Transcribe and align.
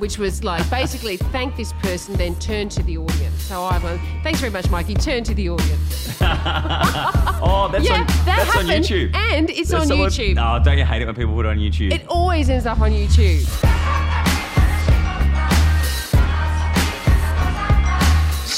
Which 0.00 0.18
was 0.18 0.42
like 0.42 0.68
basically 0.70 1.16
thank 1.16 1.54
this 1.56 1.72
person, 1.74 2.14
then 2.14 2.34
turn 2.36 2.68
to 2.70 2.82
the 2.82 2.98
audience. 2.98 3.40
So 3.42 3.62
I 3.62 3.78
went, 3.78 4.00
thanks 4.22 4.40
very 4.40 4.52
much, 4.52 4.68
Mikey. 4.70 4.94
Turn 4.94 5.22
to 5.24 5.34
the 5.34 5.50
audience. 5.50 6.16
Oh, 7.42 7.68
that's 7.72 7.88
yeah, 7.88 8.00
on 8.02 8.06
that 8.06 8.22
that's 8.26 8.56
on 8.56 8.66
happened, 8.66 8.84
YouTube. 8.84 9.14
and 9.14 9.48
it's 9.48 9.72
on 9.72 9.86
someone- 9.86 10.10
YouTube. 10.10 10.34
No, 10.34 10.60
don't 10.62 10.76
you 10.76 10.84
hate 10.84 11.00
it 11.00 11.06
when 11.06 11.14
people 11.14 11.34
put 11.34 11.46
it 11.46 11.48
on 11.48 11.56
YouTube? 11.58 11.90
It 11.92 12.06
always 12.06 12.50
ends 12.50 12.66
up 12.66 12.80
on 12.80 12.90
YouTube. 12.90 13.46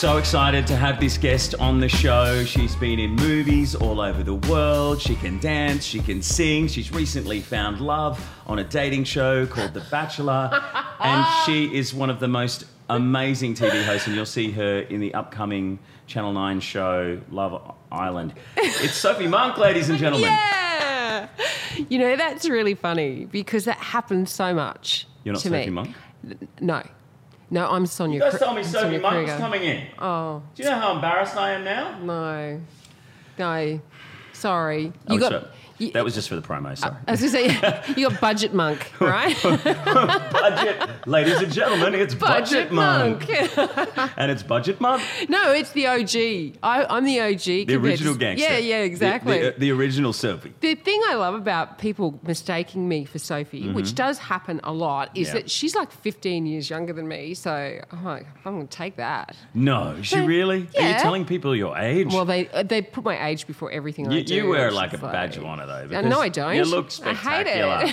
So 0.02 0.16
excited 0.16 0.66
to 0.66 0.74
have 0.74 0.98
this 0.98 1.16
guest 1.16 1.54
on 1.60 1.78
the 1.78 1.88
show. 1.88 2.44
She's 2.44 2.74
been 2.74 2.98
in 2.98 3.12
movies 3.14 3.76
all 3.76 4.00
over 4.00 4.24
the 4.24 4.34
world. 4.34 5.00
She 5.00 5.14
can 5.14 5.38
dance, 5.38 5.84
she 5.84 6.00
can 6.00 6.22
sing. 6.22 6.66
She's 6.66 6.90
recently 6.90 7.40
found 7.40 7.80
love 7.80 8.20
on 8.48 8.58
a 8.58 8.64
dating 8.64 9.04
show 9.04 9.46
called 9.46 9.74
The 9.74 9.86
Bachelor. 9.92 10.50
and 10.98 11.24
she 11.46 11.72
is 11.72 11.94
one 11.94 12.10
of 12.10 12.18
the 12.18 12.26
most 12.26 12.64
amazing 12.90 13.54
TV 13.54 13.84
hosts, 13.84 14.08
and 14.08 14.16
you'll 14.16 14.26
see 14.26 14.50
her 14.50 14.80
in 14.80 14.98
the 14.98 15.14
upcoming 15.14 15.78
Channel 16.08 16.32
9 16.32 16.58
show, 16.58 17.20
Love 17.30 17.76
Island. 17.92 18.34
It's 18.56 18.94
Sophie 18.94 19.28
Monk, 19.28 19.56
ladies 19.56 19.88
and 19.88 20.00
gentlemen. 20.00 20.30
Yeah. 20.30 21.28
You 21.88 22.00
know, 22.00 22.16
that's 22.16 22.48
really 22.48 22.74
funny 22.74 23.26
because 23.26 23.66
that 23.66 23.78
happens 23.78 24.32
so 24.32 24.52
much. 24.52 25.06
You're 25.22 25.34
not 25.34 25.42
to 25.42 25.48
Sophie 25.48 25.66
me. 25.66 25.70
Monk? 25.70 25.96
No. 26.60 26.82
No, 27.52 27.68
I'm 27.68 27.84
Sonia. 27.84 28.14
You 28.16 28.20
guys 28.22 28.32
Kr- 28.32 28.44
told 28.44 28.56
me 28.56 28.62
I'm 28.62 28.66
Sophie 28.66 28.98
Monk 28.98 29.26
was 29.26 29.36
coming 29.36 29.62
in. 29.62 29.86
Oh, 29.98 30.42
Do 30.54 30.62
you 30.62 30.70
know 30.70 30.74
how 30.76 30.94
embarrassed 30.94 31.36
I 31.36 31.50
am 31.52 31.64
now? 31.64 31.98
no. 32.02 32.60
No. 33.38 33.80
Sorry. 34.32 34.92
Oh, 35.06 35.14
You 35.14 35.20
got. 35.20 35.32
sorry. 35.32 35.44
You- 35.78 35.92
that 35.92 36.04
was 36.04 36.14
just 36.14 36.28
for 36.28 36.36
the 36.36 36.42
promo, 36.42 36.76
sorry. 36.76 36.96
I 37.06 37.10
was 37.12 37.20
going 37.20 37.32
to 37.50 37.60
say, 37.60 37.94
you 37.96 38.08
got 38.08 38.20
Budget 38.20 38.54
Monk, 38.54 38.90
right? 39.00 39.36
budget, 39.42 41.06
ladies 41.08 41.40
and 41.40 41.52
gentlemen, 41.52 41.94
it's 41.94 42.14
budget, 42.14 42.72
monk, 42.72 43.28
and 44.16 44.30
it's 44.30 44.42
budget 44.42 44.80
Monk. 44.80 45.02
no, 45.28 45.52
it's 45.52 45.70
the 45.72 45.86
OG. 45.86 46.58
I, 46.62 46.86
I'm 46.88 47.04
the 47.04 47.20
OG. 47.20 47.66
The 47.66 47.74
original 47.76 48.14
to- 48.14 48.18
gangster. 48.18 48.46
Yeah, 48.52 48.58
yeah, 48.58 48.76
exactly. 48.82 49.40
The, 49.40 49.54
the 49.58 49.70
original 49.72 50.12
Sophie. 50.12 50.52
The 50.60 50.74
thing 50.74 51.00
I 51.08 51.14
love 51.14 51.34
about 51.34 51.78
people 51.78 52.18
mistaking 52.26 52.88
me 52.88 53.04
for 53.04 53.18
Sophie, 53.18 53.70
which 53.72 53.94
does 53.94 54.18
happen 54.18 54.60
a 54.64 54.72
lot, 54.72 55.10
is 55.16 55.22
Mm-hmm. 55.22 55.36
Yeah. 55.36 55.42
that 55.42 55.50
she's 55.50 55.74
like 55.76 55.90
15 55.92 56.46
years 56.46 56.68
younger 56.68 56.92
than 56.92 57.06
me. 57.08 57.32
So 57.34 57.52
I'm 57.90 58.04
like, 58.04 58.26
I'm 58.44 58.54
going 58.56 58.66
to 58.68 58.76
take 58.76 58.96
that. 58.96 59.34
No, 59.54 59.92
is 59.92 60.06
she 60.06 60.18
really? 60.20 60.68
Are 60.76 60.88
you 60.88 60.94
telling 60.98 61.24
people 61.24 61.54
your 61.56 61.78
age? 61.78 62.08
Well, 62.12 62.24
they 62.24 62.48
uh, 62.48 62.64
they 62.64 62.82
put 62.82 63.04
my 63.04 63.28
age 63.28 63.46
before 63.46 63.70
everything 63.70 64.08
I 64.08 64.16
you, 64.18 64.24
do. 64.24 64.34
you 64.34 64.48
wear 64.48 64.70
like 64.72 64.92
a 64.92 64.98
badge 64.98 65.36
of 65.36 65.44
honor, 65.44 65.64
though. 65.72 65.84
Uh, 65.84 65.88
because 65.88 66.06
no, 66.06 66.20
I 66.20 66.28
don't. 66.28 66.54
You 66.56 66.64
look 66.64 66.86
I 67.04 67.12
hate 67.14 67.46
spectacular. 67.46 67.84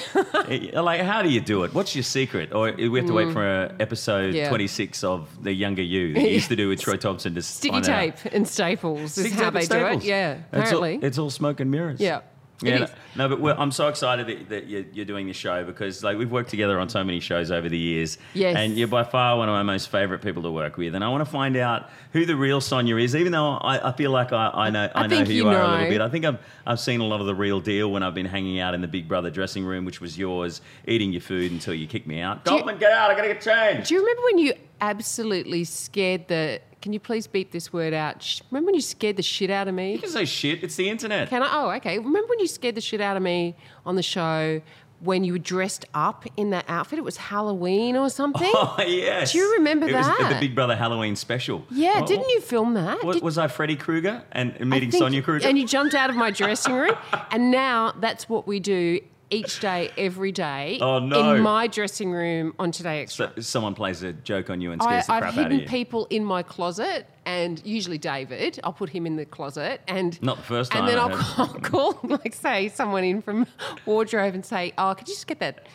it. 0.49 0.73
Eh, 0.75 0.80
like, 0.81 1.02
how 1.02 1.22
do 1.22 1.30
you 1.30 1.41
do 1.41 1.63
it? 1.63 1.73
What's 1.73 1.95
your 1.95 2.03
secret? 2.03 2.53
Or 2.53 2.71
we 2.71 2.99
have 2.99 3.08
to 3.08 3.13
wait 3.13 3.31
for 3.33 3.45
uh, 3.47 3.73
episode 3.80 4.33
Mm. 4.33 4.36
Yeah. 4.36 4.49
26 4.49 5.03
of 5.03 5.44
the 5.44 5.53
younger 5.53 5.81
you 5.81 6.13
that 6.16 6.21
you 6.21 6.27
used 6.30 6.49
to 6.49 6.55
do 6.55 6.67
with 6.69 6.81
Troy 6.81 6.97
Thompson 6.97 7.36
to 7.36 7.41
Sticky 7.41 7.71
find 7.73 7.89
out. 7.89 7.99
tape 8.17 8.33
and 8.33 8.47
staples 8.47 9.17
is 9.17 9.26
Sticky 9.26 9.36
how 9.43 9.49
they 9.52 9.65
do 9.65 9.86
it. 9.86 10.04
Yeah, 10.04 10.33
It's 10.52 10.71
all- 10.73 10.83
apparently. 10.83 11.08
It's 11.08 11.17
all, 11.17 11.30
smoke 11.30 11.59
and 11.59 11.71
mirrors. 11.71 11.99
Yeah. 11.99 12.21
Yeah, 12.61 12.80
no, 12.80 12.87
no, 13.15 13.30
but 13.30 13.39
we're, 13.39 13.53
I'm 13.53 13.71
so 13.71 13.87
excited 13.87 14.27
that, 14.27 14.49
that 14.49 14.67
you're, 14.67 14.83
you're 14.92 15.05
doing 15.05 15.27
this 15.27 15.37
show 15.37 15.64
because 15.64 16.03
like 16.03 16.17
we've 16.17 16.31
worked 16.31 16.49
together 16.49 16.80
on 16.80 16.89
so 16.89 17.03
many 17.03 17.20
shows 17.21 17.52
over 17.52 17.70
the 17.70 17.77
years. 17.77 18.17
Yes. 18.33 18.58
And 18.58 18.77
you're 18.77 18.87
by 18.87 19.03
far 19.03 19.37
one 19.37 19.47
of 19.47 19.53
my 19.53 19.64
most 19.64 19.89
favourite 19.89 20.21
people 20.21 20.43
to 20.43 20.52
work 20.52 20.75
with, 20.75 20.93
and 20.93 21.03
I 21.03 21.09
want 21.09 21.23
to 21.23 21.31
find 21.31 21.55
out 21.55 21.89
who 22.11 22.25
the 22.25 22.36
real 22.36 22.59
Sonia 22.59 22.98
is. 22.98 23.15
Even 23.15 23.31
though 23.31 23.53
I, 23.53 23.89
I 23.89 23.92
feel 23.93 24.11
like 24.11 24.33
I, 24.33 24.49
I 24.53 24.69
know 24.69 24.89
I, 24.93 25.03
I 25.03 25.08
know 25.08 25.23
who 25.23 25.33
you 25.33 25.48
are 25.48 25.61
a 25.61 25.71
little 25.71 25.89
bit. 25.89 26.02
I 26.02 26.09
think 26.09 26.25
I've 26.25 26.39
I've 26.65 26.80
seen 26.80 26.99
a 26.99 27.05
lot 27.05 27.21
of 27.21 27.27
the 27.27 27.36
real 27.36 27.61
deal 27.61 27.92
when 27.92 28.03
I've 28.03 28.15
been 28.15 28.25
hanging 28.25 28.59
out 28.59 28.73
in 28.73 28.81
the 28.81 28.87
Big 28.87 29.08
Brother 29.08 29.30
dressing 29.30 29.64
room, 29.64 29.86
which 29.86 30.02
was 30.02 30.17
yours, 30.17 30.61
eating 30.86 31.11
your 31.11 31.21
food 31.21 31.52
until 31.52 31.73
you 31.73 31.87
kicked 31.87 32.08
me 32.08 32.19
out. 32.19 32.43
Goldman, 32.43 32.77
get 32.77 32.92
out! 32.92 33.09
I 33.09 33.15
gotta 33.15 33.30
get 33.30 33.42
changed. 33.42 33.87
Do 33.87 33.95
you 33.95 34.02
remember 34.02 34.21
when 34.23 34.37
you 34.39 34.53
absolutely 34.82 35.64
scared 35.64 36.28
the? 36.28 36.62
Can 36.82 36.94
you 36.94 37.00
please 37.00 37.28
beep 37.28 37.52
this 37.52 37.73
word 37.73 37.94
out? 37.94 38.23
Sh- 38.23 38.42
Remember 38.52 38.67
when 38.67 38.76
you 38.76 38.82
scared 38.82 39.17
the 39.17 39.23
shit 39.23 39.50
out 39.50 39.67
of 39.67 39.73
me? 39.76 39.94
You 39.94 40.00
can 40.00 40.10
say 40.10 40.26
shit. 40.26 40.64
It's 40.64 40.76
the 40.78 40.90
internet. 40.90 41.30
Can 41.30 41.44
I? 41.44 41.50
Oh, 41.52 41.70
okay. 41.72 41.98
Remember 42.00 42.28
when 42.30 42.40
you 42.40 42.48
scared 42.48 42.76
the 42.76 42.82
shit 42.82 43.02
out 43.02 43.17
of 43.17 43.23
me 43.23 43.56
on 43.86 43.95
the 43.95 44.04
show 44.04 44.62
when 45.02 45.23
you 45.23 45.32
were 45.34 45.40
dressed 45.40 45.86
up 45.94 46.26
in 46.38 46.50
that 46.52 46.66
outfit? 46.70 47.00
It 47.00 47.04
was 47.04 47.17
Halloween 47.17 47.95
or 47.98 48.10
something. 48.10 48.50
Oh 48.56 48.76
yes. 48.86 49.34
Do 49.34 49.40
you 49.40 49.54
remember 49.54 49.88
it 49.90 49.94
Was 49.94 50.06
that? 50.06 50.30
the 50.34 50.40
Big 50.40 50.56
Brother 50.56 50.76
Halloween 50.76 51.16
special. 51.17 51.64
yeah, 51.70 52.00
Oh, 52.04 52.08
didn't 52.08 52.30
you 52.30 52.40
film 52.42 52.73
that? 52.76 53.04
Was, 53.04 53.17
Did- 53.17 53.23
was 53.23 53.38
I 53.38 53.48
Freddy 53.50 53.76
Krueger 53.76 54.23
and 54.32 54.52
and 54.54 54.61
I 54.61 54.66
meeting 54.78 54.92
think- 54.92 55.02
Sonia 55.04 55.22
Kruger? 55.22 55.48
And 55.48 55.58
you 55.58 55.66
jumped 55.67 55.96
out 55.96 56.10
of 56.10 56.16
my 56.16 56.32
dressing 56.32 56.73
room, 56.73 56.96
and 57.32 57.52
now 57.52 57.94
that's 58.00 58.30
what 58.30 58.48
we 58.48 58.60
do 58.61 59.02
each 59.32 59.60
day, 59.60 59.92
every 59.98 60.32
day. 60.32 60.80
Oh, 60.82 61.00
no. 61.00 61.36
In 61.36 61.42
my 61.42 61.67
dressing 61.67 62.12
room 62.12 62.54
on 62.60 62.72
Today 62.72 63.02
Extra. 63.02 63.32
So- 63.36 63.42
someone 63.42 63.76
plays 63.76 64.04
a 64.04 64.14
joke 64.14 64.50
on 64.50 64.62
you 64.62 64.72
and 64.72 64.82
I, 64.82 64.86
scares 64.86 65.06
the 65.08 65.14
I've 65.14 65.22
crap 65.22 65.34
out 65.34 65.38
of 65.38 65.38
you. 65.38 65.45
I've 65.45 65.52
hidden 65.52 65.70
people 65.70 66.08
in 66.10 66.23
my 66.26 66.44
closet, 66.44 67.06
and 67.25 67.61
usually 67.65 67.97
David. 67.97 68.59
I'll 68.63 68.73
put 68.73 68.89
him 68.89 69.05
in 69.05 69.15
the 69.15 69.25
closet, 69.25 69.81
and 69.87 70.21
Not 70.21 70.37
the 70.37 70.43
first 70.43 70.71
time. 70.71 70.81
And 70.81 70.89
then 70.89 70.99
I 70.99 71.03
I'll 71.03 71.17
call, 71.17 71.93
call, 71.93 71.99
like, 72.03 72.33
say 72.33 72.69
someone 72.69 73.03
in 73.03 73.21
from 73.21 73.45
wardrobe 73.85 74.33
and 74.33 74.45
say, 74.45 74.73
"Oh, 74.77 74.93
could 74.97 75.07
you 75.07 75.13
just 75.13 75.27
get 75.27 75.39
that 75.39 75.67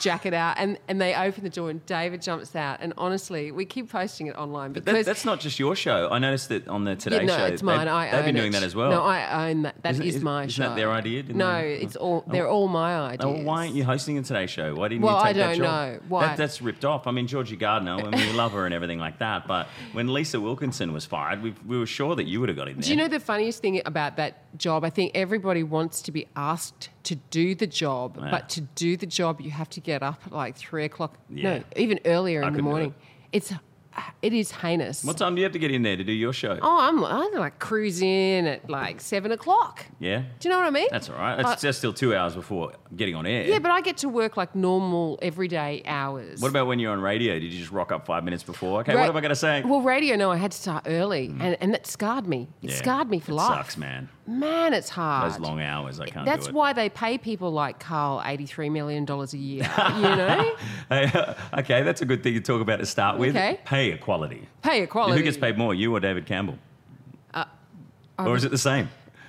jacket 0.00 0.34
out?" 0.34 0.56
And 0.58 0.78
and 0.88 1.00
they 1.00 1.14
open 1.14 1.44
the 1.44 1.50
door, 1.50 1.70
and 1.70 1.84
David 1.86 2.22
jumps 2.22 2.54
out. 2.56 2.78
And 2.80 2.92
honestly, 2.96 3.50
we 3.52 3.64
keep 3.64 3.90
posting 3.90 4.26
it 4.28 4.36
online 4.36 4.72
That- 4.72 4.84
because 4.84 5.06
that's 5.06 5.24
not 5.24 5.40
just 5.40 5.58
your 5.58 5.74
show. 5.76 6.08
I 6.10 6.18
noticed 6.18 6.48
that 6.50 6.68
on 6.68 6.84
the 6.84 6.96
Today 6.96 7.16
yeah, 7.20 7.22
no, 7.26 7.36
Show. 7.36 7.44
it's 7.46 7.62
mine. 7.62 7.78
They've, 7.80 7.88
I 7.88 8.10
they've 8.10 8.24
been 8.24 8.34
doing 8.34 8.48
it. 8.48 8.52
that 8.52 8.62
as 8.62 8.74
well. 8.74 8.90
No, 8.90 9.02
I 9.02 9.50
own 9.50 9.62
that. 9.62 9.74
That 9.82 9.92
Isn't- 9.92 10.04
is 10.04 10.08
isn't- 10.16 10.24
my 10.24 10.44
isn't 10.44 10.50
show. 10.50 10.68
that 10.70 10.76
their 10.76 10.90
idea? 10.90 11.22
No, 11.24 11.60
they- 11.60 11.74
it's 11.76 11.96
oh. 11.96 12.00
all. 12.00 12.24
They're 12.26 12.48
all 12.48 12.68
my 12.68 12.94
ideas. 12.98 13.24
Oh, 13.40 13.42
why 13.44 13.64
aren't 13.64 13.74
you 13.74 13.84
hosting 13.84 14.16
the 14.16 14.22
Today 14.22 14.46
Show? 14.46 14.74
Why 14.74 14.88
didn't 14.88 15.02
Well, 15.02 15.18
you 15.18 15.24
take 15.26 15.36
that 15.36 15.46
don't 15.48 15.56
job? 15.58 15.64
know. 15.64 16.00
Why? 16.08 16.26
That, 16.26 16.36
that's 16.36 16.60
ripped 16.62 16.84
off. 16.84 17.06
I 17.06 17.10
mean, 17.10 17.26
Georgie 17.26 17.56
Gardner, 17.56 17.92
I 17.94 18.02
mean, 18.02 18.12
we 18.12 18.32
love 18.32 18.52
her 18.52 18.64
and 18.64 18.74
everything 18.74 18.98
like 18.98 19.18
that. 19.18 19.46
But 19.46 19.68
when 19.92 20.12
Lisa 20.12 20.40
Wilkinson 20.68 20.92
was 20.92 21.06
fired, 21.06 21.42
we, 21.42 21.54
we 21.66 21.78
were 21.78 21.86
sure 21.86 22.14
that 22.14 22.24
you 22.24 22.40
would 22.40 22.50
have 22.50 22.56
got 22.58 22.68
in 22.68 22.74
there. 22.74 22.82
Do 22.82 22.90
you 22.90 22.96
know 22.96 23.08
the 23.08 23.20
funniest 23.20 23.62
thing 23.62 23.80
about 23.86 24.16
that 24.16 24.56
job? 24.58 24.84
I 24.84 24.90
think 24.90 25.12
everybody 25.14 25.62
wants 25.62 26.02
to 26.02 26.12
be 26.12 26.26
asked 26.36 26.90
to 27.04 27.14
do 27.30 27.54
the 27.54 27.66
job, 27.66 28.18
Yeah. 28.20 28.30
but 28.30 28.50
to 28.50 28.60
do 28.60 28.96
the 28.98 29.06
job, 29.06 29.40
you 29.40 29.50
have 29.50 29.70
to 29.70 29.80
get 29.80 30.02
up 30.02 30.20
at 30.26 30.32
like 30.32 30.56
three 30.56 30.84
o'clock. 30.84 31.16
Yeah. 31.30 31.58
No, 31.58 31.64
even 31.76 32.00
earlier 32.04 32.44
I 32.44 32.48
in 32.48 32.52
the 32.54 32.62
morning. 32.62 32.94
It's 33.32 33.50
it 34.22 34.32
is 34.32 34.50
heinous. 34.50 35.04
What 35.04 35.16
time 35.18 35.34
do 35.34 35.40
you 35.40 35.44
have 35.44 35.52
to 35.52 35.58
get 35.58 35.70
in 35.70 35.82
there 35.82 35.96
to 35.96 36.04
do 36.04 36.12
your 36.12 36.32
show? 36.32 36.58
Oh, 36.60 36.78
I'm 36.80 37.04
I 37.04 37.30
like 37.38 37.58
cruising 37.58 38.46
at 38.46 38.68
like 38.68 39.00
seven 39.00 39.32
o'clock. 39.32 39.84
Yeah? 39.98 40.22
Do 40.40 40.48
you 40.48 40.50
know 40.54 40.58
what 40.60 40.66
I 40.66 40.70
mean? 40.70 40.88
That's 40.90 41.08
all 41.10 41.16
right. 41.16 41.36
That's 41.42 41.62
just 41.62 41.78
still 41.78 41.92
two 41.92 42.14
hours 42.14 42.34
before 42.34 42.72
getting 42.96 43.14
on 43.14 43.26
air. 43.26 43.46
yeah, 43.46 43.58
but 43.58 43.70
I 43.70 43.80
get 43.80 43.98
to 43.98 44.08
work 44.08 44.36
like 44.36 44.54
normal 44.54 45.18
everyday 45.22 45.82
hours. 45.86 46.40
What 46.40 46.48
about 46.48 46.66
when 46.66 46.78
you're 46.78 46.92
on 46.92 47.00
radio? 47.00 47.34
Did 47.38 47.52
you 47.52 47.58
just 47.60 47.72
rock 47.72 47.92
up 47.92 48.06
five 48.06 48.24
minutes 48.24 48.42
before? 48.42 48.80
Okay, 48.80 48.94
Ra- 48.94 49.02
what 49.02 49.10
am 49.10 49.16
I 49.16 49.20
going 49.20 49.28
to 49.30 49.36
say? 49.36 49.62
Well, 49.64 49.82
radio, 49.82 50.16
no, 50.16 50.30
I 50.30 50.36
had 50.36 50.52
to 50.52 50.58
start 50.58 50.84
early, 50.86 51.28
mm. 51.28 51.40
and, 51.40 51.56
and 51.60 51.74
that 51.74 51.86
scarred 51.86 52.26
me. 52.26 52.48
It 52.62 52.70
Yeah. 52.70 52.76
scarred 52.76 53.10
me 53.10 53.20
for 53.20 53.32
it 53.32 53.36
life. 53.36 53.56
sucks, 53.58 53.76
man. 53.76 54.08
Man, 54.26 54.74
it's 54.74 54.90
hard. 54.90 55.32
Those 55.32 55.38
long 55.40 55.60
hours, 55.60 56.00
I 56.00 56.06
can't 56.06 56.26
That's 56.26 56.46
do 56.46 56.50
it. 56.50 56.54
why 56.54 56.72
they 56.74 56.88
pay 56.90 57.16
people 57.16 57.50
like 57.50 57.80
Karl 57.80 58.22
eighty-three 58.26 58.68
million 58.68 59.06
dollars 59.06 59.32
a 59.32 59.38
year. 59.38 59.62
You 59.78 60.02
know, 60.02 60.54
Hey, 60.90 61.34
okay, 61.58 61.82
that's 61.82 62.02
a 62.02 62.04
good 62.04 62.22
thing 62.22 62.34
to 62.34 62.40
talk 62.40 62.60
about 62.60 62.78
to 62.80 62.86
start 62.86 63.18
with. 63.18 63.34
Okay. 63.36 63.58
Pay 63.88 63.94
equality. 63.94 64.48
pay 64.62 64.82
equality. 64.82 65.18
Who 65.18 65.24
gets 65.24 65.36
paid 65.36 65.56
more, 65.58 65.74
you 65.74 65.94
or 65.94 66.00
David 66.00 66.26
Campbell? 66.26 66.58
Uh, 67.32 67.44
or 68.18 68.36
is 68.36 68.44
it 68.44 68.50
the 68.50 68.58
same? 68.58 68.88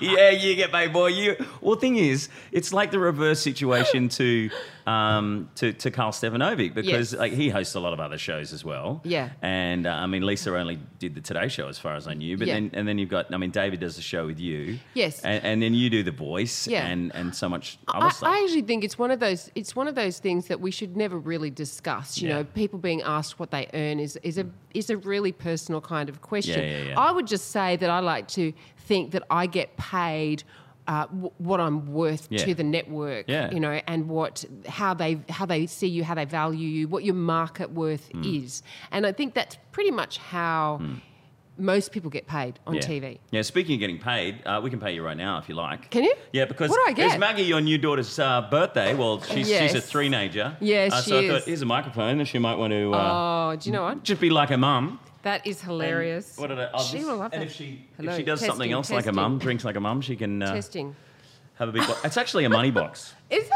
yeah, 0.00 0.30
you 0.30 0.54
get 0.56 0.72
paid 0.72 0.92
more. 0.92 1.08
You. 1.08 1.36
Well, 1.60 1.76
thing 1.76 1.96
is, 1.96 2.28
it's 2.52 2.72
like 2.72 2.90
the 2.90 2.98
reverse 2.98 3.40
situation 3.40 4.08
to 4.10 4.50
um, 4.86 5.50
to, 5.56 5.72
to 5.72 5.90
Karl 5.90 6.12
Stefanovic 6.12 6.72
because 6.74 7.12
Yes. 7.12 7.12
like 7.14 7.32
he 7.32 7.48
hosts 7.48 7.74
a 7.74 7.80
lot 7.80 7.92
of 7.92 8.00
other 8.00 8.18
shows 8.18 8.52
as 8.52 8.64
well. 8.64 9.00
Yeah. 9.04 9.30
And 9.42 9.86
uh, 9.86 9.90
I 9.90 10.06
mean, 10.06 10.24
Lisa 10.24 10.56
only 10.56 10.78
did 10.98 11.14
the 11.14 11.20
Today 11.20 11.48
Show 11.48 11.68
as 11.68 11.78
far 11.78 11.94
as 11.96 12.06
I 12.06 12.14
knew, 12.14 12.36
but 12.38 12.46
Yeah. 12.46 12.54
then 12.54 12.70
and 12.72 12.86
then 12.86 12.98
you've 12.98 13.08
got 13.08 13.34
I 13.34 13.36
mean, 13.36 13.50
David 13.50 13.80
does 13.80 13.96
the 13.96 14.02
show 14.02 14.26
with 14.26 14.38
you. 14.38 14.78
Yes. 14.94 15.20
And, 15.22 15.44
and 15.44 15.62
then 15.62 15.74
you 15.74 15.90
do 15.90 16.02
the 16.02 16.12
voice. 16.12 16.68
Yeah. 16.68 16.86
And 16.86 17.14
and 17.14 17.34
so 17.34 17.48
much 17.48 17.78
other 17.88 18.06
I, 18.06 18.10
stuff. 18.10 18.28
I 18.28 18.42
actually 18.42 18.62
think 18.62 18.84
it's 18.84 18.98
one 18.98 19.10
of 19.10 19.18
those. 19.20 19.50
It's 19.54 19.74
one 19.74 19.88
of 19.88 19.94
those 19.94 20.18
things 20.20 20.46
that 20.46 20.60
we 20.60 20.70
should 20.70 20.96
never 20.96 21.18
really 21.18 21.50
discuss. 21.50 22.20
You 22.20 22.28
Yeah. 22.28 22.34
know, 22.36 22.44
people 22.44 22.78
being 22.78 23.02
asked 23.02 23.38
what 23.40 23.50
they 23.50 23.68
earn 23.74 23.98
is 23.98 24.16
is 24.22 24.38
a 24.38 24.46
is 24.72 24.90
a 24.90 24.96
really 24.98 25.32
personal 25.32 25.80
kind 25.80 26.08
of 26.08 26.20
question. 26.22 26.60
Yeah, 26.62 26.78
yeah, 26.78 26.84
yeah. 26.90 27.00
I 27.00 27.10
would 27.10 27.26
just 27.26 27.50
say 27.50 27.76
that 27.76 27.90
I 27.90 28.00
like 28.00 28.28
to 28.28 28.52
think 28.78 29.10
that 29.12 29.24
I 29.30 29.46
get 29.46 29.76
paid 29.76 30.44
uh, 30.88 31.06
w- 31.06 31.30
what 31.38 31.60
I'm 31.60 31.92
worth 31.92 32.28
Yeah. 32.30 32.44
to 32.44 32.54
the 32.54 32.62
network, 32.64 33.24
Yeah. 33.28 33.50
you 33.52 33.60
know, 33.60 33.80
and 33.86 34.08
what 34.08 34.44
how 34.68 34.94
they 34.94 35.18
how 35.28 35.46
they 35.46 35.66
see 35.66 35.88
you, 35.88 36.04
how 36.04 36.14
they 36.14 36.24
value 36.24 36.68
you, 36.68 36.88
what 36.88 37.04
your 37.04 37.14
market 37.14 37.72
worth 37.72 38.08
Hmm. 38.12 38.22
is, 38.24 38.62
and 38.90 39.06
I 39.06 39.12
think 39.12 39.34
that's 39.34 39.56
pretty 39.72 39.90
much 39.90 40.18
how 40.18 40.80
most 41.58 41.90
people 41.90 42.10
get 42.10 42.26
paid 42.26 42.58
on 42.66 42.74
yeah. 42.74 42.80
TV. 42.82 43.18
Yeah, 43.30 43.40
speaking 43.40 43.74
of 43.76 43.80
getting 43.80 43.98
paid, 43.98 44.42
uh, 44.44 44.60
we 44.62 44.68
can 44.68 44.78
pay 44.78 44.92
you 44.94 45.02
right 45.02 45.16
now 45.16 45.38
if 45.38 45.48
you 45.48 45.54
like. 45.54 45.90
Can 45.90 46.04
you? 46.04 46.14
Yeah, 46.32 46.44
because 46.44 46.68
What 46.68 46.76
do 46.84 46.90
I 46.90 46.92
get? 46.92 47.06
it's 47.12 47.18
Maggie, 47.18 47.44
your 47.44 47.62
new 47.62 47.78
daughter's 47.78 48.18
uh, 48.18 48.42
birthday. 48.50 48.94
Well, 48.94 49.22
she's, 49.22 49.48
she's 49.48 49.72
a 49.72 49.78
Yes. 49.78 49.88
three-nager. 49.90 50.58
Yes, 50.60 50.92
uh, 50.92 51.00
she 51.02 51.10
so 51.10 51.18
I 51.18 51.28
thought, 51.30 51.42
here's 51.44 51.62
a 51.62 51.66
microphone, 51.66 52.18
and 52.18 52.28
she 52.28 52.38
might 52.38 52.56
want 52.58 52.72
to 52.72 52.92
uh, 52.92 52.98
Oh, 53.52 53.56
do 53.56 53.70
you 53.70 53.72
know 53.72 53.84
what? 53.84 54.02
just 54.02 54.20
be 54.20 54.28
like 54.28 54.50
her 54.50 54.58
mum. 54.58 55.00
That 55.26 55.44
is 55.44 55.60
hilarious. 55.60 56.38
What 56.38 56.50
did 56.50 56.60
I, 56.60 56.80
she 56.82 57.04
will 57.04 57.16
love 57.16 57.32
And 57.32 57.42
that. 57.42 57.46
if 57.46 57.52
she 57.52 57.84
Hello, 57.96 58.12
if 58.12 58.16
she 58.16 58.22
does 58.22 58.38
something 58.38 58.70
testing, 58.70 58.72
else 58.72 58.90
like 58.92 59.00
a 59.00 59.02
testing. 59.06 59.14
mum, 59.16 59.38
drinks 59.40 59.64
like 59.64 59.74
a 59.74 59.80
mum, 59.80 60.00
she 60.00 60.14
can 60.14 60.40
uh, 60.40 60.54
Testing. 60.54 60.94
have 61.56 61.68
a 61.68 61.72
big. 61.72 61.84
Bo- 61.84 61.96
it's 62.04 62.16
actually 62.16 62.44
a 62.44 62.48
money 62.48 62.70
box. 62.70 63.12
Is 63.30 63.42
it? 63.44 63.50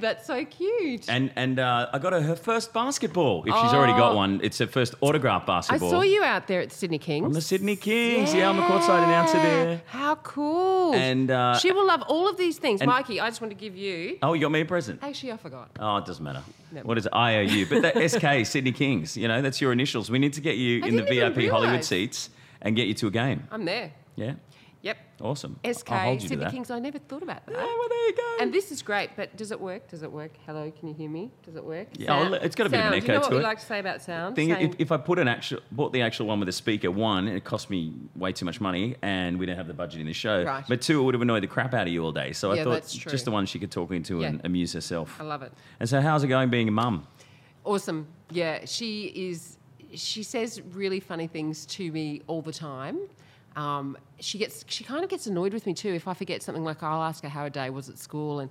That's 0.00 0.26
so 0.26 0.44
cute. 0.44 1.08
And 1.08 1.30
and 1.36 1.58
uh, 1.58 1.88
I 1.92 1.98
got 1.98 2.12
her 2.12 2.20
her 2.22 2.36
first 2.36 2.72
basketball. 2.72 3.44
If 3.46 3.54
she's 3.54 3.72
already 3.72 3.92
got 3.92 4.12
Oh. 4.12 4.16
one, 4.16 4.40
it's 4.42 4.58
her 4.58 4.66
first 4.66 4.94
autograph 5.00 5.46
basketball. 5.46 5.88
I 5.88 5.90
basketball. 5.90 6.02
saw 6.02 6.02
you 6.14 6.22
out 6.24 6.46
there 6.46 6.60
at 6.62 6.70
the 6.70 6.74
Sydney 6.74 6.98
Kings. 6.98 7.24
From 7.24 7.32
the 7.32 7.40
Sydney 7.40 7.76
Kings. 7.76 8.34
Yeah, 8.34 8.48
I'm 8.50 8.56
the 8.56 8.62
courtside 8.62 9.04
announcer 9.04 9.38
there. 9.38 9.82
How 9.86 10.14
cool. 10.16 10.94
And, 10.94 11.30
uh, 11.30 11.56
she 11.58 11.70
will 11.72 11.86
love 11.86 12.02
all 12.08 12.28
of 12.28 12.36
these 12.36 12.58
things. 12.58 12.84
Mikey, 12.84 13.20
I 13.20 13.28
just 13.28 13.40
want 13.40 13.50
to 13.52 13.56
give 13.56 13.76
you. 13.76 14.18
Oh, 14.22 14.32
you 14.32 14.40
got 14.40 14.50
me 14.50 14.60
a 14.60 14.64
present. 14.64 15.00
Actually, 15.02 15.32
I 15.32 15.36
forgot. 15.36 15.70
Oh, 15.78 15.96
it 15.98 16.06
doesn't 16.06 16.24
matter. 16.24 16.42
No. 16.72 16.80
What 16.82 16.98
is 16.98 17.06
it? 17.06 17.12
IOU. 17.14 17.66
But 17.66 17.82
that 17.82 18.10
SK, 18.10 18.44
Sydney 18.50 18.72
Kings, 18.72 19.16
you 19.16 19.28
know, 19.28 19.42
that's 19.42 19.60
your 19.60 19.72
initials. 19.72 20.10
We 20.10 20.18
need 20.18 20.32
to 20.34 20.40
get 20.40 20.56
you 20.56 20.82
I 20.84 20.88
in 20.88 20.96
the 20.96 21.02
didn't 21.02 21.16
even 21.16 21.32
VIP 21.34 21.50
Hollywood 21.50 21.70
realise. 21.72 21.86
seats 21.88 22.30
and 22.62 22.74
get 22.76 22.86
you 22.88 22.94
to 22.94 23.06
a 23.08 23.10
game. 23.10 23.44
I'm 23.50 23.64
there. 23.64 23.92
Yeah. 24.16 24.34
Awesome. 25.20 25.58
SK, 25.70 25.92
I'll 25.92 25.98
hold 26.00 26.22
you 26.22 26.28
to 26.28 26.28
Sydney. 26.28 26.50
Kings. 26.50 26.70
I 26.70 26.78
never 26.78 26.98
thought 26.98 27.22
about 27.22 27.44
that. 27.46 27.52
Yeah, 27.52 27.58
well, 27.62 27.88
there 27.88 28.06
you 28.06 28.16
go. 28.16 28.36
And 28.40 28.52
this 28.52 28.72
is 28.72 28.82
great, 28.82 29.10
but 29.16 29.36
does 29.36 29.50
it 29.50 29.60
work? 29.60 29.88
Does 29.88 30.02
it 30.02 30.10
work? 30.10 30.32
Hello, 30.46 30.72
can 30.78 30.88
you 30.88 30.94
hear 30.94 31.10
me? 31.10 31.30
Does 31.44 31.56
it 31.56 31.64
work? 31.64 31.88
Yeah, 31.98 32.32
it's 32.42 32.56
got 32.56 32.66
a 32.66 32.70
bit 32.70 32.80
of 32.80 32.92
an 32.92 32.92
Sound. 32.92 33.02
Do 33.02 33.06
you 33.06 33.12
know 33.12 33.20
what 33.20 33.28
to 33.28 33.34
we 33.36 33.40
it. 33.40 33.44
like 33.44 33.58
to 33.60 33.66
say 33.66 33.78
about 33.78 34.02
sound? 34.02 34.36
thing, 34.36 34.50
if, 34.50 34.74
if 34.78 34.92
I 34.92 34.96
put 34.96 35.18
an 35.18 35.28
actual, 35.28 35.60
bought 35.72 35.92
the 35.92 36.02
actual 36.02 36.26
one 36.26 36.40
with 36.40 36.48
a 36.48 36.52
speaker, 36.52 36.90
one, 36.90 37.28
it 37.28 37.44
cost 37.44 37.70
me 37.70 37.92
way 38.16 38.32
too 38.32 38.44
much 38.44 38.60
money, 38.60 38.96
and 39.02 39.38
we 39.38 39.46
don't 39.46 39.56
have 39.56 39.66
the 39.66 39.74
budget 39.74 40.00
in 40.00 40.06
the 40.06 40.12
show. 40.12 40.42
Right. 40.44 40.64
But 40.68 40.80
two, 40.80 41.00
it 41.00 41.02
would 41.04 41.14
have 41.14 41.22
annoyed 41.22 41.42
the 41.42 41.48
crap 41.48 41.74
out 41.74 41.86
of 41.86 41.92
you 41.92 42.04
all 42.04 42.12
day. 42.12 42.32
So 42.32 42.52
Yeah, 42.52 42.62
I 42.62 42.64
thought 42.64 42.88
just 42.88 43.24
the 43.24 43.30
one 43.30 43.46
she 43.46 43.58
could 43.58 43.70
talk 43.70 43.90
into 43.90 44.22
and 44.22 44.40
amuse 44.44 44.72
herself. 44.72 45.16
I 45.20 45.24
love 45.24 45.42
it. 45.42 45.52
And 45.78 45.88
so, 45.88 46.00
how's 46.00 46.24
it 46.24 46.28
going 46.28 46.50
being 46.50 46.68
a 46.68 46.72
mum? 46.72 47.06
Awesome. 47.64 48.06
Yeah, 48.30 48.64
she 48.64 49.06
is. 49.14 49.58
She 49.92 50.22
says 50.22 50.62
really 50.72 51.00
funny 51.00 51.26
things 51.26 51.66
to 51.66 51.90
me 51.90 52.22
all 52.28 52.42
the 52.42 52.52
time. 52.52 52.98
Um, 53.56 53.96
she 54.20 54.38
gets. 54.38 54.64
She 54.68 54.84
kind 54.84 55.02
of 55.04 55.10
gets 55.10 55.26
annoyed 55.26 55.52
with 55.52 55.66
me 55.66 55.74
too 55.74 55.92
if 55.92 56.06
I 56.08 56.14
forget 56.14 56.42
something. 56.42 56.64
Like 56.64 56.82
I'll 56.82 57.02
ask 57.02 57.22
her 57.24 57.28
how 57.28 57.42
her 57.42 57.50
day 57.50 57.70
was 57.70 57.88
at 57.88 57.98
school 57.98 58.40
and 58.40 58.50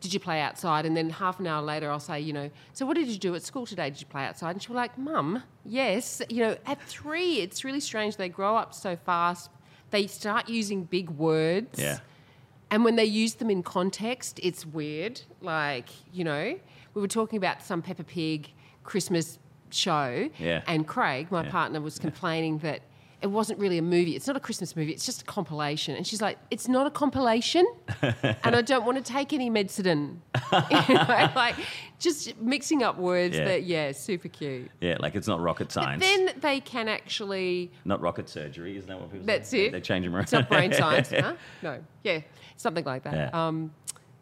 did 0.00 0.14
you 0.14 0.20
play 0.20 0.40
outside? 0.40 0.86
And 0.86 0.96
then 0.96 1.10
half 1.10 1.38
an 1.40 1.46
hour 1.46 1.60
later, 1.62 1.90
I'll 1.90 2.00
say, 2.00 2.18
you 2.20 2.32
know, 2.32 2.50
so 2.72 2.86
what 2.86 2.94
did 2.96 3.06
you 3.08 3.18
do 3.18 3.34
at 3.34 3.42
school 3.42 3.66
today? 3.66 3.90
Did 3.90 4.00
you 4.00 4.06
play 4.06 4.24
outside? 4.24 4.52
And 4.52 4.62
she'll 4.62 4.70
be 4.72 4.76
like, 4.76 4.96
Mum, 4.96 5.42
yes. 5.64 6.22
You 6.30 6.42
know, 6.44 6.56
at 6.66 6.80
three, 6.82 7.34
it's 7.42 7.64
really 7.64 7.80
strange. 7.80 8.16
They 8.16 8.28
grow 8.30 8.56
up 8.56 8.72
so 8.74 8.96
fast. 8.96 9.50
They 9.90 10.06
start 10.06 10.48
using 10.48 10.84
big 10.84 11.10
words. 11.10 11.78
Yeah. 11.78 11.98
And 12.70 12.82
when 12.84 12.96
they 12.96 13.04
use 13.04 13.34
them 13.34 13.50
in 13.50 13.62
context, 13.62 14.40
it's 14.42 14.64
weird. 14.64 15.20
Like, 15.42 15.88
you 16.12 16.24
know, 16.24 16.58
we 16.94 17.00
were 17.02 17.08
talking 17.08 17.36
about 17.36 17.62
some 17.62 17.82
Peppa 17.82 18.04
Pig 18.04 18.50
Christmas 18.84 19.38
show, 19.70 20.30
Yeah. 20.38 20.62
and 20.66 20.86
Craig, 20.88 21.30
my 21.30 21.44
Yeah. 21.44 21.50
partner, 21.50 21.80
was 21.80 21.98
complaining 21.98 22.58
that 22.58 22.80
it 23.22 23.26
wasn't 23.26 23.58
really 23.58 23.78
a 23.78 23.82
movie. 23.82 24.16
It's 24.16 24.26
not 24.26 24.36
a 24.36 24.40
Christmas 24.40 24.74
movie. 24.74 24.92
It's 24.92 25.04
just 25.04 25.22
a 25.22 25.24
compilation. 25.24 25.94
And 25.94 26.06
she's 26.06 26.22
like, 26.22 26.38
"It's 26.50 26.68
not 26.68 26.86
a 26.86 26.90
compilation, 26.90 27.66
and 28.02 28.56
I 28.56 28.62
don't 28.62 28.84
want 28.86 29.04
to 29.04 29.12
take 29.12 29.32
any 29.32 29.50
medicine." 29.50 30.22
you 30.52 30.94
know, 30.94 31.30
like 31.34 31.56
just 31.98 32.38
mixing 32.38 32.82
up 32.82 32.96
words. 32.96 33.36
Yeah. 33.36 33.44
That 33.44 33.62
yeah, 33.64 33.92
super 33.92 34.28
cute. 34.28 34.70
Yeah, 34.80 34.96
like 35.00 35.14
it's 35.14 35.28
not 35.28 35.40
rocket 35.40 35.70
science. 35.70 36.02
Then 36.02 36.30
they 36.40 36.60
can 36.60 36.88
actually 36.88 37.70
not 37.84 38.00
rocket 38.00 38.28
surgery, 38.28 38.76
isn't 38.78 38.88
that 38.88 38.98
what 38.98 39.10
people 39.10 39.26
That's 39.26 39.50
say? 39.50 39.66
it. 39.66 39.72
They 39.72 39.80
change 39.80 40.04
them 40.04 40.14
around. 40.14 40.24
It's 40.24 40.32
not 40.32 40.48
brain 40.48 40.72
science, 40.72 41.10
huh? 41.16 41.34
No. 41.62 41.78
Yeah, 42.02 42.20
something 42.56 42.84
like 42.84 43.02
that. 43.04 43.14
Yeah. 43.14 43.46
Um, 43.48 43.72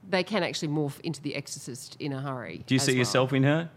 they 0.08 0.24
can 0.24 0.42
actually 0.42 0.68
morph 0.68 0.98
into 1.00 1.22
the 1.22 1.34
exorcist 1.34 1.96
in 2.00 2.12
a 2.12 2.20
hurry. 2.20 2.64
Do 2.66 2.74
you 2.74 2.78
see 2.78 2.92
well. 2.92 2.98
yourself 2.98 3.32
in 3.32 3.44
her? 3.44 3.70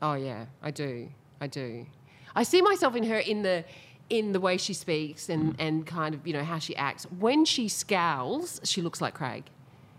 Oh 0.00 0.14
yeah, 0.14 0.46
I 0.62 0.70
do. 0.70 1.08
I 1.40 1.48
do. 1.48 1.86
I 2.34 2.44
see 2.44 2.62
myself 2.62 2.94
in 2.94 3.04
her 3.04 3.18
in 3.18 3.42
the 3.42 3.64
in 4.10 4.32
the 4.32 4.40
way 4.40 4.56
she 4.56 4.72
speaks 4.72 5.28
and, 5.28 5.52
Mm. 5.52 5.60
and 5.66 5.86
kind 5.86 6.14
of 6.14 6.26
you 6.26 6.32
know 6.32 6.44
how 6.44 6.58
she 6.58 6.74
acts. 6.76 7.04
When 7.18 7.44
she 7.44 7.68
scowls, 7.68 8.60
she 8.64 8.80
looks 8.82 9.00
like 9.00 9.14
Craig, 9.14 9.44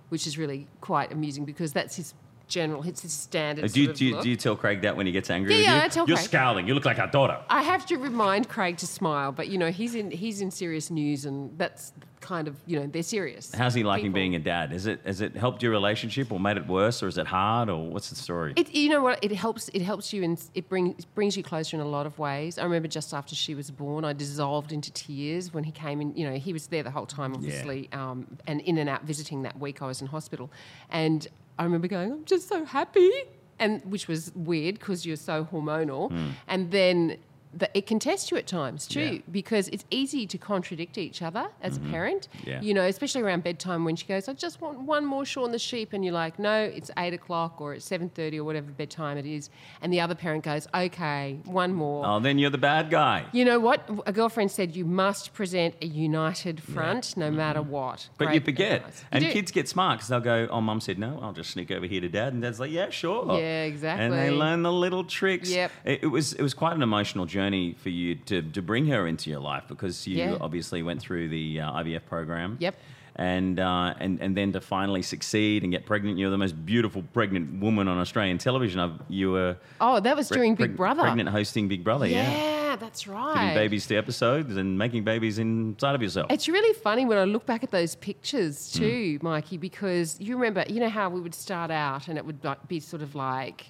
which 0.10 0.26
is 0.26 0.38
really 0.38 0.68
quite 0.82 1.12
amusing 1.12 1.46
because 1.46 1.74
that's 1.74 1.96
his 1.96 2.14
general, 2.50 2.84
it's 2.84 3.02
his 3.02 3.14
standard. 3.14 3.66
Uh, 3.66 3.68
Do 3.68 3.82
you, 3.82 3.90
of 3.92 3.96
do, 3.96 4.06
you, 4.06 4.22
do 4.22 4.30
you 4.30 4.36
tell 4.36 4.56
Craig 4.56 4.82
that 4.82 4.98
when 4.98 5.06
he 5.06 5.12
gets 5.12 5.30
angry 5.30 5.54
Yeah, 5.54 5.58
with 5.58 5.66
yeah, 5.68 5.76
you? 5.78 5.82
I 5.84 5.88
tell 5.88 6.08
You're 6.08 6.18
Craig. 6.18 6.28
scowling. 6.28 6.68
You 6.68 6.74
look 6.74 6.86
like 6.86 7.00
our 7.00 7.08
daughter. 7.08 7.40
I 7.50 7.62
have 7.64 7.86
to 7.88 7.98
remind 7.98 8.50
Craig 8.50 8.78
to 8.78 8.88
smile, 8.88 9.32
but 9.32 9.48
you 9.48 9.58
know 9.58 9.72
he's 9.72 9.96
in 9.96 10.12
he's 10.12 10.42
in 10.42 10.52
serious 10.52 10.92
news, 10.92 11.26
and 11.26 11.58
that's 11.58 11.94
kind 12.22 12.50
of 12.50 12.56
you 12.66 12.78
know 12.78 12.86
they're 12.86 13.02
serious. 13.02 13.54
How's 13.56 13.74
he 13.74 13.84
liking 13.84 14.08
people. 14.08 14.16
being 14.16 14.36
a 14.36 14.40
dad? 14.40 14.74
Is 14.74 14.86
it 14.88 15.00
has 15.06 15.22
it 15.22 15.36
helped 15.38 15.64
your 15.64 15.72
relationship 15.72 16.32
or 16.32 16.40
made 16.40 16.58
it 16.58 16.68
worse 16.68 17.02
or 17.02 17.08
is 17.08 17.18
it 17.18 17.26
hard 17.28 17.70
or 17.70 17.90
what's 17.90 18.10
the 18.10 18.16
story? 18.16 18.54
It, 18.58 18.74
you 18.76 18.90
know 18.90 19.02
what? 19.02 19.24
It 19.24 19.32
helps. 19.32 19.70
It 19.70 19.82
helps 19.82 20.12
you, 20.12 20.24
and 20.24 20.42
it 20.54 20.68
brings 20.68 21.00
it 21.00 21.06
brings 21.16 21.38
you 21.38 21.44
closer 21.44 21.78
in 21.78 21.82
a 21.82 21.88
lot 21.88 22.06
of 22.06 22.20
ways. 22.20 22.58
I 22.58 22.64
remember 22.64 22.88
just 22.90 23.14
after 23.14 23.36
she 23.36 23.56
was 23.56 23.72
born, 23.72 24.04
I 24.04 24.14
dissolved 24.14 24.72
into 24.74 24.92
tears 24.92 25.54
when 25.54 25.64
he 25.64 25.72
came 25.72 26.02
in. 26.02 26.16
You 26.16 26.30
know, 26.30 26.36
he 26.38 26.52
was 26.54 26.68
there 26.68 26.84
the 26.84 26.92
whole 26.92 27.06
time, 27.06 27.34
obviously, 27.34 27.90
um, 27.94 28.38
and 28.48 28.60
in 28.62 28.78
and 28.78 28.90
out 28.90 29.04
visiting 29.04 29.44
that 29.44 29.58
week. 29.60 29.82
I 29.82 29.86
was 29.88 30.02
in 30.02 30.08
hospital, 30.08 30.52
and 30.90 31.26
I 31.60 31.64
remember 31.64 31.88
going, 31.88 32.12
"I'm 32.12 32.26
just 32.26 32.48
so 32.48 32.66
happy," 32.66 33.12
and 33.60 33.72
which 33.94 34.08
was 34.08 34.32
weird 34.34 34.80
because 34.80 35.06
you're 35.06 35.24
so 35.32 35.46
hormonal, 35.52 36.10
hmm. 36.10 36.30
and 36.48 36.72
then. 36.72 37.18
The, 37.52 37.68
it 37.76 37.88
can 37.88 37.98
test 37.98 38.30
you 38.30 38.38
at 38.38 38.46
times 38.46 38.86
too 38.88 39.00
Yeah. 39.02 39.20
because 39.32 39.70
it's 39.70 39.84
easy 39.90 40.28
to 40.28 40.38
contradict 40.38 41.00
each 41.00 41.24
other 41.24 41.48
as 41.64 41.78
a 41.78 41.80
parent. 41.80 42.28
Yeah. 42.46 42.62
You 42.62 42.76
know, 42.76 42.84
especially 42.86 43.24
around 43.24 43.44
bedtime 43.44 43.86
when 43.86 43.96
she 43.96 44.06
goes, 44.06 44.28
I 44.30 44.34
just 44.34 44.62
want 44.62 44.82
one 44.82 45.04
more 45.04 45.26
Shaun 45.26 45.52
the 45.52 45.58
Sheep, 45.58 45.94
and 45.94 46.06
you're 46.06 46.14
like, 46.14 46.38
no, 46.38 46.62
it's 46.62 46.92
eight 46.98 47.16
o'clock 47.16 47.60
or 47.60 47.74
it's 47.74 47.86
seven 47.86 48.10
thirty 48.10 48.40
or 48.40 48.44
whatever 48.44 48.70
bedtime 48.72 49.18
it 49.18 49.26
is, 49.26 49.50
and 49.82 49.92
the 49.92 50.00
other 50.00 50.14
parent 50.14 50.44
goes, 50.44 50.68
okay, 50.76 51.40
one 51.46 51.74
more. 51.74 52.06
oh, 52.06 52.20
then 52.20 52.38
you're 52.38 52.52
the 52.52 52.60
bad 52.60 52.92
guy. 52.92 53.26
You 53.32 53.46
know 53.46 53.60
what? 53.60 53.90
A 54.06 54.14
girlfriend 54.14 54.52
said 54.52 54.76
you 54.76 54.86
must 54.86 55.34
present 55.34 55.74
a 55.82 55.88
united 55.88 56.62
front 56.62 57.18
no 57.18 57.32
matter 57.32 57.64
what. 57.64 57.98
Mm-hmm. 58.00 58.14
But 58.20 58.26
Great 58.26 58.36
you 58.36 58.42
forget. 58.42 58.78
advice. 58.82 59.06
And 59.12 59.24
do. 59.24 59.32
kids 59.32 59.52
get 59.52 59.68
smart 59.68 59.98
because 59.98 60.10
they'll 60.10 60.20
go, 60.20 60.48
oh, 60.52 60.62
mum 60.62 60.82
said 60.82 61.00
no, 61.00 61.18
I'll 61.20 61.34
just 61.34 61.50
sneak 61.50 61.72
over 61.72 61.88
here 61.88 62.02
to 62.02 62.10
dad. 62.10 62.34
And 62.34 62.44
dad's 62.44 62.60
like, 62.60 62.70
yeah, 62.72 62.92
sure. 62.92 63.26
Yeah, 63.40 63.64
exactly. 63.64 64.06
And 64.06 64.14
they 64.14 64.30
learn 64.30 64.62
the 64.62 64.72
little 64.72 65.04
tricks. 65.04 65.50
Yep. 65.50 65.72
It, 65.84 66.04
it 66.04 66.08
was 66.08 66.34
it 66.34 66.44
was 66.44 66.54
quite 66.54 66.76
an 66.76 66.84
emotional 66.84 67.26
journey 67.26 67.39
for 67.82 67.90
you 67.90 68.16
to, 68.16 68.42
to 68.42 68.62
bring 68.62 68.88
her 68.88 69.08
into 69.08 69.30
your 69.30 69.40
life 69.40 69.64
because 69.68 70.06
you 70.08 70.18
Yeah. 70.18 70.38
obviously 70.42 70.84
went 70.84 71.00
through 71.02 71.30
the 71.30 71.62
uh, 71.62 71.72
IVF 71.84 72.06
program. 72.06 72.58
Yep. 72.60 72.76
And, 73.16 73.60
uh, 73.60 73.96
and 74.00 74.22
and 74.22 74.38
then 74.38 74.54
to 74.54 74.62
finally 74.62 75.02
succeed 75.02 75.64
and 75.64 75.74
get 75.74 75.86
pregnant, 75.86 76.18
you're 76.18 76.30
the 76.30 76.38
most 76.38 76.56
beautiful 76.66 77.04
pregnant 77.12 77.60
woman 77.60 77.90
on 77.90 77.98
Australian 77.98 78.38
television. 78.38 78.80
I've, 78.80 78.98
you 79.10 79.32
were 79.32 79.58
Oh, 79.82 80.00
that 80.00 80.16
was 80.16 80.30
pre- 80.30 80.38
during 80.38 80.56
Big 80.56 80.78
Brother. 80.78 81.02
pregnant 81.02 81.28
hosting 81.28 81.68
Big 81.68 81.84
Brother. 81.84 82.08
Yeah, 82.08 82.32
yeah, 82.32 82.76
that's 82.78 83.08
right. 83.08 83.34
giving 83.34 83.56
babies 83.56 83.88
to 83.88 83.96
episodes 83.98 84.56
and 84.56 84.78
making 84.78 85.04
babies 85.04 85.38
inside 85.38 85.96
of 85.96 86.02
yourself. 86.02 86.28
It's 86.32 86.48
really 86.48 86.74
funny 86.76 87.04
when 87.06 87.18
I 87.18 87.26
look 87.26 87.46
back 87.46 87.62
at 87.62 87.72
those 87.72 87.96
pictures 87.96 88.72
too, 88.72 89.20
Mikey, 89.22 89.58
because 89.58 90.16
you 90.22 90.36
remember, 90.38 90.64
you 90.70 90.80
know 90.80 90.90
how 90.90 91.10
we 91.10 91.20
would 91.20 91.36
start 91.36 91.72
out 91.72 92.08
and 92.08 92.18
it 92.18 92.26
would 92.26 92.40
be 92.70 92.80
sort 92.80 93.02
of 93.02 93.16
like 93.16 93.66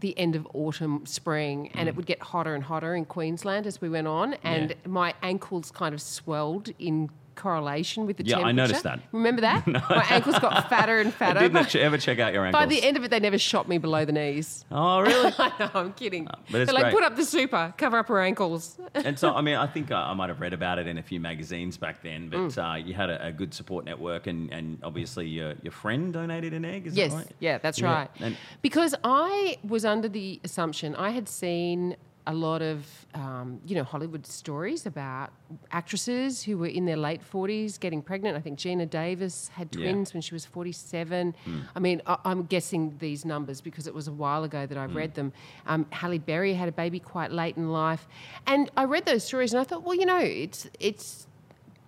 the 0.00 0.18
end 0.18 0.34
of 0.36 0.46
autumn, 0.54 1.04
spring, 1.06 1.68
and 1.74 1.82
Hmm. 1.82 1.88
it 1.88 1.96
would 1.96 2.06
get 2.06 2.20
hotter 2.22 2.54
and 2.54 2.64
hotter 2.64 2.94
in 2.94 3.04
Queensland 3.04 3.66
as 3.66 3.80
we 3.80 3.88
went 3.88 4.06
on, 4.06 4.34
and 4.42 4.70
Yeah. 4.70 4.76
my 4.88 5.14
ankles 5.22 5.70
kind 5.70 5.94
of 5.94 6.00
swelled 6.02 6.70
in 6.78 7.10
correlation 7.34 8.06
with 8.06 8.16
the 8.16 8.24
Yeah, 8.24 8.38
I 8.40 8.52
noticed 8.52 8.82
that. 8.84 9.00
Remember 9.12 9.40
that? 9.42 9.66
My 9.66 10.06
ankles 10.10 10.38
got 10.38 10.68
fatter 10.68 10.98
and 11.00 11.08
I 11.08 11.12
fatter. 11.12 11.40
didn't 11.40 11.66
ch- 11.68 11.76
ever 11.76 11.96
check 11.98 12.18
out 12.18 12.32
your 12.32 12.44
ankles. 12.44 12.60
By 12.60 12.66
the 12.66 12.82
end 12.82 12.96
of 12.96 13.04
it, 13.04 13.10
they 13.10 13.20
never 13.20 13.38
shot 13.38 13.68
me 13.68 13.78
below 13.78 14.04
the 14.04 14.12
knees. 14.12 14.64
oh, 14.70 15.00
really? 15.00 15.32
I 15.38 15.52
know, 15.58 15.70
I'm 15.74 15.92
kidding. 15.94 16.24
but 16.50 16.60
it's 16.62 16.70
They're 16.70 16.74
like, 16.74 16.84
great. 16.92 16.94
put 16.94 17.02
up 17.04 17.16
the 17.16 17.24
super, 17.24 17.72
cover 17.76 17.98
up 17.98 18.08
her 18.08 18.20
ankles. 18.20 18.78
and 18.94 19.18
so, 19.18 19.34
I 19.34 19.40
mean, 19.40 19.56
I 19.56 19.66
think 19.66 19.90
I, 19.90 20.10
I 20.10 20.14
might 20.14 20.28
have 20.28 20.40
read 20.40 20.52
about 20.52 20.78
it 20.78 20.86
in 20.86 20.98
a 20.98 21.02
few 21.02 21.20
magazines 21.20 21.76
back 21.76 22.02
then, 22.02 22.28
but 22.28 22.38
Mm. 22.40 22.72
uh, 22.72 22.76
you 22.76 22.94
had 22.94 23.10
a, 23.10 23.26
a 23.28 23.32
good 23.32 23.52
support 23.54 23.84
network, 23.84 24.26
and, 24.26 24.52
and 24.52 24.78
obviously 24.82 25.26
your, 25.26 25.54
your 25.62 25.72
friend 25.72 26.12
donated 26.12 26.52
an 26.54 26.64
egg, 26.64 26.86
is 26.86 26.96
Yes, 26.96 27.12
that 27.12 27.16
right? 27.18 27.32
yeah, 27.38 27.58
that's 27.58 27.78
Yeah, 27.80 27.92
right. 27.92 28.10
and- 28.20 28.36
because 28.62 28.94
I 29.04 29.58
was 29.62 29.84
under 29.84 30.08
the 30.08 30.40
assumption 30.44 30.94
I 30.96 31.10
had 31.10 31.28
seen 31.28 31.96
a 32.26 32.34
lot 32.34 32.60
of 32.62 32.86
um, 33.14 33.60
you 33.66 33.74
know 33.74 33.82
Hollywood 33.84 34.26
stories 34.26 34.84
about 34.86 35.30
actresses 35.72 36.42
who 36.42 36.58
were 36.58 36.66
in 36.66 36.84
their 36.84 36.96
late 36.96 37.22
forties 37.22 37.78
getting 37.78 38.02
pregnant. 38.02 38.36
I 38.36 38.40
think 38.40 38.58
Geena 38.58 38.88
Davis 38.88 39.48
had 39.54 39.74
Yeah. 39.74 39.84
twins 39.90 40.12
when 40.14 40.20
she 40.20 40.34
was 40.34 40.44
forty-seven. 40.44 41.34
I 41.74 41.78
mean, 41.80 42.02
I, 42.06 42.16
I'm 42.24 42.44
guessing 42.44 42.96
these 42.98 43.24
numbers 43.24 43.60
because 43.60 43.86
it 43.86 43.94
was 43.94 44.06
a 44.08 44.12
while 44.12 44.44
ago 44.44 44.66
that 44.66 44.76
I 44.78 44.84
read 44.86 45.14
them. 45.14 45.32
Um, 45.66 45.86
Halle 45.90 46.18
Berry 46.18 46.54
had 46.54 46.68
a 46.68 46.72
baby 46.72 47.00
quite 47.00 47.32
late 47.32 47.56
in 47.56 47.70
life, 47.72 48.06
and 48.46 48.70
I 48.76 48.84
read 48.84 49.06
those 49.06 49.24
stories 49.24 49.52
and 49.52 49.60
I 49.60 49.64
thought, 49.64 49.82
well, 49.82 49.94
you 49.96 50.06
know, 50.06 50.18
it's 50.20 50.68
it's 50.78 51.26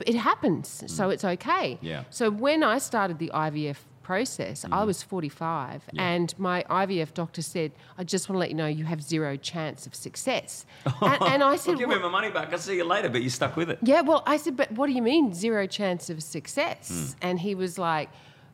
it 0.06 0.16
happens, 0.16 0.82
so 0.86 1.10
it's 1.10 1.24
okay. 1.24 1.78
Yeah. 1.80 2.04
So 2.10 2.30
when 2.30 2.62
I 2.64 2.78
started 2.78 3.18
the 3.18 3.30
IVF 3.34 3.76
process, 4.02 4.64
I 4.64 4.68
mm. 4.68 4.86
was 4.86 5.02
45, 5.02 5.82
and 5.98 6.34
my 6.38 6.64
IVF 6.68 7.14
doctor 7.14 7.42
said, 7.42 7.72
"I 7.96 8.04
just 8.04 8.28
want 8.28 8.36
to 8.36 8.40
let 8.40 8.50
you 8.50 8.56
know 8.56 8.66
you 8.66 8.84
have 8.84 9.02
zero 9.02 9.36
chance 9.36 9.86
of 9.86 9.94
success." 9.94 10.66
and, 10.84 11.22
and 11.32 11.42
I 11.42 11.56
said, 11.56 11.72
Well, 11.72 11.78
give 11.78 11.88
me 11.88 11.98
my 11.98 12.08
money 12.08 12.30
back. 12.30 12.52
I'll 12.52 12.58
see 12.58 12.76
you 12.76 12.84
later, 12.84 13.08
but 13.08 13.22
you 13.22 13.30
stuck 13.30 13.56
with 13.56 13.70
it. 13.70 13.78
yeah, 13.82 14.00
well, 14.00 14.22
I 14.26 14.36
said, 14.36 14.56
but 14.56 14.72
what 14.72 14.86
do 14.86 14.92
you 14.92 15.02
mean 15.02 15.34
zero 15.34 15.66
chance 15.66 16.10
of 16.10 16.22
success? 16.22 16.90
Mm. 16.90 17.16
And 17.22 17.40
he 17.40 17.54
was 17.54 17.78
like, 17.78 18.10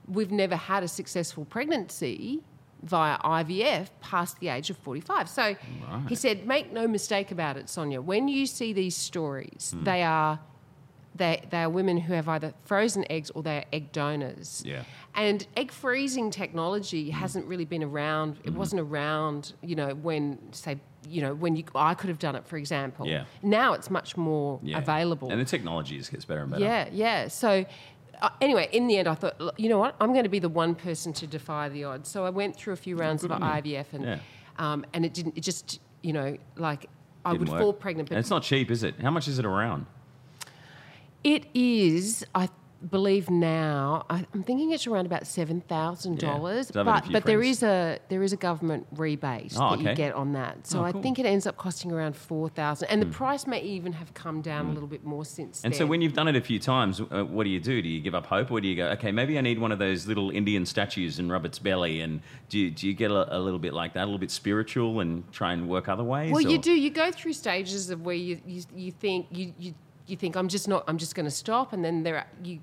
we've 0.07 0.33
never 0.33 0.57
had 0.57 0.83
a 0.83 0.89
successful 0.89 1.45
pregnancy 1.45 2.43
via 2.83 3.19
IVF 3.19 3.89
past 4.01 4.39
the 4.41 4.49
age 4.49 4.71
of 4.71 4.77
45. 4.79 5.29
So 5.29 5.57
he 6.09 6.15
said, 6.15 6.47
make 6.47 6.73
no 6.73 6.87
mistake 6.87 7.31
about 7.31 7.57
it, 7.57 7.69
Sonia. 7.69 8.01
When 8.01 8.29
you 8.29 8.47
see 8.47 8.73
these 8.73 8.97
stories, 8.97 9.75
mm. 9.77 9.85
they 9.85 10.03
are 10.03 10.39
they, 11.19 11.43
they 11.51 11.59
are 11.63 11.69
women 11.71 11.99
who 11.99 12.15
have 12.15 12.29
either 12.29 12.55
frozen 12.65 13.05
eggs 13.11 13.31
or 13.31 13.43
they 13.43 13.59
are 13.59 13.65
egg 13.73 13.93
donors. 13.93 14.63
Yeah. 14.65 14.85
And 15.15 15.47
egg 15.57 15.71
freezing 15.73 16.31
technology 16.31 17.11
hasn't 17.11 17.45
really 17.47 17.65
been 17.65 17.83
around. 17.85 18.39
It 18.45 18.55
wasn't 18.55 18.81
around, 18.81 19.53
you 19.63 19.75
know, 19.77 19.91
when 19.95 20.39
say, 20.53 20.79
you 21.09 21.21
know, 21.23 21.35
when 21.35 21.57
you 21.57 21.65
I 21.75 21.95
could 21.95 22.09
have 22.09 22.19
done 22.19 22.37
it, 22.37 22.47
for 22.47 22.57
example. 22.57 23.07
Yeah. 23.07 23.25
Now 23.43 23.73
it's 23.75 23.91
much 23.91 24.17
more 24.17 24.61
Yeah. 24.63 24.79
available. 24.79 25.31
And 25.31 25.41
the 25.41 25.45
technology 25.45 25.99
just 25.99 26.11
gets 26.11 26.25
better 26.25 26.43
and 26.43 26.51
better. 26.51 26.63
yeah, 26.65 26.89
yeah. 26.93 27.29
So 27.29 27.65
uh, 28.21 28.31
anyway, 28.41 28.69
in 28.73 28.87
the 28.89 28.97
end, 28.99 29.07
I 29.09 29.15
thought, 29.15 29.41
"Look, 29.41 29.59
you 29.61 29.69
know 29.69 29.79
what? 29.79 29.95
I'm 30.01 30.13
going 30.13 30.25
to 30.25 30.29
be 30.29 30.41
the 30.41 30.49
one 30.49 30.75
person 30.75 31.13
to 31.15 31.27
defy 31.27 31.69
the 31.69 31.85
odds. 31.85 32.09
So 32.09 32.25
I 32.27 32.31
went 32.31 32.57
through 32.57 32.73
a 32.73 32.77
few 32.77 32.97
rounds 32.97 33.23
of 33.23 33.31
good 33.31 33.41
on 33.43 33.65
you. 33.65 33.75
IVF, 33.77 33.93
and 33.93 34.05
Yeah. 34.05 34.19
um, 34.59 34.85
and 34.93 35.05
it 35.07 35.15
didn't. 35.15 35.37
It 35.39 35.43
just, 35.43 35.79
you 36.03 36.13
know, 36.13 36.37
like 36.57 36.87
I 37.25 37.31
Didn't 37.33 37.41
would 37.47 37.49
work. 37.53 37.61
fall 37.61 37.73
pregnant, 37.73 38.11
And 38.11 38.19
it's 38.19 38.31
not 38.31 38.43
cheap, 38.43 38.71
is 38.73 38.83
it? 38.83 39.01
How 39.01 39.11
much 39.13 39.29
is 39.29 39.39
it 39.39 39.45
around? 39.45 39.87
It 41.25 41.47
is, 41.55 42.25
I 42.35 42.49
believe 42.93 43.29
now. 43.29 44.07
I, 44.09 44.25
I'm 44.33 44.45
thinking 44.45 44.71
it's 44.71 44.87
around 44.87 45.07
about 45.07 45.27
seven 45.27 45.61
thousand 45.63 46.21
dollars. 46.21 46.69
Had 46.69 46.77
a 46.77 46.85
But 46.85 47.11
but 47.11 47.25
there 47.25 47.41
friends. 47.41 47.57
is 47.57 47.63
a 47.65 47.99
there 48.09 48.23
is 48.23 48.33
a 48.33 48.37
government 48.37 48.87
rebate 48.93 49.53
Oh, 49.57 49.71
that 49.75 49.81
you 49.81 49.95
get 49.97 50.15
on 50.15 50.33
that. 50.35 50.65
So 50.65 50.79
Oh, 50.79 50.85
I 50.85 50.93
cool. 50.93 51.01
Hmm. 51.01 51.03
think 51.03 51.19
it 51.19 51.27
ends 51.27 51.45
up 51.49 51.57
costing 51.57 51.91
around 51.91 52.15
four 52.15 52.49
thousand, 52.49 52.89
and 52.91 53.03
the 53.03 53.07
price 53.07 53.49
may 53.49 53.61
even 53.63 53.93
have 53.95 54.15
come 54.15 54.43
down 54.43 54.67
a 54.67 54.73
little 54.73 54.87
bit 54.89 55.05
more 55.05 55.25
since 55.25 55.65
And 55.65 55.73
then. 55.75 55.79
so 55.79 55.87
when 55.87 56.01
you've 56.03 56.13
done 56.13 56.29
it 56.29 56.37
a 56.37 56.41
few 56.41 56.61
times, 56.61 57.01
uh, 57.01 57.25
what 57.25 57.43
do 57.43 57.51
you 57.51 57.59
do? 57.59 57.83
Do 57.83 57.89
you 57.89 58.01
give 58.01 58.15
up 58.15 58.27
hope, 58.27 58.53
or 58.53 58.61
do 58.61 58.69
you 58.69 58.77
go, 58.77 58.87
okay, 58.91 59.11
maybe 59.11 59.37
I 59.39 59.41
need 59.41 59.59
one 59.59 59.73
of 59.73 59.81
those 59.81 60.07
little 60.07 60.31
Indian 60.31 60.65
statues 60.65 61.19
and 61.19 61.33
rub 61.33 61.45
its 61.45 61.59
belly? 61.59 62.01
And 62.01 62.21
do 62.49 62.61
you, 62.61 62.71
do 62.71 62.87
you 62.87 62.95
get 62.95 63.11
a, 63.11 63.37
a 63.37 63.41
little 63.41 63.59
bit 63.59 63.75
like 63.75 63.93
that, 63.95 64.05
a 64.05 64.07
little 64.07 64.21
bit 64.21 64.31
spiritual, 64.31 65.01
and 65.01 65.25
try 65.33 65.53
and 65.53 65.69
work 65.69 65.89
other 65.89 66.05
ways? 66.05 66.31
Well, 66.31 66.43
you 66.43 66.59
do. 66.59 66.71
You 66.73 66.91
go 66.91 67.11
through 67.11 67.33
stages 67.33 67.91
of 67.91 68.03
where 68.03 68.15
you 68.15 68.41
you, 68.47 68.63
you 68.73 68.93
think 68.93 69.27
you, 69.33 69.53
you 69.59 69.75
you 70.09 70.17
think 70.17 70.37
I'm 70.37 70.49
just 70.49 70.69
not. 70.69 70.85
I'm 70.89 70.99
just 70.99 71.15
going 71.15 71.27
to 71.27 71.31
stop, 71.31 71.73
and 71.73 71.85
then 71.85 72.03
there 72.03 72.17
are, 72.17 72.27
you 72.43 72.61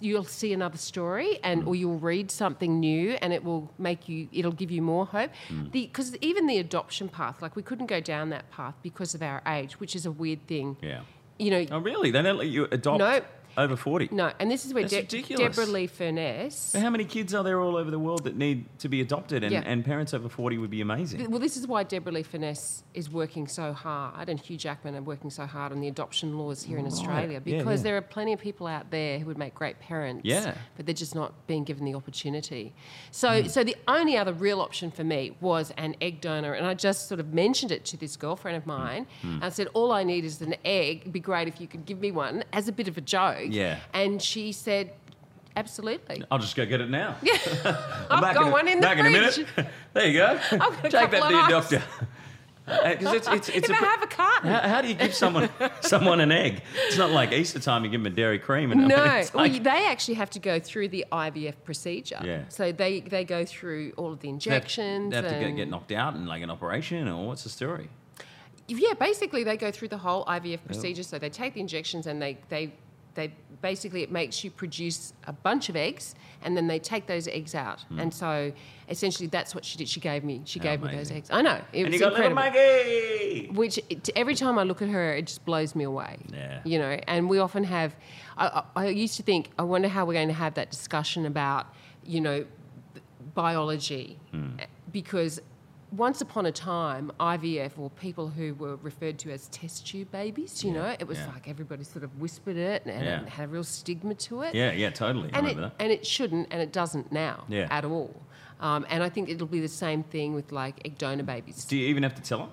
you'll 0.00 0.24
see 0.24 0.52
another 0.52 0.76
story, 0.76 1.38
and 1.42 1.64
or 1.64 1.74
you'll 1.74 1.98
read 1.98 2.30
something 2.30 2.78
new, 2.80 3.12
and 3.22 3.32
it 3.32 3.42
will 3.44 3.72
make 3.78 4.08
you. 4.08 4.28
It'll 4.32 4.52
give 4.52 4.70
you 4.70 4.82
more 4.82 5.06
hope. 5.06 5.30
Mm. 5.48 5.72
Because 5.72 6.16
even 6.20 6.46
the 6.46 6.58
adoption 6.58 7.08
path, 7.08 7.42
like 7.42 7.56
we 7.56 7.62
couldn't 7.62 7.86
go 7.86 8.00
down 8.00 8.30
that 8.30 8.50
path 8.50 8.74
because 8.82 9.14
of 9.14 9.22
our 9.22 9.42
age, 9.46 9.80
which 9.80 9.96
is 9.96 10.06
a 10.06 10.10
weird 10.10 10.46
thing. 10.46 10.76
Yeah. 10.82 11.00
You 11.38 11.50
know. 11.50 11.66
Oh, 11.70 11.78
really? 11.78 12.10
They 12.10 12.22
don't 12.22 12.38
let 12.38 12.48
you 12.48 12.66
adopt 12.70 12.98
No. 12.98 13.22
Over 13.58 13.74
40? 13.76 14.10
No, 14.12 14.30
and 14.38 14.48
this 14.50 14.64
is 14.64 14.72
where 14.72 14.84
That's 14.84 14.92
De- 14.94 15.00
ridiculous. 15.00 15.56
Deborah 15.56 15.70
Lee 15.72 15.88
Furness. 15.88 16.54
So 16.56 16.78
how 16.80 16.90
many 16.90 17.04
kids 17.04 17.34
are 17.34 17.42
there 17.42 17.60
all 17.60 17.76
over 17.76 17.90
the 17.90 17.98
world 17.98 18.22
that 18.24 18.36
need 18.36 18.66
to 18.78 18.88
be 18.88 19.00
adopted? 19.00 19.42
And, 19.42 19.52
Yeah. 19.52 19.62
and 19.66 19.84
parents 19.84 20.14
over 20.14 20.28
40 20.28 20.58
would 20.58 20.70
be 20.70 20.80
amazing. 20.80 21.28
Well, 21.28 21.40
this 21.40 21.56
is 21.56 21.66
why 21.66 21.82
Deborah 21.82 22.12
Lee 22.12 22.22
Furness 22.22 22.84
is 22.94 23.10
working 23.10 23.48
so 23.48 23.72
hard, 23.72 24.28
and 24.28 24.38
Hugh 24.38 24.56
Jackman 24.56 24.94
are 24.94 25.02
working 25.02 25.28
so 25.28 25.44
hard 25.44 25.72
on 25.72 25.80
the 25.80 25.88
adoption 25.88 26.38
laws 26.38 26.62
here 26.62 26.78
in 26.78 26.86
Australia 26.86 27.42
Yeah, 27.44 27.58
because 27.58 27.80
yeah. 27.80 27.84
there 27.84 27.96
are 27.96 28.00
plenty 28.02 28.32
of 28.32 28.40
people 28.40 28.68
out 28.68 28.92
there 28.92 29.18
who 29.18 29.26
would 29.26 29.38
make 29.38 29.54
great 29.56 29.80
parents. 29.80 30.22
Yeah. 30.24 30.54
But 30.76 30.86
they're 30.86 30.94
just 30.94 31.16
not 31.16 31.46
being 31.48 31.64
given 31.64 31.84
the 31.84 31.94
opportunity. 31.94 32.72
So, 33.10 33.42
Hmm. 33.42 33.48
so 33.48 33.64
the 33.64 33.76
only 33.88 34.16
other 34.16 34.32
real 34.32 34.60
option 34.60 34.92
for 34.92 35.02
me 35.02 35.36
was 35.40 35.72
an 35.76 35.96
egg 36.00 36.20
donor, 36.20 36.52
and 36.52 36.64
I 36.64 36.74
just 36.74 37.08
sort 37.08 37.18
of 37.18 37.34
mentioned 37.34 37.72
it 37.72 37.84
to 37.86 37.96
this 37.96 38.16
girlfriend 38.16 38.56
of 38.56 38.62
Hmm. 38.62 38.68
mine. 38.70 39.06
And 39.24 39.42
I 39.44 39.48
said, 39.48 39.66
"All 39.74 39.90
I 39.90 40.04
need 40.04 40.24
is 40.24 40.40
an 40.42 40.54
egg. 40.64 41.00
It'd 41.00 41.12
be 41.12 41.18
great 41.18 41.48
if 41.48 41.60
you 41.60 41.66
could 41.66 41.84
give 41.86 41.98
me 42.00 42.12
one," 42.12 42.44
as 42.52 42.68
a 42.68 42.72
bit 42.72 42.86
of 42.86 42.96
a 42.96 43.00
joke. 43.00 43.47
Yeah. 43.52 43.78
And 43.92 44.20
she 44.22 44.52
said, 44.52 44.92
"Absolutely." 45.56 46.22
I'll 46.30 46.38
just 46.38 46.56
go 46.56 46.64
get 46.66 46.80
it 46.80 46.90
now. 46.90 47.16
Yeah, 47.22 47.34
I've 48.10 48.20
back 48.20 48.34
got 48.34 48.42
in 48.42 48.48
a, 48.48 48.52
one 48.52 48.68
in 48.68 48.80
the 48.80 48.86
back 48.86 48.98
fridge. 48.98 49.06
in 49.06 49.14
a 49.14 49.20
minute. 49.56 49.72
there 49.94 50.06
you 50.06 50.12
go. 50.18 50.38
I've 50.52 50.58
got 50.58 50.84
a 50.84 50.90
Take 50.90 51.10
that 51.10 51.22
to 51.28 51.32
your 51.34 51.48
doctor. 51.48 51.82
Because 52.66 53.14
it's, 53.14 53.28
it's, 53.28 53.48
it's 53.48 53.70
if 53.70 53.70
a 53.70 53.82
I 53.82 53.86
have 53.86 54.02
a 54.02 54.06
carton. 54.06 54.50
how, 54.50 54.60
how 54.68 54.82
do 54.82 54.88
you 54.88 54.94
give 54.94 55.14
someone 55.14 55.48
someone 55.80 56.20
an 56.20 56.30
egg? 56.30 56.60
It's 56.88 56.98
not 56.98 57.10
like 57.10 57.32
Easter 57.32 57.58
time 57.58 57.82
you 57.82 57.90
give 57.90 58.02
them 58.02 58.12
a 58.12 58.14
dairy 58.14 58.38
cream. 58.38 58.72
And 58.72 58.80
I 58.82 58.86
mean, 58.86 58.90
No, 58.90 59.24
well, 59.32 59.48
they 59.48 59.86
actually 59.86 60.16
have 60.16 60.28
to 60.30 60.38
go 60.38 60.60
through 60.60 60.88
the 60.88 61.06
IVF 61.10 61.54
procedure. 61.64 62.20
Yeah. 62.22 62.42
So 62.50 62.70
they, 62.70 63.00
they 63.00 63.24
go 63.24 63.46
through 63.46 63.94
all 63.96 64.12
of 64.12 64.18
the 64.20 64.24
they 64.24 64.28
have- 64.28 64.34
injections. 64.34 65.10
They 65.12 65.16
have 65.16 65.28
to 65.32 65.38
get, 65.40 65.56
get 65.56 65.70
knocked 65.70 65.92
out 65.92 66.12
and 66.14 66.28
like 66.28 66.42
an 66.42 66.50
operation, 66.50 67.08
or 67.08 67.28
what's 67.28 67.44
the 67.44 67.48
story? 67.48 67.88
Yeah, 68.66 68.92
basically 68.92 69.44
they 69.44 69.56
go 69.56 69.70
through 69.70 69.88
the 69.88 69.96
whole 69.96 70.26
IVF 70.26 70.62
procedure. 70.66 71.04
So 71.04 71.18
they 71.18 71.30
take 71.30 71.54
the 71.54 71.60
injections 71.60 72.06
and 72.06 72.20
they, 72.20 72.36
they, 72.50 72.74
they 73.14 73.32
basically 73.60 74.02
it 74.02 74.12
makes 74.12 74.44
you 74.44 74.50
produce 74.52 75.12
a 75.26 75.32
bunch 75.32 75.68
of 75.68 75.74
eggs 75.74 76.14
and 76.42 76.56
then 76.56 76.68
they 76.68 76.78
take 76.78 77.06
those 77.06 77.26
eggs 77.26 77.54
out. 77.54 77.80
Hmm. 77.82 77.98
And 78.00 78.14
so 78.14 78.52
essentially 78.88 79.26
that's 79.26 79.54
what 79.54 79.64
she 79.64 79.76
did. 79.78 79.88
She 79.88 79.98
gave 80.00 80.22
me 80.22 80.42
she 80.44 80.60
gave 80.60 80.80
me 80.82 80.94
those 80.94 81.10
eggs. 81.10 81.28
I 81.32 81.42
know. 81.42 81.60
It 81.72 81.82
and 81.82 81.86
was 81.86 81.94
you 81.94 81.98
got 82.00 82.12
little 82.12 82.26
incredible. 82.28 82.60
Maggie. 82.60 83.48
which 83.52 83.78
it, 83.90 84.08
every 84.14 84.34
time 84.36 84.58
I 84.58 84.62
look 84.62 84.80
at 84.82 84.88
her, 84.88 85.12
it 85.14 85.26
just 85.26 85.44
blows 85.44 85.74
me 85.74 85.84
away. 85.84 86.18
Yeah. 86.32 86.60
You 86.64 86.78
know, 86.78 86.98
and 87.08 87.28
we 87.28 87.38
often 87.40 87.64
have. 87.64 87.96
I, 88.36 88.62
I, 88.76 88.84
I 88.84 88.88
used 88.88 89.16
to 89.16 89.22
think, 89.24 89.50
I 89.58 89.62
wonder 89.64 89.88
how 89.88 90.04
we're 90.06 90.12
going 90.14 90.28
to 90.28 90.34
have 90.34 90.54
that 90.54 90.70
discussion 90.70 91.26
about, 91.26 91.66
you 92.04 92.20
know, 92.20 92.44
b- 92.94 93.00
biology, 93.34 94.18
Hmm. 94.30 94.50
because 94.92 95.40
once 95.92 96.20
upon 96.20 96.46
a 96.46 96.52
time, 96.52 97.10
IVF 97.18 97.78
or 97.78 97.88
people 97.90 98.28
who 98.28 98.54
were 98.54 98.76
referred 98.76 99.18
to 99.20 99.30
as 99.32 99.48
test 99.48 99.86
tube 99.86 100.10
babies, 100.10 100.62
you 100.62 100.70
Yeah, 100.72 100.76
know, 100.82 100.96
it 101.00 101.06
was 101.06 101.18
yeah. 101.18 101.28
like 101.28 101.48
everybody 101.48 101.84
sort 101.84 102.04
of 102.04 102.20
whispered 102.20 102.56
it 102.56 102.82
and 102.84 103.04
Yeah. 103.04 103.22
it 103.22 103.28
had 103.28 103.46
a 103.46 103.48
real 103.48 103.64
stigma 103.64 104.14
to 104.14 104.42
it. 104.42 104.54
Yeah, 104.54 104.72
yeah, 104.72 104.90
totally. 104.90 105.30
And 105.32 105.46
it, 105.46 105.56
and 105.78 105.90
it 105.92 106.06
shouldn't, 106.06 106.48
and 106.50 106.60
it 106.60 106.72
doesn't 106.72 107.10
now 107.10 107.44
Yeah. 107.48 107.68
at 107.70 107.84
all. 107.84 108.14
Um, 108.60 108.84
and 108.90 109.02
I 109.02 109.08
think 109.08 109.28
it'll 109.30 109.46
be 109.46 109.60
the 109.60 109.68
same 109.68 110.02
thing 110.02 110.34
with 110.34 110.52
like 110.52 110.80
egg 110.84 110.98
donor 110.98 111.22
babies. 111.22 111.64
Do 111.64 111.76
you 111.76 111.86
even 111.88 112.02
have 112.02 112.14
to 112.16 112.22
tell 112.22 112.40
her? 112.40 112.48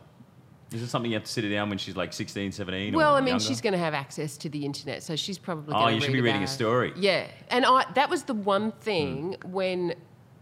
Is 0.72 0.82
it 0.82 0.88
something 0.88 1.12
you 1.12 1.16
have 1.18 1.24
to 1.26 1.32
sit 1.32 1.44
her 1.44 1.50
down 1.50 1.70
when 1.70 1.78
she's 1.78 1.96
like 1.96 2.12
16, 2.12 2.52
17? 2.52 2.94
or 2.94 2.98
Well, 2.98 3.16
I 3.16 3.20
mean, 3.22 3.28
younger? 3.30 3.44
she's 3.44 3.62
going 3.62 3.74
to 3.74 3.80
have 3.80 3.94
access 3.94 4.36
to 4.38 4.50
the 4.50 4.66
internet, 4.66 5.04
so 5.04 5.16
she's 5.16 5.38
probably. 5.38 5.74
Oh, 5.76 5.88
you 5.90 6.02
should 6.02 6.12
be 6.14 6.22
reading 6.22 6.44
a 6.44 6.48
story. 6.48 6.92
Yeah, 6.98 7.28
and 7.50 7.66
I 7.66 7.86
that 7.94 8.10
was 8.10 8.24
the 8.24 8.34
one 8.34 8.72
thing 8.72 9.36
when 9.46 9.94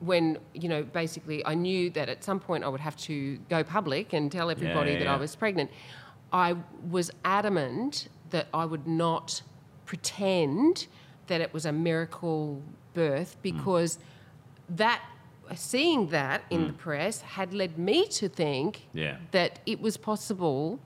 when 0.06 0.38
you 0.54 0.68
know 0.70 0.84
basically 0.84 1.46
I 1.46 1.54
knew 1.66 1.90
that 1.92 2.08
at 2.10 2.24
some 2.24 2.40
point 2.40 2.64
I 2.64 2.70
would 2.74 2.82
have 2.90 2.98
to 3.10 3.38
go 3.50 3.64
public 3.64 4.14
and 4.14 4.32
tell 4.32 4.50
everybody 4.50 4.92
yeah, 4.92 5.00
that 5.00 5.06
yeah. 5.06 5.14
I 5.16 5.18
was 5.18 5.36
pregnant. 5.36 5.70
I 6.32 6.56
was 6.90 7.12
adamant 7.24 8.10
that 8.32 8.48
I 8.54 8.66
would 8.66 8.88
not 8.88 9.42
pretend 9.86 10.88
that 11.28 11.40
it 11.42 11.54
was 11.54 11.66
a 11.66 11.72
miracle 11.72 12.62
birth 12.94 13.32
Hmm. 13.36 13.40
because 13.44 14.00
that 14.70 15.02
seeing 15.56 16.08
that 16.10 16.42
in 16.50 16.68
the 16.68 16.74
press 16.74 17.22
had 17.22 17.54
led 17.54 17.78
me 17.78 18.08
to 18.08 18.28
think. 18.30 18.88
Yeah. 18.94 19.18
that 19.32 19.60
it 19.66 19.80
was 19.82 19.98
possible, 19.98 20.80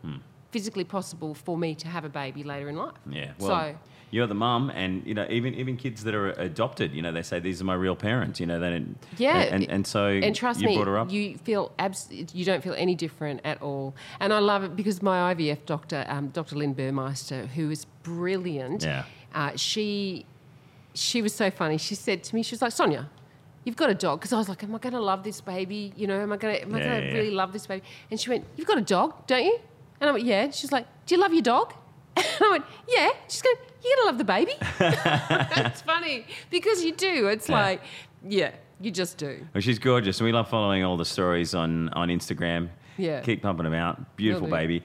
physically 0.52 0.84
possible 0.84 1.34
for 1.34 1.58
me 1.58 1.76
to 1.76 1.88
have 1.88 2.04
a 2.04 2.10
baby 2.10 2.44
later 2.44 2.68
in 2.70 2.76
life. 2.76 2.96
Yeah. 3.10 3.32
Well, 3.40 3.50
so 3.50 3.78
you're 4.10 4.28
the 4.28 4.34
mum, 4.36 4.70
and 4.74 5.06
you 5.06 5.14
know, 5.14 5.28
even 5.30 5.54
even 5.56 5.76
kids 5.78 6.04
that 6.06 6.16
are 6.16 6.30
adopted, 6.32 6.94
you 6.94 7.02
know, 7.02 7.12
they 7.12 7.22
say 7.24 7.40
these 7.40 7.62
are 7.62 7.66
my 7.66 7.74
real 7.74 7.96
parents. 7.96 8.40
You 8.40 8.46
know, 8.46 8.60
they 8.60 8.84
yeah, 9.18 9.40
And 9.52 9.70
and 9.70 9.86
so 9.86 10.06
and 10.08 10.36
trust 10.36 10.62
you 10.62 10.68
me, 10.68 10.76
brought 10.76 10.88
her 10.88 10.98
up. 10.98 11.12
you 11.12 11.38
feel 11.40 11.72
abs- 11.78 12.10
you 12.34 12.46
don't 12.46 12.64
feel 12.64 12.74
any 12.76 12.96
different 12.96 13.42
at 13.44 13.62
all. 13.62 13.96
And 14.20 14.32
I 14.34 14.40
love 14.40 14.64
it 14.64 14.76
because 14.76 15.02
my 15.02 15.34
IVF 15.34 15.66
doctor, 15.66 16.06
um, 16.08 16.30
Dr. 16.30 16.56
Lynn 16.56 16.74
Burmeister, 16.74 17.48
who 17.48 17.70
is 17.70 17.86
brilliant. 18.04 18.84
Yeah. 18.84 19.04
Uh, 19.36 19.52
she 19.56 20.26
she 20.94 21.22
was 21.22 21.34
so 21.34 21.52
funny. 21.52 21.78
She 21.78 21.96
said 21.96 22.24
to 22.26 22.36
me, 22.36 22.44
she 22.44 22.54
was 22.54 22.62
like, 22.62 22.72
Sonia. 22.72 23.10
You've 23.66 23.76
got 23.76 23.90
a 23.90 23.94
dog 23.94 24.20
because 24.22 24.32
I 24.32 24.38
was 24.38 24.48
like, 24.48 24.64
"Am 24.64 24.74
I 24.74 24.78
going 24.78 24.94
to 24.94 25.02
love 25.02 25.24
this 25.24 25.42
baby? 25.42 25.92
You 25.98 26.08
know, 26.08 26.18
am 26.22 26.32
I 26.32 26.38
going 26.38 26.56
to 26.56 26.62
am 26.62 26.74
I 26.74 26.78
Yeah, 26.80 26.86
going 26.88 27.02
to 27.02 27.08
yeah, 27.10 27.14
really 27.14 27.32
love 27.32 27.52
this 27.52 27.68
baby?" 27.68 27.84
And 28.10 28.18
she 28.18 28.30
went, 28.30 28.46
"You've 28.56 28.66
got 28.66 28.78
a 28.78 28.82
dog, 28.82 29.28
don't 29.28 29.44
you?" 29.44 29.60
And 30.00 30.10
I 30.10 30.14
went, 30.14 30.24
"Yeah." 30.24 30.52
She's 30.52 30.72
like, 30.72 30.86
"Do 31.06 31.16
you 31.16 31.20
love 31.20 31.34
your 31.34 31.42
dog?" 31.42 31.74
And 32.18 32.26
I 32.42 32.50
went, 32.52 32.66
"Yeah." 32.90 33.10
She's 33.30 33.42
going, 33.42 33.56
you're 33.84 33.96
going 33.96 34.04
to 34.04 34.06
love 34.12 34.18
the 34.18 34.24
baby." 34.24 34.54
That's 34.80 35.82
funny 35.82 36.26
because 36.50 36.84
you 36.84 36.94
do. 36.94 37.28
It's 37.28 37.48
Yeah. 37.50 37.56
like, 37.56 37.82
yeah, 38.28 38.52
you 38.82 38.92
just 38.92 39.18
do. 39.18 39.46
Well, 39.54 39.62
she's 39.62 39.80
gorgeous. 39.80 40.20
And 40.20 40.26
We 40.26 40.32
love 40.32 40.50
following 40.50 40.84
all 40.84 40.98
the 40.98 41.06
stories 41.06 41.54
on, 41.56 41.90
on 41.90 42.10
Instagram. 42.10 42.70
Yeah. 42.98 43.22
Keep 43.22 43.42
pumping 43.44 43.64
them 43.64 43.74
out. 43.74 44.16
Beautiful 44.18 44.48
baby. 44.48 44.84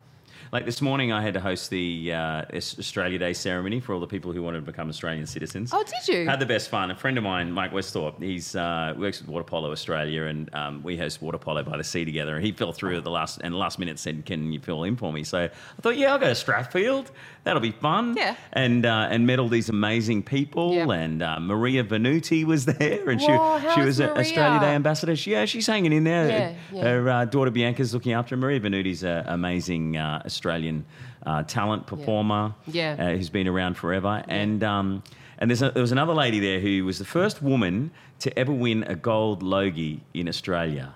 Like 0.52 0.66
this 0.66 0.82
morning, 0.82 1.12
I 1.12 1.22
had 1.22 1.32
to 1.32 1.40
host 1.40 1.70
the 1.70 2.12
uh, 2.12 2.42
Australia 2.52 3.18
Day 3.18 3.32
ceremony 3.32 3.80
for 3.80 3.94
all 3.94 4.00
the 4.00 4.06
people 4.06 4.32
who 4.32 4.42
wanted 4.42 4.60
to 4.60 4.66
become 4.66 4.90
Australian 4.90 5.24
citizens. 5.24 5.70
Oh, 5.72 5.82
did 5.82 6.14
you? 6.14 6.28
Had 6.28 6.40
the 6.40 6.46
best 6.46 6.68
fun. 6.68 6.90
A 6.90 6.94
friend 6.94 7.16
of 7.16 7.24
mine, 7.24 7.50
Mike 7.50 7.72
Westhorpe, 7.72 8.22
he's 8.22 8.54
uh, 8.54 8.92
works 8.98 9.22
with 9.22 9.30
Water 9.30 9.44
Polo 9.44 9.72
Australia, 9.72 10.24
and 10.24 10.54
um, 10.54 10.82
we 10.82 10.94
host 10.94 11.22
Water 11.22 11.38
Polo 11.38 11.62
by 11.62 11.78
the 11.78 11.84
Sea 11.84 12.04
together. 12.04 12.36
And 12.36 12.44
he 12.44 12.52
fell 12.52 12.74
through 12.74 12.98
at 12.98 13.04
the 13.04 13.10
last 13.10 13.40
and 13.42 13.54
last 13.54 13.78
minute 13.78 13.98
said, 13.98 14.26
"Can 14.26 14.52
you 14.52 14.60
fill 14.60 14.84
in 14.84 14.94
for 14.94 15.10
me?" 15.10 15.24
So 15.24 15.38
I 15.44 15.80
thought, 15.80 15.96
yeah, 15.96 16.12
I'll 16.12 16.18
go 16.18 16.26
to 16.26 16.32
Strathfield. 16.32 17.06
That'll 17.44 17.62
be 17.62 17.72
fun. 17.72 18.14
Yeah. 18.18 18.36
And 18.52 18.84
uh, 18.84 19.08
and 19.10 19.26
met 19.26 19.38
all 19.38 19.48
these 19.48 19.70
amazing 19.70 20.22
people. 20.22 20.74
Yeah. 20.74 20.90
And 20.90 21.22
uh, 21.22 21.40
Maria 21.40 21.82
Venuti 21.82 22.44
was 22.44 22.66
there, 22.66 23.08
and 23.08 23.18
Whoa, 23.22 23.58
she 23.58 23.74
she 23.74 23.80
was 23.80 24.00
an? 24.00 24.10
Australia 24.10 24.60
Day 24.60 24.74
ambassador. 24.74 25.16
She, 25.16 25.32
yeah, 25.32 25.46
she's 25.46 25.66
hanging 25.66 25.94
in 25.94 26.04
there. 26.04 26.28
Yeah, 26.28 26.54
yeah. 26.72 26.82
Her 26.82 27.08
uh, 27.08 27.24
daughter 27.24 27.50
Bianca's 27.50 27.94
looking 27.94 28.12
after 28.12 28.36
her. 28.36 28.40
Maria 28.42 28.60
Venuti's 28.60 29.02
an 29.02 29.24
amazing 29.28 29.96
uh, 29.96 30.28
Australian 30.46 30.84
uh, 31.24 31.44
talent 31.44 31.86
performer 31.86 32.52
Yeah. 32.66 32.96
Uh, 32.98 33.16
who's 33.16 33.30
been 33.30 33.46
around 33.46 33.76
forever. 33.76 34.24
And 34.26 34.64
um, 34.64 35.04
and 35.38 35.48
there's 35.48 35.62
a, 35.62 35.70
there 35.70 35.80
was 35.82 35.92
another 35.92 36.12
lady 36.14 36.40
there 36.40 36.58
who 36.58 36.84
was 36.84 36.98
the 36.98 37.04
first 37.04 37.40
woman 37.42 37.92
to 38.20 38.36
ever 38.36 38.52
win 38.52 38.82
a 38.84 38.96
gold 38.96 39.42
Logie 39.44 40.00
in 40.14 40.28
Australia. 40.28 40.94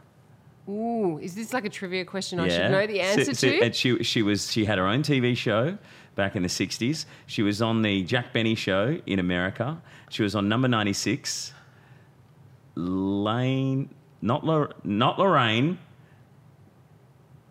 Ooh, 0.69 1.19
is 1.23 1.37
this 1.37 1.53
like 1.53 1.65
a 1.65 1.69
trivia 1.69 2.05
question 2.05 2.41
I 2.41 2.49
should 2.49 2.71
know 2.73 2.87
the 2.89 2.97
So- 2.97 3.21
answer 3.21 3.35
so- 3.35 3.49
to? 3.51 3.61
and 3.63 3.73
she, 3.75 4.03
she, 4.03 4.23
was, 4.23 4.51
she 4.51 4.65
had 4.65 4.79
her 4.79 4.87
own 4.89 5.03
TV 5.05 5.37
show 5.37 5.79
back 6.17 6.35
in 6.35 6.43
the 6.43 6.49
60s. 6.49 7.05
She 7.27 7.43
was 7.43 7.63
on 7.63 7.83
the 7.83 8.03
Jack 8.03 8.33
Benny 8.33 8.57
show 8.57 8.99
in 9.07 9.21
America. 9.21 9.81
She 10.11 10.25
was 10.25 10.35
on 10.35 10.49
number 10.49 10.67
96. 10.67 11.53
Lane, 12.75 13.91
not, 14.21 14.45
Lor- 14.45 14.73
not 14.83 15.19
Lorraine, 15.21 15.79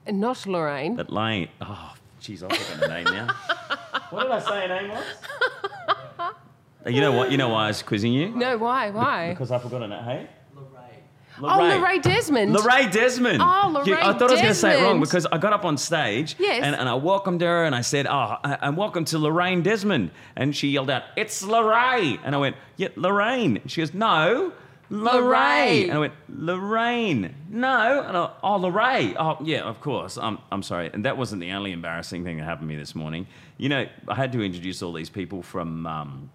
And 0.06 0.20
Not 0.20 0.46
Lorraine. 0.46 0.96
but 0.96 1.12
Lane. 1.12 1.50
Oh, 1.62 1.94
jeez, 2.22 2.44
I've 2.44 2.56
forgotten 2.58 2.90
her 2.90 2.96
name 2.96 3.06
now. 3.06 3.28
What 4.12 4.24
did 4.24 4.32
I 4.34 4.40
say 4.40 4.68
her 4.68 4.82
name 4.82 4.90
was? 4.92 5.04
Uh, 6.20 6.90
You 6.90 7.02
know 7.02 7.12
what? 7.12 7.32
You 7.32 7.38
know 7.38 7.50
why 7.50 7.66
I 7.66 7.68
was 7.68 7.82
quizzing 7.82 8.14
you? 8.14 8.30
No, 8.30 8.58
why? 8.58 8.92
Why? 8.92 9.30
Because 9.32 9.52
I 9.52 9.58
forgot 9.58 9.82
her 9.82 9.88
name. 9.88 10.04
Hey? 10.04 10.28
Lorraine. 10.56 11.02
Oh, 11.42 11.78
Lorraine 11.80 12.02
Desmond. 12.02 12.54
Lorraine 12.54 12.90
Desmond. 12.92 13.42
Oh, 13.42 13.70
Lorraine 13.74 13.88
You- 13.88 13.96
I 13.96 14.06
Lorraine 14.06 14.20
thought 14.20 14.30
I 14.30 14.34
was 14.34 14.42
going 14.42 14.54
to 14.54 14.60
say 14.60 14.80
it 14.80 14.84
wrong 14.84 15.00
because 15.02 15.26
I 15.26 15.38
got 15.40 15.54
up 15.54 15.66
on 15.66 15.78
stage 15.78 16.36
Yes. 16.40 16.64
and, 16.64 16.76
and 16.76 16.88
I 16.88 16.94
welcomed 16.94 17.42
her 17.42 17.66
and 17.66 17.74
I 17.76 17.82
said, 17.82 18.06
Oh, 18.08 18.36
and 18.44 18.78
welcome 18.78 19.04
to 19.06 19.18
Lorraine 19.18 19.64
Desmond. 19.64 20.12
And 20.36 20.56
she 20.56 20.70
yelled 20.70 20.90
out, 20.92 21.04
It's 21.18 21.42
Lorraine. 21.44 22.20
And 22.24 22.36
I 22.36 22.38
went, 22.38 22.56
Yeah, 22.78 22.90
Lorraine. 22.96 23.62
She 23.66 23.82
goes, 23.82 23.94
No, 23.94 24.54
Lorraine. 24.90 25.90
And 25.90 25.94
I 25.94 26.00
went, 26.00 26.14
Lorraine. 26.30 27.36
No. 27.50 28.04
And 28.08 28.18
I, 28.18 28.32
oh, 28.44 28.58
Lorraine. 28.58 29.16
Oh, 29.20 29.38
yeah, 29.44 29.62
of 29.62 29.82
course. 29.82 30.18
I'm, 30.18 30.40
I'm 30.52 30.64
sorry. 30.64 30.90
And 30.94 31.06
that 31.06 31.18
wasn't 31.18 31.42
the 31.42 31.52
only 31.52 31.72
embarrassing 31.72 32.24
thing 32.24 32.38
that 32.38 32.44
happened 32.44 32.70
to 32.70 32.74
me 32.74 32.80
this 32.80 32.96
morning. 32.96 33.28
You 33.58 33.70
know, 33.70 33.88
I 34.08 34.16
had 34.16 34.32
to 34.34 34.42
introduce 34.42 34.82
all 34.82 34.94
these 34.94 35.10
people 35.10 35.42
from. 35.42 35.86
Um, 35.88 36.30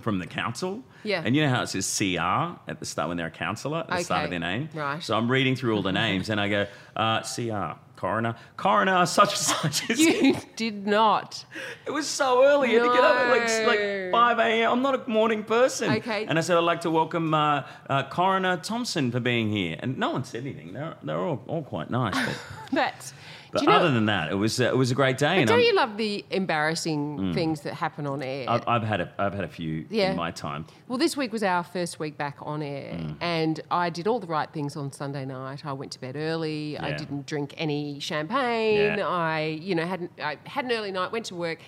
from 0.00 0.20
the 0.20 0.26
council. 0.26 0.82
Yeah. 1.02 1.22
And 1.24 1.34
you 1.34 1.42
know 1.42 1.50
how 1.50 1.62
it 1.62 1.66
says 1.66 1.98
CR 1.98 2.56
at 2.70 2.78
the 2.78 2.86
start 2.86 3.08
when 3.08 3.16
they're 3.16 3.26
a 3.26 3.30
councillor 3.30 3.80
at 3.80 3.88
the 3.88 4.02
start 4.04 4.24
of 4.24 4.30
their 4.30 4.38
name? 4.38 4.68
Right. 4.72 5.02
So 5.02 5.16
I'm 5.16 5.30
reading 5.30 5.56
through 5.56 5.74
all 5.74 5.82
the 5.82 5.92
names 5.92 6.30
and 6.30 6.40
I 6.40 6.48
go, 6.48 6.66
uh, 6.96 7.22
CR, 7.22 7.78
coroner, 7.98 8.36
coroner, 8.56 9.04
such 9.18 9.30
and 9.30 9.38
such. 9.38 9.90
It's- 9.90 9.98
You 9.98 10.36
did 10.54 10.86
not. 10.86 11.44
It 11.84 11.90
was 11.90 12.06
so 12.06 12.44
early. 12.44 12.70
You 12.72 12.80
had 12.80 12.88
to 12.88 12.94
get 12.94 13.04
up 13.04 13.16
at 13.16 13.30
like, 13.30 13.66
like 13.66 14.12
5 14.12 14.38
a.m. 14.38 14.70
I'm 14.72 14.82
not 14.82 14.94
a 14.94 15.10
morning 15.10 15.42
person. 15.42 15.90
Okay. 15.94 16.24
And 16.26 16.38
I 16.38 16.42
said, 16.42 16.56
I'd 16.56 16.60
like 16.60 16.82
to 16.82 16.90
welcome 16.90 17.34
uh, 17.34 17.64
uh, 17.90 18.04
Coroner 18.04 18.56
Thompson 18.56 19.10
for 19.10 19.18
being 19.20 19.50
here. 19.50 19.76
And 19.80 19.98
no 19.98 20.10
one 20.10 20.22
said 20.24 20.42
anything. 20.46 20.72
They're, 20.74 20.94
they're 21.02 21.18
all, 21.18 21.42
all 21.48 21.62
quite 21.62 21.90
nice. 21.90 22.14
But, 22.14 22.38
But, 22.72 23.12
but 23.52 23.62
you 23.62 23.68
know, 23.68 23.74
other 23.74 23.90
than 23.90 24.06
that, 24.06 24.30
it 24.30 24.34
was, 24.34 24.60
uh, 24.60 24.64
it 24.64 24.76
was 24.76 24.90
a 24.90 24.94
great 24.94 25.18
day. 25.18 25.38
and 25.38 25.48
don't 25.48 25.58
I'm- 25.58 25.66
you 25.66 25.74
love 25.74 25.96
the 25.96 26.24
embarrassing 26.30 27.32
things 27.34 27.60
that 27.62 27.74
happen 27.74 28.06
on 28.06 28.22
air? 28.22 28.46
I've, 28.48 28.66
I've, 28.68 28.82
had 28.82 29.00
a, 29.00 29.12
I've 29.18 29.34
had 29.34 29.44
a 29.44 29.48
few 29.48 29.86
Yeah. 29.90 30.10
in 30.10 30.16
my 30.16 30.30
time. 30.30 30.66
Well, 30.88 30.98
this 30.98 31.16
week 31.16 31.32
was 31.32 31.42
our 31.42 31.62
first 31.64 31.98
week 31.98 32.16
back 32.18 32.36
on 32.42 32.62
air, 32.62 32.92
Mm. 32.94 33.16
and 33.20 33.60
I 33.70 33.90
did 33.90 34.06
all 34.06 34.20
the 34.20 34.26
right 34.26 34.50
things 34.52 34.76
on 34.76 34.92
Sunday 34.92 35.24
night. 35.24 35.64
I 35.64 35.72
went 35.72 35.92
to 35.92 36.00
bed 36.00 36.16
early. 36.16 36.78
I 36.78 36.92
didn't 36.92 37.26
drink 37.26 37.54
any 37.56 38.00
champagne. 38.00 38.98
Yeah. 38.98 39.06
I, 39.08 39.58
you 39.60 39.74
know, 39.74 39.86
had 39.86 40.08
I 40.22 40.36
had 40.44 40.64
an 40.64 40.72
early 40.72 40.92
night. 40.92 41.12
Went 41.12 41.26
to 41.26 41.34
work, 41.34 41.58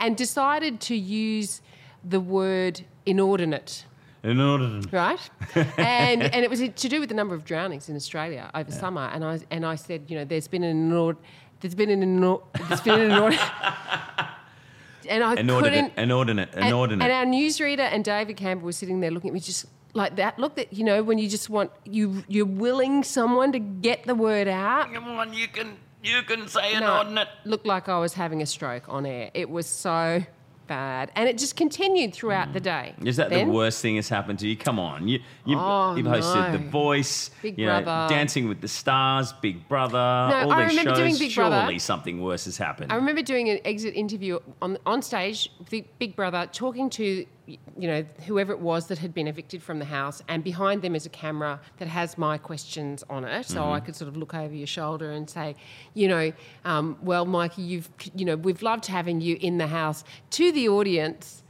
and 0.00 0.16
decided 0.16 0.80
to 0.82 0.94
use 0.96 1.62
the 2.02 2.20
word 2.20 2.82
inordinate. 3.06 3.84
In 4.24 4.40
order 4.40 4.80
Right, 4.90 5.20
and 5.78 6.22
and 6.22 6.44
it 6.44 6.50
was 6.50 6.60
to 6.60 6.88
do 6.88 6.98
with 7.00 7.08
the 7.10 7.14
number 7.14 7.34
of 7.34 7.44
drownings 7.44 7.88
in 7.90 7.94
Australia 7.96 8.50
over 8.54 8.70
summer, 8.72 9.10
and 9.12 9.22
I 9.24 9.38
and 9.50 9.64
I 9.66 9.74
said, 9.76 10.04
you 10.08 10.16
know, 10.18 10.24
there's 10.24 10.48
been 10.48 10.64
an 10.64 10.70
inord, 10.70 11.16
there's 11.60 11.74
been 11.74 11.90
an 11.90 12.02
inord, 12.02 12.40
there's 12.68 12.80
been 12.80 13.00
an 13.00 13.10
inord, 13.10 13.34
and 15.08 15.22
I 15.22 15.34
Inordinate, 15.34 15.72
couldn't, 15.94 15.98
inordinate, 16.02 16.54
inordinate. 16.54 17.02
and 17.04 17.12
our 17.12 17.26
newsreader 17.26 17.80
and 17.92 18.02
David 18.04 18.36
Campbell 18.38 18.64
were 18.66 18.72
sitting 18.72 19.00
there 19.00 19.10
looking 19.10 19.28
at 19.28 19.34
me 19.34 19.40
just 19.40 19.66
like 19.92 20.16
that. 20.16 20.38
Look 20.38 20.56
that 20.56 20.72
you 20.72 20.84
know 20.84 21.02
when 21.02 21.18
you 21.18 21.28
just 21.28 21.50
want 21.50 21.70
you 21.84 22.24
you're 22.26 22.46
willing 22.46 23.04
someone 23.04 23.52
to 23.52 23.58
get 23.58 24.04
the 24.04 24.14
word 24.14 24.48
out. 24.48 24.92
Come 24.92 25.04
on, 25.08 25.34
you 25.34 25.48
can, 25.48 25.76
you 26.02 26.22
can 26.22 26.48
say 26.48 26.72
No, 26.72 26.78
inordinate. 26.78 27.28
looked 27.44 27.66
like 27.66 27.88
I 27.90 27.98
was 27.98 28.14
having 28.14 28.40
a 28.40 28.46
stroke 28.46 28.84
on 28.88 29.04
air. 29.04 29.30
It 29.34 29.50
was 29.50 29.66
so 29.66 30.22
bad, 30.66 31.10
and 31.14 31.28
it 31.28 31.38
just 31.38 31.56
continued 31.56 32.14
throughout 32.14 32.52
the 32.52 32.60
day. 32.60 32.94
Mm. 33.00 33.06
Is 33.06 33.16
that 33.16 33.30
Ben? 33.30 33.46
the 33.46 33.52
worst 33.52 33.80
thing 33.82 33.94
that's 33.96 34.08
happened 34.08 34.38
to 34.40 34.48
you? 34.48 34.56
Come 34.56 34.78
on, 34.78 35.08
you, 35.08 35.20
you, 35.44 35.56
Oh, 35.58 35.94
you've 35.96 36.06
hosted 36.06 36.52
The. 36.52 36.58
Voice, 36.58 37.30
Big 37.42 37.58
you 37.58 37.66
know, 37.66 37.82
Brother. 37.82 38.14
Dancing 38.14 38.48
with 38.48 38.60
the 38.60 38.68
Stars, 38.68 39.32
Big 39.34 39.68
Brother, 39.68 39.98
all 39.98 40.52
I 40.52 40.64
these 40.68 40.78
remember 40.78 40.90
shows. 40.90 40.98
doing 40.98 41.18
Big 41.18 41.30
Surely 41.30 41.50
Brother. 41.50 41.78
something 41.78 42.20
worse 42.22 42.44
has 42.46 42.56
happened. 42.56 42.92
I 42.92 42.96
remember 42.96 43.22
doing 43.22 43.48
an 43.48 43.60
exit 43.64 43.94
interview 43.94 44.38
on 44.62 44.78
on 44.86 45.02
stage, 45.02 45.50
Big 45.98 46.16
Brother, 46.16 46.48
talking 46.52 46.90
to 46.90 47.24
you 47.46 47.58
know 47.76 48.04
whoever 48.26 48.52
it 48.52 48.60
was 48.60 48.86
that 48.86 48.98
had 48.98 49.12
been 49.12 49.28
evicted 49.28 49.62
from 49.62 49.78
the 49.78 49.84
house, 49.84 50.22
and 50.28 50.42
behind 50.42 50.82
them 50.82 50.94
is 50.94 51.06
a 51.06 51.10
camera 51.10 51.60
that 51.78 51.88
has 51.88 52.16
my 52.16 52.38
questions 52.38 53.04
on 53.10 53.24
it, 53.24 53.46
so 53.46 53.70
I 53.70 53.80
could 53.80 53.94
sort 53.94 54.08
of 54.08 54.16
look 54.16 54.34
over 54.34 54.54
your 54.54 54.66
shoulder 54.66 55.10
and 55.10 55.28
say, 55.28 55.56
you 55.92 56.08
know, 56.08 56.32
um, 56.64 56.96
well, 57.02 57.26
Mikey, 57.26 57.62
you've 57.62 57.90
you 58.14 58.24
know 58.24 58.36
we've 58.36 58.62
loved 58.62 58.86
having 58.86 59.20
you 59.20 59.36
in 59.40 59.58
the 59.58 59.66
house 59.66 60.04
to 60.30 60.52
the 60.52 60.68
audience, 60.68 61.42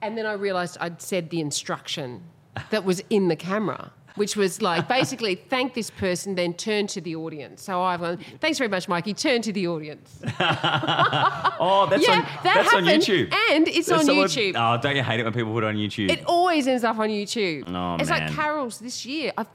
and 0.00 0.16
then 0.16 0.26
I 0.26 0.32
realised 0.32 0.76
I'd 0.80 1.02
said 1.02 1.30
the 1.30 1.40
instruction 1.40 2.24
that 2.70 2.84
was 2.84 3.02
in 3.10 3.28
the 3.28 3.36
camera. 3.36 3.92
Which 4.16 4.36
was 4.36 4.60
like 4.60 4.88
basically 4.88 5.34
thank 5.36 5.72
this 5.74 5.88
person, 5.90 6.34
then 6.34 6.52
turn 6.54 6.86
to 6.88 7.00
the 7.00 7.16
audience. 7.16 7.62
So 7.62 7.82
I've 7.82 8.00
gone, 8.00 8.18
thanks 8.40 8.58
very 8.58 8.68
much, 8.68 8.86
Mikey. 8.88 9.14
Turn 9.14 9.40
to 9.42 9.52
the 9.52 9.66
audience. 9.68 10.20
oh, 10.40 11.86
that's 11.88 12.06
Yeah, 12.06 12.16
on 12.16 12.22
that 12.22 12.40
that's 12.44 12.74
on 12.74 12.84
YouTube, 12.84 13.32
and 13.50 13.68
it's 13.68 13.86
That's 13.88 14.00
on 14.00 14.04
someone- 14.06 14.26
YouTube. 14.26 14.54
Oh, 14.56 14.80
don't 14.80 14.96
you 14.96 15.02
hate 15.02 15.20
it 15.20 15.24
when 15.24 15.32
people 15.32 15.52
put 15.52 15.64
it 15.64 15.68
on 15.68 15.76
YouTube? 15.76 16.10
It 16.10 16.24
always 16.26 16.66
ends 16.66 16.84
up 16.84 16.98
on 16.98 17.08
YouTube. 17.08 17.64
Oh, 17.68 17.96
it's 18.00 18.10
like 18.10 18.30
carols 18.32 18.78
this 18.78 19.06
year. 19.06 19.32
I've, 19.36 19.46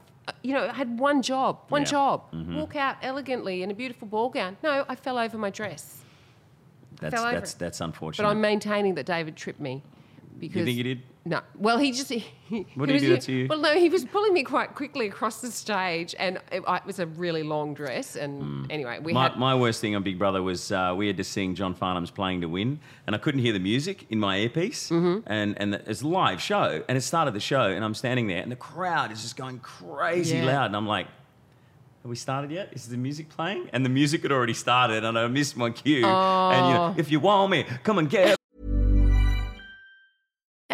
you 0.42 0.52
know, 0.54 0.66
I 0.68 0.72
had 0.72 0.98
one 0.98 1.22
job, 1.22 1.60
one 1.68 1.82
Yeah. 1.82 1.88
job. 1.88 2.32
Mm-hmm. 2.32 2.56
Walk 2.56 2.76
out 2.76 2.96
elegantly 3.02 3.62
in 3.62 3.70
a 3.70 3.74
beautiful 3.74 4.08
ball 4.08 4.28
gown. 4.28 4.56
No, 4.62 4.84
I 4.88 4.94
fell 4.94 5.18
over 5.18 5.38
my 5.38 5.50
dress. 5.50 6.02
that's 7.00 7.14
that's 7.22 7.54
that's 7.54 7.78
But 7.78 7.84
unfortunate. 7.84 8.28
I'm 8.28 8.40
maintaining 8.40 8.94
that 8.96 9.06
David 9.06 9.36
tripped 9.36 9.60
me. 9.60 9.82
Because 10.40 10.56
you 10.60 10.64
think 10.64 10.76
he 10.76 10.82
did? 10.82 11.02
No. 11.24 11.40
Well, 11.56 11.78
he 11.78 11.92
just. 11.92 12.12
He, 12.48 12.66
What 12.76 12.88
he 12.88 12.94
did 12.94 13.02
he 13.02 13.10
was- 13.10 13.26
do 13.26 13.26
that 13.26 13.26
to 13.26 13.32
you? 13.32 13.46
Well, 13.50 13.58
no, 13.58 13.74
he 13.78 13.90
was 13.90 14.06
pulling 14.06 14.32
me 14.32 14.42
quite 14.42 14.74
quickly 14.74 15.06
across 15.06 15.42
the 15.42 15.50
stage, 15.50 16.14
and 16.18 16.38
it, 16.50 16.62
it 16.66 16.86
was 16.86 16.98
a 16.98 17.04
really 17.06 17.42
long 17.42 17.74
dress. 17.74 18.16
And 18.16 18.42
Hmm. 18.42 18.64
anyway, 18.70 19.00
we 19.02 19.12
My, 19.12 19.24
had. 19.28 19.36
my 19.38 19.54
worst 19.54 19.82
thing 19.82 19.94
on 19.94 20.02
Big 20.02 20.18
Brother 20.18 20.42
was 20.42 20.72
uh, 20.72 20.94
we 20.96 21.06
had 21.08 21.18
to 21.18 21.24
sing 21.24 21.54
John 21.54 21.74
Farnham's 21.74 22.10
"Playing 22.10 22.40
to 22.40 22.46
Win," 22.48 22.80
and 23.06 23.14
I 23.14 23.18
couldn't 23.18 23.42
hear 23.42 23.52
the 23.52 23.58
music 23.58 24.06
in 24.08 24.18
my 24.18 24.38
earpiece. 24.38 24.88
Mm-hmm. 24.88 25.30
And 25.30 25.60
and 25.60 25.74
it's 25.74 26.00
a 26.00 26.08
live 26.08 26.40
show, 26.40 26.82
and 26.88 26.96
it 26.96 27.02
started 27.02 27.34
the 27.34 27.40
show, 27.40 27.64
and 27.68 27.84
I'm 27.84 27.94
standing 27.94 28.26
there, 28.28 28.40
and 28.42 28.50
the 28.50 28.56
crowd 28.56 29.12
is 29.12 29.20
just 29.20 29.36
going 29.36 29.58
crazy 29.58 30.36
Yeah. 30.38 30.44
loud, 30.46 30.66
and 30.66 30.76
I'm 30.76 30.86
like. 30.86 31.06
Have 32.04 32.10
we 32.10 32.16
started 32.16 32.52
yet? 32.52 32.68
Is 32.72 32.88
the 32.88 32.96
music 32.96 33.28
playing? 33.28 33.68
And 33.72 33.84
the 33.84 33.88
music 33.90 34.22
had 34.22 34.30
already 34.30 34.54
started, 34.54 35.02
and 35.04 35.18
I 35.18 35.26
missed 35.26 35.56
my 35.56 35.70
cue. 35.70 36.06
And 36.06 36.66
you 36.68 36.72
know, 36.74 36.94
Oh. 36.94 36.94
if 36.96 37.10
you 37.10 37.18
want 37.18 37.50
me, 37.50 37.64
come 37.82 37.98
and 37.98 38.08
get 38.08 38.37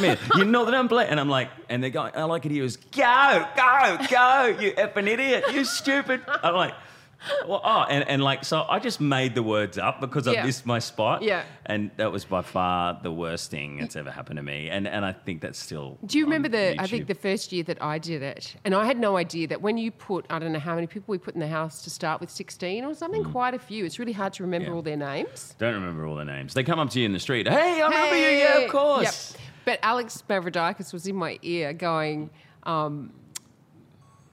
Me. 0.00 0.16
You 0.36 0.44
know 0.44 0.64
that 0.64 0.74
I'm 0.74 0.88
playing. 0.88 1.10
And 1.10 1.20
I'm 1.20 1.28
like, 1.28 1.50
and 1.68 1.82
they 1.82 1.90
go, 1.90 2.08
all 2.14 2.32
I 2.32 2.40
could 2.40 2.50
hear 2.50 2.62
was, 2.64 2.76
go, 2.76 3.46
go, 3.56 3.96
go, 4.10 4.56
you 4.60 4.72
effing 4.72 5.06
idiot, 5.06 5.44
you 5.52 5.64
stupid. 5.64 6.20
I'm 6.26 6.54
like, 6.54 6.74
Well, 7.46 7.60
oh, 7.64 7.84
and, 7.88 8.06
and 8.08 8.20
like, 8.22 8.44
so 8.44 8.66
I 8.68 8.80
just 8.80 9.00
made 9.00 9.34
the 9.36 9.42
words 9.42 9.78
up 9.78 10.00
because 10.00 10.26
I 10.28 10.32
Yeah. 10.32 10.44
missed 10.46 10.66
my 10.66 10.78
spot. 10.80 11.22
Yeah. 11.22 11.44
And 11.64 11.90
that 11.96 12.10
was 12.12 12.24
by 12.24 12.42
far 12.42 12.98
the 13.02 13.12
worst 13.12 13.50
thing 13.52 13.78
that's 13.78 13.94
ever 13.96 14.10
happened 14.10 14.36
to 14.38 14.42
me. 14.42 14.68
And 14.68 14.86
and 14.86 15.06
I 15.06 15.12
think 15.12 15.40
that's 15.40 15.58
still. 15.58 15.96
Do 16.04 16.18
you 16.18 16.24
on 16.24 16.30
remember 16.32 16.48
the? 16.50 16.74
I 16.78 16.86
think 16.86 17.04
YouTube. 17.04 17.06
the 17.06 17.14
first 17.14 17.50
year 17.52 17.62
that 17.64 17.80
I 17.82 17.98
did 17.98 18.20
it, 18.22 18.56
and 18.66 18.74
I 18.74 18.84
had 18.84 18.98
no 18.98 19.16
idea 19.16 19.46
that 19.48 19.62
when 19.62 19.78
you 19.78 19.90
put, 19.90 20.26
I 20.28 20.38
don't 20.38 20.52
know 20.52 20.58
how 20.58 20.74
many 20.74 20.86
people 20.86 21.12
we 21.12 21.16
put 21.18 21.32
in 21.34 21.40
the 21.40 21.48
house 21.48 21.82
to 21.84 21.88
start 21.90 22.20
with, 22.20 22.28
sixteen 22.30 22.84
or 22.84 22.92
something, 22.94 23.24
quite 23.24 23.54
a 23.54 23.58
few. 23.58 23.86
It's 23.86 23.98
really 23.98 24.12
hard 24.12 24.34
to 24.34 24.42
remember 24.42 24.66
Mm. 24.66 24.70
Yeah. 24.70 24.74
all 24.74 24.82
their 24.82 24.96
names. 24.98 25.54
Don't 25.58 25.72
remember 25.74 26.04
all 26.06 26.16
the 26.16 26.24
names. 26.26 26.52
They 26.52 26.62
come 26.64 26.78
up 26.78 26.90
to 26.90 27.00
you 27.00 27.06
in 27.06 27.12
the 27.14 27.18
street. 27.20 27.48
Hey, 27.48 27.80
I 27.80 27.86
remember 27.88 28.16
you. 28.16 28.22
Yeah, 28.38 28.52
Hey! 28.58 28.64
of 28.66 28.70
course. 28.70 29.30
Yep. 29.32 29.40
But 29.64 29.78
Alex 29.82 30.22
Mavroidakos 30.28 30.92
was 30.92 31.06
in 31.06 31.16
my 31.16 31.38
ear 31.42 31.72
going. 31.72 32.30
Um, 32.64 33.12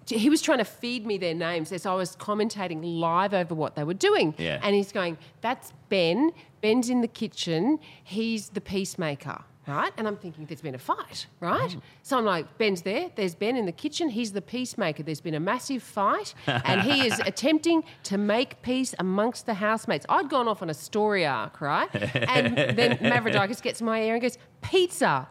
he 0.08 0.30
was 0.30 0.42
trying 0.42 0.58
to 0.58 0.66
feed 0.66 1.06
me 1.06 1.18
their 1.18 1.34
names 1.34 1.72
as 1.72 1.86
I 1.86 1.94
was 1.94 2.16
commentating 2.16 2.82
live 2.84 3.34
over 3.34 3.56
what 3.56 3.76
they 3.76 3.84
were 3.84 3.94
doing. 3.94 4.34
Yeah. 4.38 4.60
And 4.62 4.76
he's 4.76 4.92
going, 4.92 5.18
That's 5.42 5.74
Ben. 5.90 6.32
Ben's 6.62 6.90
in 6.90 7.02
the 7.02 7.08
kitchen. 7.08 7.80
He's 8.04 8.50
the 8.50 8.62
peacemaker. 8.62 9.44
Right? 9.68 9.92
And 9.96 10.08
I'm 10.08 10.18
thinking, 10.18 10.46
there's 10.46 10.62
been 10.62 10.74
a 10.74 10.80
fight, 10.80 11.28
right? 11.40 11.70
Mm. 11.70 11.82
So 12.02 12.18
I'm 12.18 12.26
like, 12.26 12.58
Ben's 12.58 12.82
there. 12.82 13.12
There's 13.16 13.36
Ben 13.36 13.56
in 13.56 13.68
the 13.68 13.72
kitchen. 13.72 14.10
He's 14.10 14.32
the 14.32 14.42
peacemaker. 14.42 15.04
There's 15.04 15.22
been 15.22 15.36
a 15.36 15.40
massive 15.40 15.84
fight, 15.84 16.34
and 16.48 16.82
he 16.82 17.06
is 17.06 17.20
attempting 17.26 17.84
to 18.04 18.18
make 18.18 18.64
peace 18.64 18.96
amongst 18.98 19.46
the 19.46 19.54
housemates. 19.54 20.06
I'd 20.10 20.30
gone 20.30 20.48
off 20.48 20.64
on 20.64 20.72
a 20.72 20.74
story 20.74 21.28
arc, 21.28 21.62
right? 21.62 21.90
And 22.16 22.58
then 22.58 22.98
Mavroidakos 23.02 23.62
gets 23.62 23.82
in 23.82 23.86
my 23.86 24.02
ear 24.02 24.14
and 24.16 24.22
goes, 24.22 24.40
Pizza. 24.62 25.28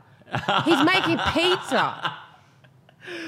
He's 0.64 0.85
making 0.85 1.19
pizza. 1.33 2.14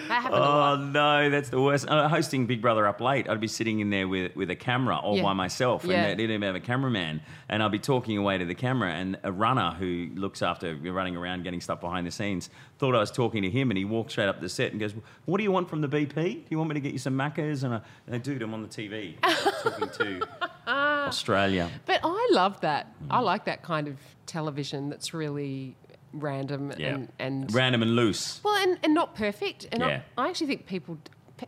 That 0.09 0.23
happened 0.23 0.35
a 0.35 0.41
lot. 0.41 0.79
Oh 0.79 0.83
no, 0.85 1.31
that's 1.31 1.49
the 1.49 1.61
worst. 1.61 1.89
Uh, 1.89 2.09
hosting 2.09 2.47
Big 2.47 2.61
Brother 2.61 2.87
up 2.87 3.01
late, 3.01 3.29
I'd 3.29 3.41
be 3.41 3.49
sitting 3.49 3.81
in 3.81 3.91
there 3.91 4.07
with, 4.09 4.35
with 4.37 4.51
a 4.51 4.57
camera 4.57 4.97
all 4.99 5.17
Yeah. 5.17 5.23
by 5.23 5.33
myself, 5.33 5.85
Yeah. 5.85 5.95
and 5.95 6.05
they 6.07 6.15
didn't 6.23 6.35
even 6.35 6.43
have 6.43 6.55
a 6.55 6.61
cameraman, 6.61 7.23
and 7.49 7.63
I'd 7.63 7.73
be 7.73 7.79
talking 7.79 8.19
away 8.19 8.37
to 8.39 8.45
the 8.45 8.55
camera, 8.55 8.91
and 8.93 9.19
a 9.23 9.33
runner 9.33 9.71
who 9.79 10.09
looks 10.15 10.43
after 10.43 10.75
running 10.77 11.17
around 11.17 11.45
getting 11.45 11.61
stuff 11.61 11.81
behind 11.81 12.07
the 12.07 12.11
scenes 12.11 12.51
thought 12.79 12.95
I 12.95 12.99
was 12.99 13.11
talking 13.11 13.43
to 13.43 13.51
him, 13.51 13.71
and 13.71 13.79
he 13.79 13.85
walked 13.85 14.11
straight 14.11 14.29
up 14.29 14.41
the 14.41 14.49
set 14.49 14.73
and 14.73 14.81
goes, 14.81 14.95
"What 15.25 15.39
do 15.39 15.45
you 15.45 15.53
want 15.53 15.69
from 15.71 15.81
the 15.81 15.89
BP? 15.89 16.15
Do 16.35 16.45
you 16.51 16.59
want 16.59 16.69
me 16.71 16.75
to 16.75 16.81
get 16.81 16.93
you 16.93 16.99
some 16.99 17.17
macas?" 17.17 17.63
And 17.65 17.75
I, 17.75 17.81
and 18.07 18.15
I 18.17 18.19
dude, 18.19 18.43
I'm 18.43 18.53
on 18.55 18.63
the 18.63 18.69
TV 18.69 19.15
talking 19.63 19.89
to 19.89 20.29
Australia. 20.67 21.71
But 21.87 22.01
I 22.03 22.29
love 22.33 22.61
that. 22.63 22.93
I 23.11 23.21
like 23.21 23.45
that 23.47 23.63
kind 23.63 23.89
of 23.89 23.97
television 24.27 24.89
that's 24.89 25.13
really 25.15 25.77
random 26.13 26.73
Yeah, 26.79 26.95
and, 26.95 27.09
and 27.19 27.55
random 27.55 27.83
and 27.83 27.97
loose. 27.97 28.41
well, 28.45 28.55
and, 28.57 28.79
and 28.83 28.95
not 28.95 29.15
perfect. 29.15 29.67
And 29.73 29.81
Yeah. 29.83 30.03
I, 30.19 30.25
I 30.27 30.29
actually 30.29 30.49
think 30.49 30.67
people. 30.67 30.99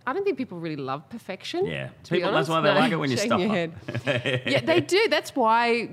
I 0.09 0.13
don't 0.13 0.25
think 0.25 0.37
people 0.39 0.59
really 0.59 0.75
love 0.77 1.09
perfection. 1.09 1.67
Yeah. 1.67 1.89
to 2.05 2.11
be 2.11 2.17
People- 2.19 2.33
that's 2.33 2.49
honest. 2.49 2.51
why 2.51 2.61
they 2.63 2.75
No, 2.75 2.81
like 2.81 2.93
it 2.93 2.97
when 2.97 3.11
you 3.11 3.17
shaking 3.25 3.29
stuff 3.29 3.41
your 3.41 4.15
up. 4.35 4.47
yeah, 4.47 4.61
they 4.61 4.81
do. 4.81 5.07
That's 5.09 5.37
why 5.37 5.89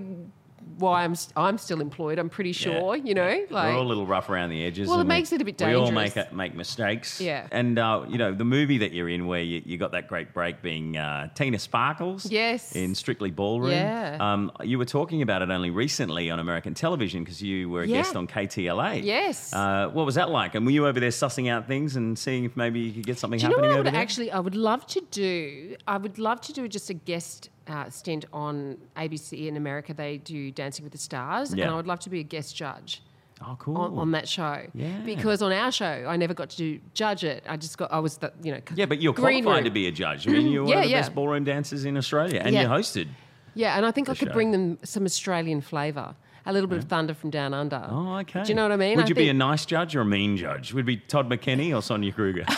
why 0.82 1.04
I'm 1.06 1.16
I'm 1.38 1.58
still 1.58 1.80
employed. 1.80 2.20
I'm 2.20 2.30
pretty 2.30 2.52
sure. 2.52 2.96
You 2.98 3.14
know, 3.14 3.46
like 3.50 3.70
We're 3.74 3.78
all 3.78 3.84
a 3.84 3.88
little 3.88 4.06
rough 4.06 4.30
around 4.30 4.50
the 4.50 4.66
edges. 4.66 4.88
Well, 4.90 4.98
it 4.98 5.02
and 5.02 5.10
we- 5.10 5.16
makes 5.16 5.32
it 5.32 5.42
a 5.42 5.46
bit 5.46 5.58
dangerous. 5.58 5.80
We 5.80 5.86
all 5.86 5.92
make 5.92 6.18
it, 6.18 6.34
make 6.34 6.54
mistakes. 6.56 7.22
Yeah. 7.22 7.48
And 7.52 7.80
uh, 7.80 8.06
you 8.10 8.18
know 8.18 8.34
the 8.34 8.44
movie 8.44 8.80
that 8.80 8.92
you're 8.92 9.08
in, 9.10 9.28
where 9.28 9.42
you, 9.42 9.62
you 9.66 9.78
got 9.78 9.92
that 9.94 10.08
great 10.10 10.34
break, 10.34 10.62
being 10.62 10.98
uh, 10.98 11.30
Tina 11.36 11.60
Sparkles. 11.60 12.30
Yes. 12.30 12.76
In 12.76 12.96
Strictly 12.96 13.32
Ballroom. 13.32 13.72
Yeah. 13.72 14.18
Um, 14.20 14.52
you 14.64 14.78
were 14.78 14.86
talking 14.86 15.22
about 15.22 15.42
it 15.42 15.50
only 15.50 15.70
recently 15.70 16.30
on 16.30 16.40
American 16.40 16.74
television 16.74 17.24
because 17.24 17.42
you 17.42 17.70
were 17.70 17.84
a 17.84 17.88
Yeah. 17.88 17.98
guest 17.98 18.16
on 18.16 18.28
KTLA. 18.28 19.04
Yes. 19.04 19.54
Uh, 19.54 19.90
what 19.94 20.06
was 20.06 20.16
that 20.16 20.30
like? 20.30 20.56
And 20.56 20.66
were 20.66 20.72
you 20.72 20.88
over 20.88 21.00
there 21.00 21.10
sussing 21.10 21.50
out 21.50 21.68
things 21.68 21.96
and 21.96 22.18
seeing 22.18 22.44
if 22.46 22.58
maybe 22.58 22.80
you 22.80 22.92
could 22.92 23.06
get 23.06 23.20
something 23.20 23.40
Do 23.40 23.44
you 23.46 23.50
know 23.50 23.56
happening 23.58 23.72
over 23.72 23.84
would 23.84 23.94
there? 23.94 24.02
actually? 24.02 24.32
I 24.32 24.40
would 24.40 24.56
love 24.56 24.86
to 24.88 25.02
do. 25.12 25.76
I 25.88 25.98
would 25.98 26.18
love 26.18 26.42
to 26.42 26.54
do 26.54 26.68
just 26.68 26.90
a 26.90 26.94
guest 26.94 27.50
uh, 27.68 27.90
stint 27.90 28.26
on 28.34 28.78
ABC 28.98 29.48
in 29.48 29.58
America. 29.58 29.94
They 29.94 30.18
do 30.18 30.52
Dancing 30.52 30.84
with 30.84 30.92
the 30.92 30.98
Stars, 30.98 31.54
Yeah. 31.54 31.66
and 31.66 31.74
I 31.74 31.76
would 31.76 31.88
love 31.88 32.00
to 32.02 32.10
be 32.10 32.20
a 32.20 32.24
guest 32.24 32.56
judge. 32.56 33.02
oh, 33.44 33.56
cool. 33.60 33.76
on, 33.78 33.98
on 33.98 34.12
that 34.12 34.28
show. 34.28 34.68
Yeah. 34.74 35.00
Because 35.04 35.42
on 35.42 35.52
our 35.52 35.72
show, 35.72 36.06
I 36.08 36.16
never 36.16 36.34
got 36.34 36.50
to 36.52 36.58
do, 36.58 36.80
judge 36.94 37.24
it. 37.24 37.44
I 37.48 37.58
just 37.58 37.76
got, 37.78 37.92
I 37.92 37.98
was 38.00 38.18
the, 38.18 38.32
you 38.44 38.52
know, 38.52 38.62
yeah, 38.76 38.86
but 38.86 39.02
you're 39.02 39.14
qualified 39.14 39.46
room. 39.46 39.64
to 39.64 39.72
be 39.72 39.88
a 39.88 39.92
judge. 39.92 40.28
I 40.28 40.32
mean, 40.32 40.52
you're 40.52 40.64
one 40.66 40.78
of 40.78 40.84
the 40.84 40.90
yeah. 40.90 41.00
best 41.02 41.16
ballroom 41.16 41.44
dancers 41.44 41.86
in 41.86 41.98
Australia, 41.98 42.42
and 42.46 42.54
Yeah. 42.54 42.62
you 42.64 42.68
hosted. 42.68 43.08
Yeah, 43.56 43.76
and 43.78 43.86
I 43.86 43.92
think 43.92 44.10
I 44.10 44.14
could 44.16 44.28
show. 44.30 44.34
bring 44.34 44.52
them 44.52 44.78
some 44.84 45.06
Australian 45.06 45.60
flavour, 45.62 46.16
a 46.46 46.54
little 46.54 46.68
bit 46.68 46.80
of 46.80 46.86
thunder 46.86 47.14
from 47.14 47.30
down 47.30 47.54
under. 47.54 47.86
Oh, 47.90 48.18
okay. 48.20 48.44
Do 48.44 48.50
you 48.50 48.56
know 48.56 48.64
what 48.64 48.72
I 48.72 48.76
mean? 48.78 48.96
Would 48.98 49.06
I 49.06 49.08
you 49.10 49.16
be 49.16 49.30
a 49.30 49.34
nice 49.34 49.66
judge 49.66 49.96
or 49.96 50.02
a 50.02 50.06
mean 50.06 50.38
judge? 50.38 50.74
Would 50.74 50.82
it 50.82 50.86
be 50.86 50.98
Todd 50.98 51.30
McKenney 51.30 51.76
or 51.76 51.82
Sonia 51.82 52.12
Kruger? 52.12 52.46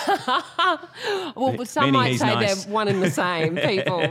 Well, 1.36 1.56
but 1.58 1.68
some 1.68 1.92
might 1.92 2.18
say 2.18 2.26
nice. 2.28 2.64
they're 2.66 2.74
one 2.74 2.88
and 2.88 3.02
the 3.02 3.10
same 3.24 3.56
people. 3.58 4.02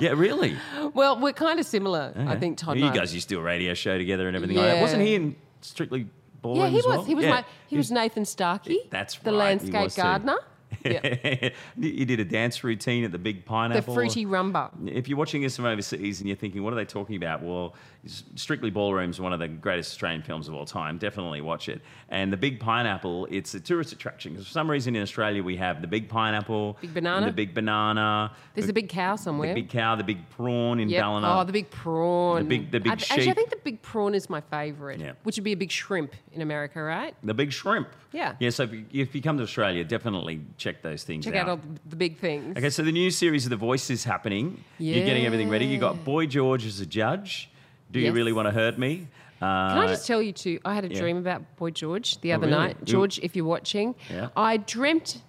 yeah, 0.00 0.10
really. 0.14 0.56
well, 0.94 1.18
we're 1.20 1.32
kind 1.32 1.60
of 1.60 1.66
similar, 1.66 2.12
I 2.16 2.36
think, 2.36 2.58
Todd. 2.58 2.78
you 2.78 2.90
guys 2.92 3.14
used 3.14 3.28
to 3.28 3.34
do 3.36 3.40
a 3.40 3.42
radio 3.42 3.74
show 3.74 3.98
together 3.98 4.26
and 4.26 4.36
everything 4.36 4.56
like 4.56 4.66
that. 4.66 4.74
Yeah. 4.76 4.82
Wasn't 4.82 5.02
he 5.02 5.14
in 5.14 5.36
Strictly 5.60 6.08
Ballroom 6.42 6.62
Yeah, 6.64 6.68
he 6.70 6.78
as 6.78 6.86
was. 6.86 6.96
well? 6.96 7.04
He 7.04 7.14
was 7.14 7.24
Yeah. 7.24 7.30
my. 7.30 7.44
He 7.68 7.76
was 7.76 7.90
Nathan 7.90 8.24
Starkey. 8.24 8.80
That's 8.90 9.16
the 9.18 9.30
right, 9.30 9.38
landscape 9.60 9.94
gardener. 9.94 10.36
too. 10.38 10.44
Yeah. 10.84 11.50
you 11.78 12.04
did 12.06 12.20
a 12.20 12.24
dance 12.24 12.62
routine 12.64 13.04
at 13.04 13.12
the 13.12 13.18
Big 13.18 13.44
Pineapple. 13.44 13.94
The 13.94 14.00
fruity 14.00 14.26
rumba. 14.26 14.70
If 14.88 15.08
you're 15.08 15.18
watching 15.18 15.42
this 15.42 15.56
from 15.56 15.66
overseas 15.66 16.20
and 16.20 16.28
you're 16.28 16.36
thinking, 16.36 16.62
what 16.62 16.72
are 16.72 16.76
they 16.76 16.84
talking 16.84 17.16
about? 17.16 17.42
Well, 17.42 17.74
Strictly 18.06 18.70
Ballroom 18.70 19.10
is 19.10 19.20
one 19.20 19.32
of 19.32 19.40
the 19.40 19.48
greatest 19.48 19.90
Australian 19.92 20.22
films 20.22 20.48
of 20.48 20.54
all 20.54 20.64
time. 20.64 20.96
Definitely 20.98 21.40
watch 21.42 21.68
it. 21.68 21.82
And 22.08 22.32
the 22.32 22.36
Big 22.36 22.58
Pineapple, 22.60 23.26
it's 23.30 23.52
a 23.54 23.60
tourist 23.60 23.92
attraction 23.92 24.32
because 24.32 24.46
for 24.46 24.52
some 24.52 24.70
reason 24.70 24.96
in 24.96 25.02
Australia 25.02 25.42
we 25.42 25.56
have 25.56 25.80
the 25.82 25.86
Big 25.86 26.08
Pineapple, 26.08 26.78
Big 26.80 26.94
banana. 26.94 27.26
the 27.26 27.32
Big 27.32 27.52
Banana, 27.54 28.32
There's 28.54 28.66
the, 28.66 28.70
a 28.70 28.74
big 28.74 28.88
cow 28.88 29.16
somewhere. 29.16 29.48
the 29.54 29.60
big 29.60 29.68
cow, 29.70 29.96
the 29.96 30.04
big 30.04 30.28
prawn 30.30 30.80
in 30.80 30.88
Yep. 30.88 31.02
Ballina. 31.02 31.40
Oh, 31.40 31.44
the 31.44 31.52
big 31.52 31.70
prawn. 31.70 32.42
The 32.42 32.48
big- 32.48 32.70
the 32.70 32.80
big 32.80 32.90
I- 32.90 32.92
Actually, 32.94 33.30
I 33.30 33.34
think 33.34 33.50
the 33.50 33.56
big 33.56 33.82
prawn 33.82 34.14
is 34.14 34.30
my 34.30 34.40
favourite, 34.40 34.98
Yeah. 34.98 35.12
which 35.24 35.36
would 35.36 35.44
be 35.44 35.52
a 35.52 35.56
big 35.56 35.70
shrimp 35.70 36.14
in 36.32 36.40
America, 36.42 36.82
right? 36.82 37.14
The 37.22 37.34
big 37.34 37.52
shrimp. 37.52 37.88
Yeah. 38.12 38.34
Yeah, 38.40 38.50
so 38.50 38.62
if 38.64 38.72
you, 38.72 38.84
if 38.92 39.14
you 39.14 39.22
come 39.22 39.36
to 39.36 39.42
Australia, 39.44 39.84
definitely 39.84 40.40
check 40.60 40.82
those 40.82 41.02
things 41.02 41.24
Check 41.24 41.34
out. 41.34 41.48
out 41.48 41.58
all 41.58 41.60
the 41.86 41.96
big 41.96 42.18
things. 42.18 42.56
Okay, 42.56 42.70
so 42.70 42.82
the 42.82 42.92
new 42.92 43.10
series 43.10 43.46
of 43.46 43.50
The 43.50 43.56
Voice 43.56 43.90
is 43.90 44.04
happening. 44.04 44.62
Yeah. 44.78 44.96
You're 44.96 45.06
getting 45.06 45.26
everything 45.26 45.48
ready. 45.48 45.64
You 45.64 45.78
got 45.78 46.04
Boy 46.04 46.26
George 46.26 46.66
as 46.66 46.80
a 46.80 46.86
judge. 46.86 47.50
Do 47.90 47.98
you 47.98 48.12
really 48.12 48.32
want 48.32 48.46
to 48.46 48.52
hurt 48.52 48.78
me? 48.78 49.08
Uh, 49.42 49.70
Can 49.70 49.78
I 49.78 49.86
just 49.88 50.06
tell 50.06 50.20
you 50.22 50.32
too? 50.32 50.60
I 50.64 50.74
had 50.74 50.84
a 50.84 50.88
yeah. 50.88 50.98
Oh, 50.98 51.00
dream 51.00 51.16
about 51.16 51.56
Boy 51.56 51.70
George 51.70 52.20
the 52.20 52.32
other 52.34 52.46
really? 52.46 52.58
night. 52.58 52.84
George, 52.84 53.18
if 53.20 53.34
you're 53.34 53.46
watching, 53.46 53.94
Yeah. 54.10 54.28
I 54.36 54.58
dreamt 54.58 55.22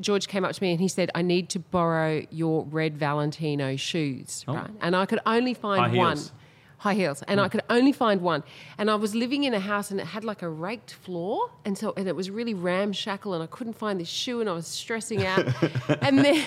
George 0.00 0.26
came 0.26 0.44
up 0.44 0.52
to 0.52 0.62
me 0.62 0.72
and 0.72 0.80
he 0.80 0.88
said, 0.88 1.10
"I 1.14 1.22
need 1.22 1.48
to 1.50 1.60
borrow 1.60 2.26
your 2.30 2.64
red 2.64 2.96
Valentino 2.96 3.76
shoes." 3.76 4.44
Oh. 4.48 4.54
Right, 4.54 4.70
and 4.80 4.96
I 4.96 5.06
could 5.06 5.20
only 5.26 5.54
find 5.54 5.94
one. 5.96 6.18
High 6.80 6.94
heels, 6.94 7.22
and 7.28 7.42
I 7.42 7.46
mm. 7.46 7.50
could 7.50 7.60
only 7.68 7.92
find 7.92 8.22
one. 8.22 8.42
And 8.78 8.90
I 8.90 8.94
was 8.94 9.14
living 9.14 9.44
in 9.44 9.52
a 9.52 9.60
house, 9.60 9.90
and 9.90 10.00
it 10.00 10.06
had 10.06 10.24
like 10.24 10.40
a 10.40 10.48
raked 10.48 10.94
floor, 10.94 11.50
and 11.66 11.76
so 11.76 11.92
and 11.94 12.08
it 12.08 12.16
was 12.16 12.30
really 12.30 12.54
ramshackle, 12.54 13.34
and 13.34 13.42
I 13.42 13.46
couldn't 13.48 13.74
find 13.74 14.00
this 14.00 14.08
shoe, 14.08 14.40
and 14.40 14.48
I 14.48 14.54
was 14.54 14.66
stressing 14.66 15.26
out. 15.26 15.44
and 16.00 16.20
then, 16.20 16.42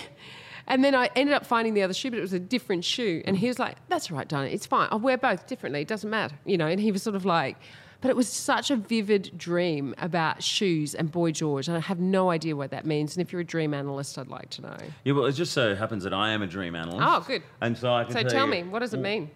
and 0.65 0.83
then 0.83 0.95
I 0.95 1.11
ended 1.15 1.35
up 1.35 1.45
finding 1.45 1.75
the 1.75 1.83
other 1.83 1.93
shoe, 1.93 2.09
but 2.09 2.17
it 2.17 2.23
was 2.23 2.33
a 2.33 2.39
different 2.39 2.83
shoe. 2.83 3.21
And 3.25 3.37
he 3.37 3.47
was 3.47 3.59
like, 3.59 3.77
"That's 3.89 4.09
all 4.09 4.17
right, 4.17 4.27
Donna. 4.27 4.47
It's 4.47 4.65
fine. 4.65 4.87
I'll 4.89 4.99
wear 4.99 5.19
both 5.19 5.45
differently. 5.45 5.81
It 5.81 5.87
doesn't 5.87 6.09
matter, 6.09 6.35
you 6.45 6.57
know." 6.57 6.65
And 6.65 6.79
he 6.79 6.91
was 6.91 7.03
sort 7.03 7.15
of 7.15 7.25
like. 7.25 7.57
But 8.01 8.09
it 8.09 8.17
was 8.17 8.27
such 8.27 8.69
a 8.69 8.75
vivid 8.75 9.31
dream 9.37 9.95
about 9.97 10.43
shoes 10.43 10.93
and 10.93 11.09
Boy 11.09 11.31
George, 11.31 11.69
and 11.69 11.77
I 11.77 11.79
have 11.79 12.01
no 12.01 12.31
idea 12.31 12.53
what 12.53 12.71
that 12.71 12.85
means. 12.85 13.15
And 13.15 13.25
if 13.25 13.31
you're 13.31 13.39
a 13.39 13.45
dream 13.45 13.73
analyst, 13.73 14.17
I'd 14.17 14.27
like 14.27 14.49
to 14.49 14.61
know. 14.61 14.77
Yeah, 15.05 15.13
well, 15.13 15.25
it 15.25 15.33
just 15.33 15.53
so 15.53 15.73
happens 15.73 16.03
that 16.03 16.13
I 16.13 16.31
am 16.31 16.41
a 16.41 16.47
dream 16.47 16.75
analyst. 16.75 16.99
Oh, 17.01 17.23
good. 17.25 17.43
And 17.61 17.77
so 17.77 17.93
I 17.93 18.03
can 18.03 18.11
So 18.11 18.21
tell, 18.23 18.29
tell 18.29 18.45
you- 18.45 18.51
me, 18.51 18.63
what 18.63 18.79
does 18.79 18.93
it 18.93 18.99
mean? 18.99 19.29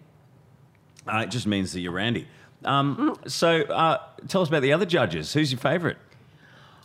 Uh, 1.08 1.18
it 1.22 1.30
just 1.30 1.46
means 1.46 1.72
that 1.72 1.80
you're 1.80 1.92
Randy. 1.92 2.26
Um, 2.64 3.16
so 3.26 3.62
uh, 3.62 3.98
tell 4.28 4.42
us 4.42 4.48
about 4.48 4.62
the 4.62 4.72
other 4.72 4.86
judges. 4.86 5.32
Who's 5.32 5.52
your 5.52 5.60
favourite? 5.60 5.96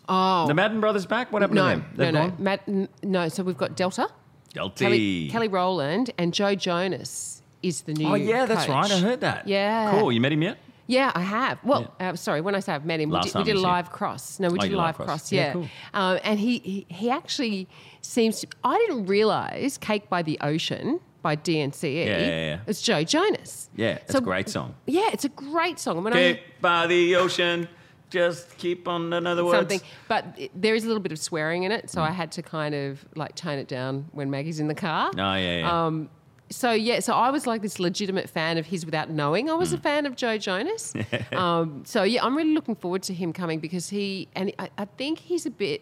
Oh, 0.10 0.48
The 0.48 0.54
Madden 0.54 0.82
brothers 0.82 1.06
back? 1.06 1.32
What 1.32 1.42
happened 1.42 1.56
no, 1.56 1.70
to 1.70 1.76
them? 1.78 1.86
no, 1.96 2.04
They've 2.04 2.14
no, 2.14 2.20
gone? 2.30 2.36
Matt, 2.40 2.62
n- 2.68 2.90
no. 3.04 3.30
So 3.30 3.42
we've 3.44 3.58
got 3.58 3.76
Delta, 3.76 4.08
Delty. 4.54 4.76
Kelly, 4.78 5.30
Kelly 5.30 5.48
Rowland, 5.48 6.12
and 6.18 6.34
Joe 6.34 6.56
Jonas 6.56 7.42
is 7.62 7.82
the 7.82 7.94
new. 7.94 8.08
Oh, 8.08 8.16
yeah, 8.16 8.46
that's 8.46 8.66
coach. 8.66 8.70
right. 8.70 8.92
I 8.92 9.00
heard 9.00 9.22
that. 9.22 9.48
Yeah. 9.48 9.92
Cool. 9.92 10.12
You 10.12 10.20
met 10.22 10.34
him 10.34 10.42
yet? 10.42 10.58
Yeah, 10.88 11.14
I 11.16 11.22
have. 11.22 11.64
Well, 11.64 11.94
uh, 12.02 12.18
sorry, 12.18 12.42
when 12.42 12.54
I 12.56 12.60
say 12.60 12.74
I've 12.74 12.84
met 12.86 13.00
him, 13.00 13.10
we 13.10 13.20
did, 13.22 13.34
we 13.34 13.44
did 13.46 13.56
a 13.56 13.60
live 13.62 13.90
cross. 13.90 14.38
No, 14.42 14.50
we 14.50 14.60
Oh, 14.60 14.62
did 14.64 14.74
a 14.74 14.76
live 14.78 14.86
live 14.88 14.96
cross. 14.98 15.08
cross. 15.08 15.32
Yeah, 15.32 15.46
Yeah, 15.48 15.54
cool. 15.54 15.68
um, 15.94 16.20
and 16.26 16.40
he, 16.40 16.60
he 16.60 16.86
he 16.90 17.10
actually 17.10 17.70
seems. 18.02 18.42
To, 18.42 18.48
I 18.66 18.78
didn't 18.80 19.06
realize 19.06 19.78
"Cake 19.78 20.10
by 20.10 20.22
the 20.22 20.38
Ocean" 20.42 21.00
by 21.24 21.36
DNCE. 21.36 22.06
Yeah, 22.06 22.20
yeah, 22.20 22.28
yeah. 22.28 22.60
It's 22.68 22.82
Joe 22.84 23.04
Jonas. 23.04 23.70
Yeah, 23.76 23.98
it's 24.04 24.14
a 24.14 24.22
great 24.22 24.48
song. 24.50 24.76
Yeah, 24.86 25.10
it's 25.12 25.26
a 25.26 25.30
great 25.30 25.80
song. 25.80 26.04
When 26.04 26.14
I 26.16 26.40
by 26.62 26.86
the 26.86 27.16
ocean, 27.16 27.68
just 28.12 28.56
keep 28.60 28.88
on 28.88 29.12
another 29.14 29.44
word. 29.44 29.56
something, 29.56 29.82
but 30.08 30.26
it- 30.38 30.52
there 30.54 30.76
is 30.76 30.84
a 30.84 30.88
little 30.88 31.02
bit 31.02 31.12
of 31.12 31.18
swearing 31.18 31.64
in 31.64 31.72
it, 31.72 31.90
so 31.90 32.02
I 32.04 32.12
had 32.12 32.32
to 32.34 32.44
kind 32.44 32.76
of 32.76 33.04
like 33.16 33.34
tone 33.36 33.58
it 33.58 33.68
down 33.68 34.06
when 34.12 34.30
Maggie's 34.30 34.60
in 34.60 34.68
the 34.68 34.76
car. 34.76 35.10
Oh, 35.18 35.34
yeah, 35.36 35.58
yeah. 35.62 35.86
Um, 35.86 36.10
so 36.52 36.72
yeah, 36.72 37.00
so 37.00 37.14
I 37.14 37.32
was 37.32 37.48
like 37.48 37.64
this 37.64 37.80
legitimate 37.80 38.30
fan 38.30 38.60
of 38.60 38.68
his 38.68 38.86
without 38.86 39.10
knowing 39.10 39.50
I 39.50 39.54
was 39.56 39.70
Hmm. 39.70 39.76
a 39.78 39.80
fan 39.80 40.06
of 40.06 40.16
Joe 40.16 40.38
Jonas. 40.38 40.94
um, 41.32 41.84
so 41.86 42.04
yeah, 42.04 42.24
I'm 42.24 42.36
really 42.38 42.54
looking 42.54 42.76
forward 42.76 43.02
to 43.04 43.14
him 43.14 43.34
coming 43.34 43.60
because 43.60 43.90
he 43.90 44.28
and 44.36 44.54
I, 44.60 44.70
I 44.78 44.86
think 44.86 45.18
he's 45.20 45.48
a 45.48 45.50
bit 45.50 45.82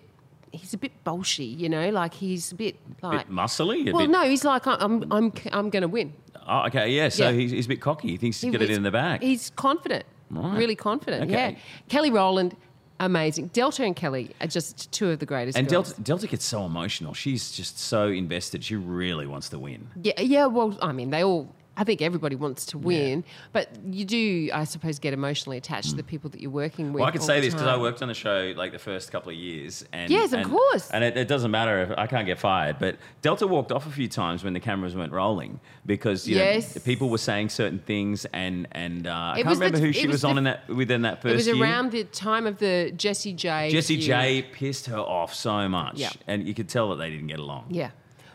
he's 0.51 0.73
a 0.73 0.77
bit 0.77 0.91
bolshy, 1.03 1.57
you 1.57 1.69
know, 1.69 1.89
like 1.89 2.13
he's 2.13 2.51
a 2.51 2.55
bit 2.55 2.75
like. 3.01 3.27
bit 3.27 3.35
muscly. 3.35 3.87
A 3.89 3.91
well, 3.91 4.03
bit, 4.05 4.09
no, 4.11 4.21
he's 4.27 4.43
like 4.43 4.65
I'm 4.67 5.03
I'm 5.11 5.31
I'm 5.51 5.69
going 5.69 5.81
to 5.81 5.87
win. 5.87 6.13
Oh, 6.47 6.65
okay, 6.67 6.89
yeah. 6.89 7.09
So 7.09 7.25
Yeah. 7.29 7.31
He's, 7.33 7.51
he's 7.51 7.65
a 7.65 7.69
bit 7.69 7.81
cocky. 7.81 8.09
He 8.09 8.17
thinks 8.17 8.41
he's 8.41 8.51
He- 8.51 8.57
got 8.57 8.61
it 8.63 8.69
in 8.71 8.83
the 8.83 8.91
bag. 8.91 9.21
He's 9.21 9.51
confident, 9.51 10.05
Right. 10.29 10.57
really 10.57 10.75
confident. 10.75 11.23
Okay. 11.29 11.51
Yeah, 11.51 11.57
Kelly 11.87 12.09
Rowland, 12.11 12.55
amazing. 12.99 13.47
Delta 13.47 13.83
and 13.83 13.95
Kelly 13.95 14.31
are 14.41 14.47
just 14.47 14.91
two 14.91 15.09
of 15.11 15.19
the 15.19 15.25
greatest. 15.25 15.57
and 15.57 15.67
girls. 15.67 15.89
Delta, 15.89 16.01
Delta 16.01 16.27
gets 16.27 16.45
so 16.45 16.65
emotional. 16.65 17.13
She's 17.13 17.51
just 17.51 17.77
so 17.79 18.07
invested. 18.07 18.63
She 18.63 18.75
really 18.75 19.27
wants 19.27 19.49
to 19.49 19.59
win. 19.59 19.87
Yeah, 20.01 20.19
yeah. 20.21 20.45
Well, 20.47 20.77
I 20.81 20.91
mean, 20.91 21.09
they 21.11 21.23
all. 21.23 21.53
I 21.77 21.85
think 21.85 22.01
everybody 22.01 22.35
wants 22.35 22.65
to 22.67 22.77
win, 22.77 23.23
but 23.53 23.69
you 23.89 24.03
do, 24.03 24.49
I 24.53 24.65
suppose, 24.65 24.99
get 24.99 25.13
emotionally 25.13 25.57
attached 25.57 25.91
to 25.91 25.95
the 25.95 26.03
people 26.03 26.29
that 26.31 26.41
you're 26.41 26.51
working 26.51 26.91
with. 26.91 26.99
Well, 26.99 27.07
I 27.07 27.11
can 27.11 27.21
say 27.21 27.39
this 27.39 27.53
because 27.53 27.65
I 27.67 27.77
worked 27.77 28.01
on 28.01 28.09
the 28.09 28.13
show 28.13 28.53
like 28.57 28.73
the 28.73 28.77
first 28.79 29.09
couple 29.11 29.31
of 29.31 29.37
years. 29.37 29.85
And, 29.93 30.11
Yes, 30.11 30.33
of 30.33 30.43
course. 30.47 30.91
And 30.91 31.01
it, 31.03 31.15
it 31.15 31.29
doesn't 31.29 31.49
matter 31.49 31.81
if 31.83 31.91
I 31.97 32.07
can't 32.07 32.25
get 32.25 32.39
fired. 32.39 32.77
But 32.77 32.97
Delta 33.21 33.47
walked 33.47 33.71
off 33.71 33.87
a 33.87 33.89
few 33.89 34.09
times 34.09 34.43
when 34.43 34.51
the 34.53 34.59
cameras 34.59 34.95
weren't 34.97 35.13
rolling 35.13 35.61
because 35.85 36.27
you 36.27 36.35
Yes. 36.35 36.75
know, 36.75 36.81
people 36.81 37.09
were 37.09 37.17
saying 37.17 37.49
certain 37.49 37.79
things, 37.79 38.25
and 38.33 38.67
and 38.73 39.07
uh, 39.07 39.11
I 39.11 39.31
It 39.31 39.35
can't 39.37 39.47
was 39.47 39.59
the- 39.59 39.65
remember 39.65 39.85
who 39.87 39.93
she 39.93 40.07
was 40.07 40.15
was, 40.15 40.21
the- 40.23 40.27
on 40.27 40.37
in 40.39 40.43
that 40.43 40.67
within 40.67 41.03
that 41.03 41.21
first 41.21 41.33
It 41.33 41.37
was 41.37 41.47
year. 41.47 41.61
around 41.63 41.91
the 41.91 42.03
time 42.03 42.47
of 42.47 42.59
the 42.59 42.91
Jessie 42.97 43.33
J. 43.33 43.69
Jessie. 43.71 43.97
J 43.97 44.41
pissed 44.51 44.87
her 44.87 44.99
off 44.99 45.33
so 45.33 45.69
much, 45.69 45.97
Yeah. 45.99 46.09
and 46.27 46.45
you 46.47 46.53
could 46.53 46.67
tell 46.67 46.89
that 46.89 46.97
they 46.97 47.09
didn't 47.09 47.27
get 47.27 47.39
along. 47.39 47.67
Yeah. 47.69 47.91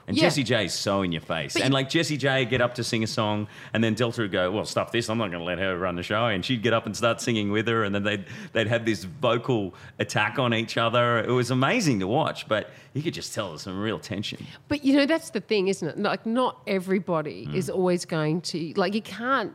And 0.09 0.17
Yeah. 0.17 0.29
J 0.29 0.65
is 0.67 0.73
so 0.73 1.03
in 1.03 1.11
your 1.11 1.21
face. 1.21 1.55
But 1.55 1.63
and 1.63 1.75
like 1.75 1.89
Jessie 1.89 2.17
J 2.17 2.45
get 2.45 2.61
up 2.61 2.75
to 2.77 2.85
sing 2.85 3.03
a 3.03 3.07
song, 3.09 3.49
and 3.73 3.83
then 3.83 3.95
Delta 3.95 4.21
would 4.23 4.31
go, 4.31 4.51
"Well, 4.53 4.65
stuff 4.65 4.93
this. 4.93 5.09
I'm 5.11 5.19
not 5.19 5.31
going 5.31 5.41
to 5.41 5.45
let 5.45 5.59
her 5.59 5.77
run 5.77 5.97
the 5.97 6.03
show." 6.05 6.27
And 6.27 6.45
she'd 6.45 6.63
get 6.63 6.73
up 6.73 6.87
and 6.87 6.97
start 6.97 7.21
singing 7.21 7.51
with 7.51 7.67
her, 7.67 7.83
and 7.83 7.93
then 7.95 8.05
they'd 8.05 8.25
they'd 8.53 8.69
have 8.69 8.85
this 8.85 9.03
vocal 9.05 9.75
attack 9.99 10.39
on 10.39 10.55
each 10.55 10.77
other. 10.77 11.19
It 11.19 11.31
was 11.31 11.51
amazing 11.51 11.99
to 12.01 12.07
watch, 12.07 12.47
but 12.47 12.71
you 12.95 13.03
could 13.03 13.15
just 13.15 13.35
tell 13.35 13.49
there's 13.49 13.63
some 13.63 13.81
real 13.81 13.99
tension. 13.99 14.47
But 14.69 14.85
you 14.85 14.95
know, 14.97 15.07
that's 15.07 15.31
the 15.31 15.41
thing, 15.41 15.67
isn't 15.69 15.89
it? 15.89 15.99
Like, 15.99 16.25
not 16.25 16.61
everybody 16.69 17.47
Mm. 17.47 17.55
is 17.55 17.69
always 17.69 18.05
going 18.05 18.43
to 18.43 18.73
like. 18.77 18.95
You 18.95 19.03
can't. 19.03 19.55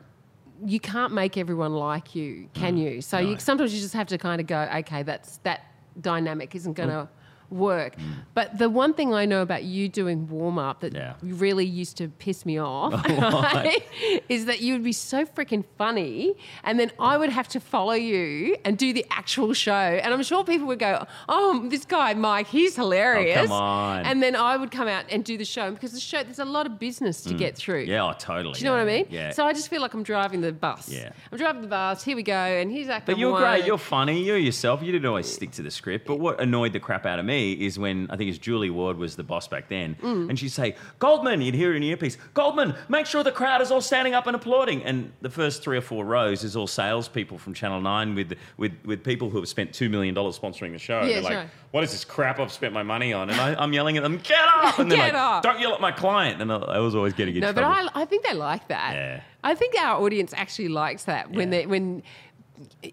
You 0.63 0.79
can't 0.79 1.11
make 1.13 1.37
everyone 1.37 1.73
like 1.73 2.13
you, 2.13 2.47
can 2.53 2.75
Mm. 2.75 2.81
you? 2.95 3.01
So 3.01 3.17
you, 3.17 3.39
sometimes 3.39 3.73
you 3.73 3.79
just 3.81 3.95
have 3.95 4.05
to 4.09 4.17
kind 4.19 4.39
of 4.39 4.45
go, 4.45 4.69
okay, 4.75 5.01
that's 5.01 5.37
that 5.37 5.61
dynamic 5.99 6.53
isn't 6.53 6.73
going 6.73 6.89
to 6.89 7.09
work. 7.51 7.95
But 8.33 8.57
the 8.57 8.69
one 8.69 8.93
thing 8.93 9.13
I 9.13 9.25
know 9.25 9.41
about 9.41 9.63
you 9.63 9.89
doing 9.89 10.27
warm 10.29 10.57
up 10.57 10.79
that 10.81 10.93
Mm. 10.93 10.97
Yeah. 11.01 11.13
really 11.21 11.65
used 11.65 11.97
to 11.97 12.07
piss 12.09 12.45
me 12.45 12.57
off 12.59 12.93
right, 13.07 13.83
is 14.29 14.45
that 14.45 14.61
you 14.61 14.73
would 14.73 14.83
be 14.83 14.91
so 14.93 15.25
freaking 15.25 15.63
funny, 15.77 16.35
and 16.63 16.79
then 16.79 16.91
I 16.99 17.17
would 17.17 17.29
have 17.29 17.47
to 17.49 17.59
follow 17.59 17.93
you 17.93 18.55
and 18.65 18.77
do 18.77 18.93
the 18.93 19.05
actual 19.09 19.53
show, 19.53 19.71
and 19.73 20.13
I'm 20.13 20.23
sure 20.23 20.43
people 20.43 20.67
would 20.67 20.79
go, 20.79 21.05
"Oh, 21.29 21.65
this 21.69 21.85
guy 21.85 22.13
Mike, 22.13 22.47
he's 22.47 22.75
hilarious." 22.75 23.49
Oh, 23.49 23.53
on. 23.53 24.05
And 24.05 24.21
then 24.23 24.35
I 24.35 24.57
would 24.57 24.71
come 24.71 24.87
out 24.87 25.05
and 25.09 25.23
do 25.23 25.37
the 25.37 25.45
show 25.45 25.71
because 25.71 25.91
the 25.93 25.99
show 25.99 26.23
there's 26.23 26.39
a 26.39 26.45
lot 26.45 26.65
of 26.65 26.79
business 26.79 27.21
to 27.23 27.33
get 27.33 27.55
through. 27.55 27.85
Mm. 27.85 27.89
Yeah, 27.89 28.05
oh, 28.09 28.13
totally. 28.17 28.53
Do 28.53 28.59
you 28.59 28.65
know 28.65 28.73
what 28.73 28.81
I 28.81 28.85
mean? 28.85 29.05
Yeah. 29.09 29.31
So 29.31 29.45
I 29.45 29.53
just 29.53 29.69
feel 29.69 29.81
like 29.81 29.93
I'm 29.93 30.03
driving 30.03 30.41
the 30.41 30.51
bus. 30.51 30.89
Yeah. 30.89 31.11
I'm 31.31 31.37
driving 31.37 31.61
the 31.61 31.67
bus. 31.67 32.03
Here 32.03 32.15
we 32.15 32.23
go. 32.23 32.33
And 32.33 32.71
he's 32.71 32.89
acting. 32.89 33.13
But 33.15 33.19
you're 33.19 33.31
one. 33.31 33.41
great. 33.41 33.65
You're 33.65 33.77
funny. 33.77 34.23
You're 34.23 34.37
yourself. 34.37 34.81
You 34.83 34.91
didn't 34.91 35.05
always 35.07 35.31
stick 35.31 35.51
to 35.51 35.61
the 35.61 35.71
script. 35.71 36.05
But 36.07 36.17
what 36.19 36.39
annoyed 36.41 36.73
the 36.73 36.79
crap 36.79 37.05
out 37.05 37.19
of 37.19 37.25
me 37.25 37.40
is 37.49 37.77
when 37.79 38.07
I 38.09 38.15
think 38.17 38.29
it's 38.29 38.37
Julie 38.39 38.69
Ward 38.69 38.97
was 38.97 39.15
the 39.15 39.23
boss 39.23 39.47
back 39.47 39.67
then, 39.69 39.95
Mm. 40.01 40.29
and 40.29 40.39
she'd 40.39 40.49
say, 40.51 40.75
"Goldman," 40.99 41.41
you'd 41.41 41.55
hear 41.55 41.73
in 41.75 41.81
the 41.81 41.89
earpiece, 41.89 42.17
"Goldman, 42.33 42.75
make 42.89 43.05
sure 43.05 43.23
the 43.23 43.31
crowd 43.31 43.61
is 43.61 43.71
all 43.71 43.81
standing 43.81 44.13
up 44.13 44.27
and 44.27 44.35
applauding." 44.35 44.83
And 44.83 45.11
the 45.21 45.29
first 45.29 45.63
three 45.63 45.77
or 45.77 45.81
four 45.81 46.05
rows 46.05 46.43
is 46.43 46.55
all 46.55 46.67
salespeople 46.67 47.37
from 47.37 47.53
Channel 47.53 47.81
Nine 47.81 48.15
with 48.15 48.33
with 48.57 48.73
with 48.85 49.03
people 49.03 49.29
who 49.29 49.37
have 49.39 49.47
spent 49.47 49.73
two 49.73 49.89
million 49.89 50.13
dollars 50.15 50.37
sponsoring 50.39 50.71
the 50.71 50.79
show. 50.79 51.01
Yeah, 51.01 51.13
They're 51.15 51.21
like, 51.21 51.35
right. 51.35 51.49
"What 51.71 51.83
is 51.83 51.91
this 51.91 52.05
crap 52.05 52.39
I've 52.39 52.51
spent 52.51 52.73
my 52.73 52.83
money 52.83 53.13
on?" 53.13 53.29
And 53.29 53.39
I, 53.39 53.55
I'm 53.61 53.73
yelling 53.73 53.97
at 53.97 54.03
them, 54.03 54.17
"Get 54.23 54.39
up!" 54.63 54.79
And 54.79 54.89
they're 54.91 54.97
Get 54.97 55.13
like, 55.13 55.21
up. 55.21 55.43
"Don't 55.43 55.59
yell 55.59 55.73
at 55.73 55.81
my 55.81 55.91
client." 55.91 56.41
And 56.41 56.51
I, 56.51 56.57
I 56.57 56.79
was 56.79 56.95
always 56.95 57.13
getting 57.13 57.35
in 57.35 57.41
No, 57.41 57.53
but. 57.53 57.63
I, 57.63 57.87
I 57.95 58.05
think 58.05 58.23
they 58.25 58.33
like 58.33 58.67
that. 58.67 58.93
Yeah. 58.95 59.21
I 59.43 59.55
think 59.55 59.75
our 59.79 59.99
audience 60.03 60.33
actually 60.35 60.67
likes 60.67 61.05
that 61.05 61.31
when 61.31 61.51
Yeah. 61.51 61.59
they 61.61 61.65
when 61.67 62.03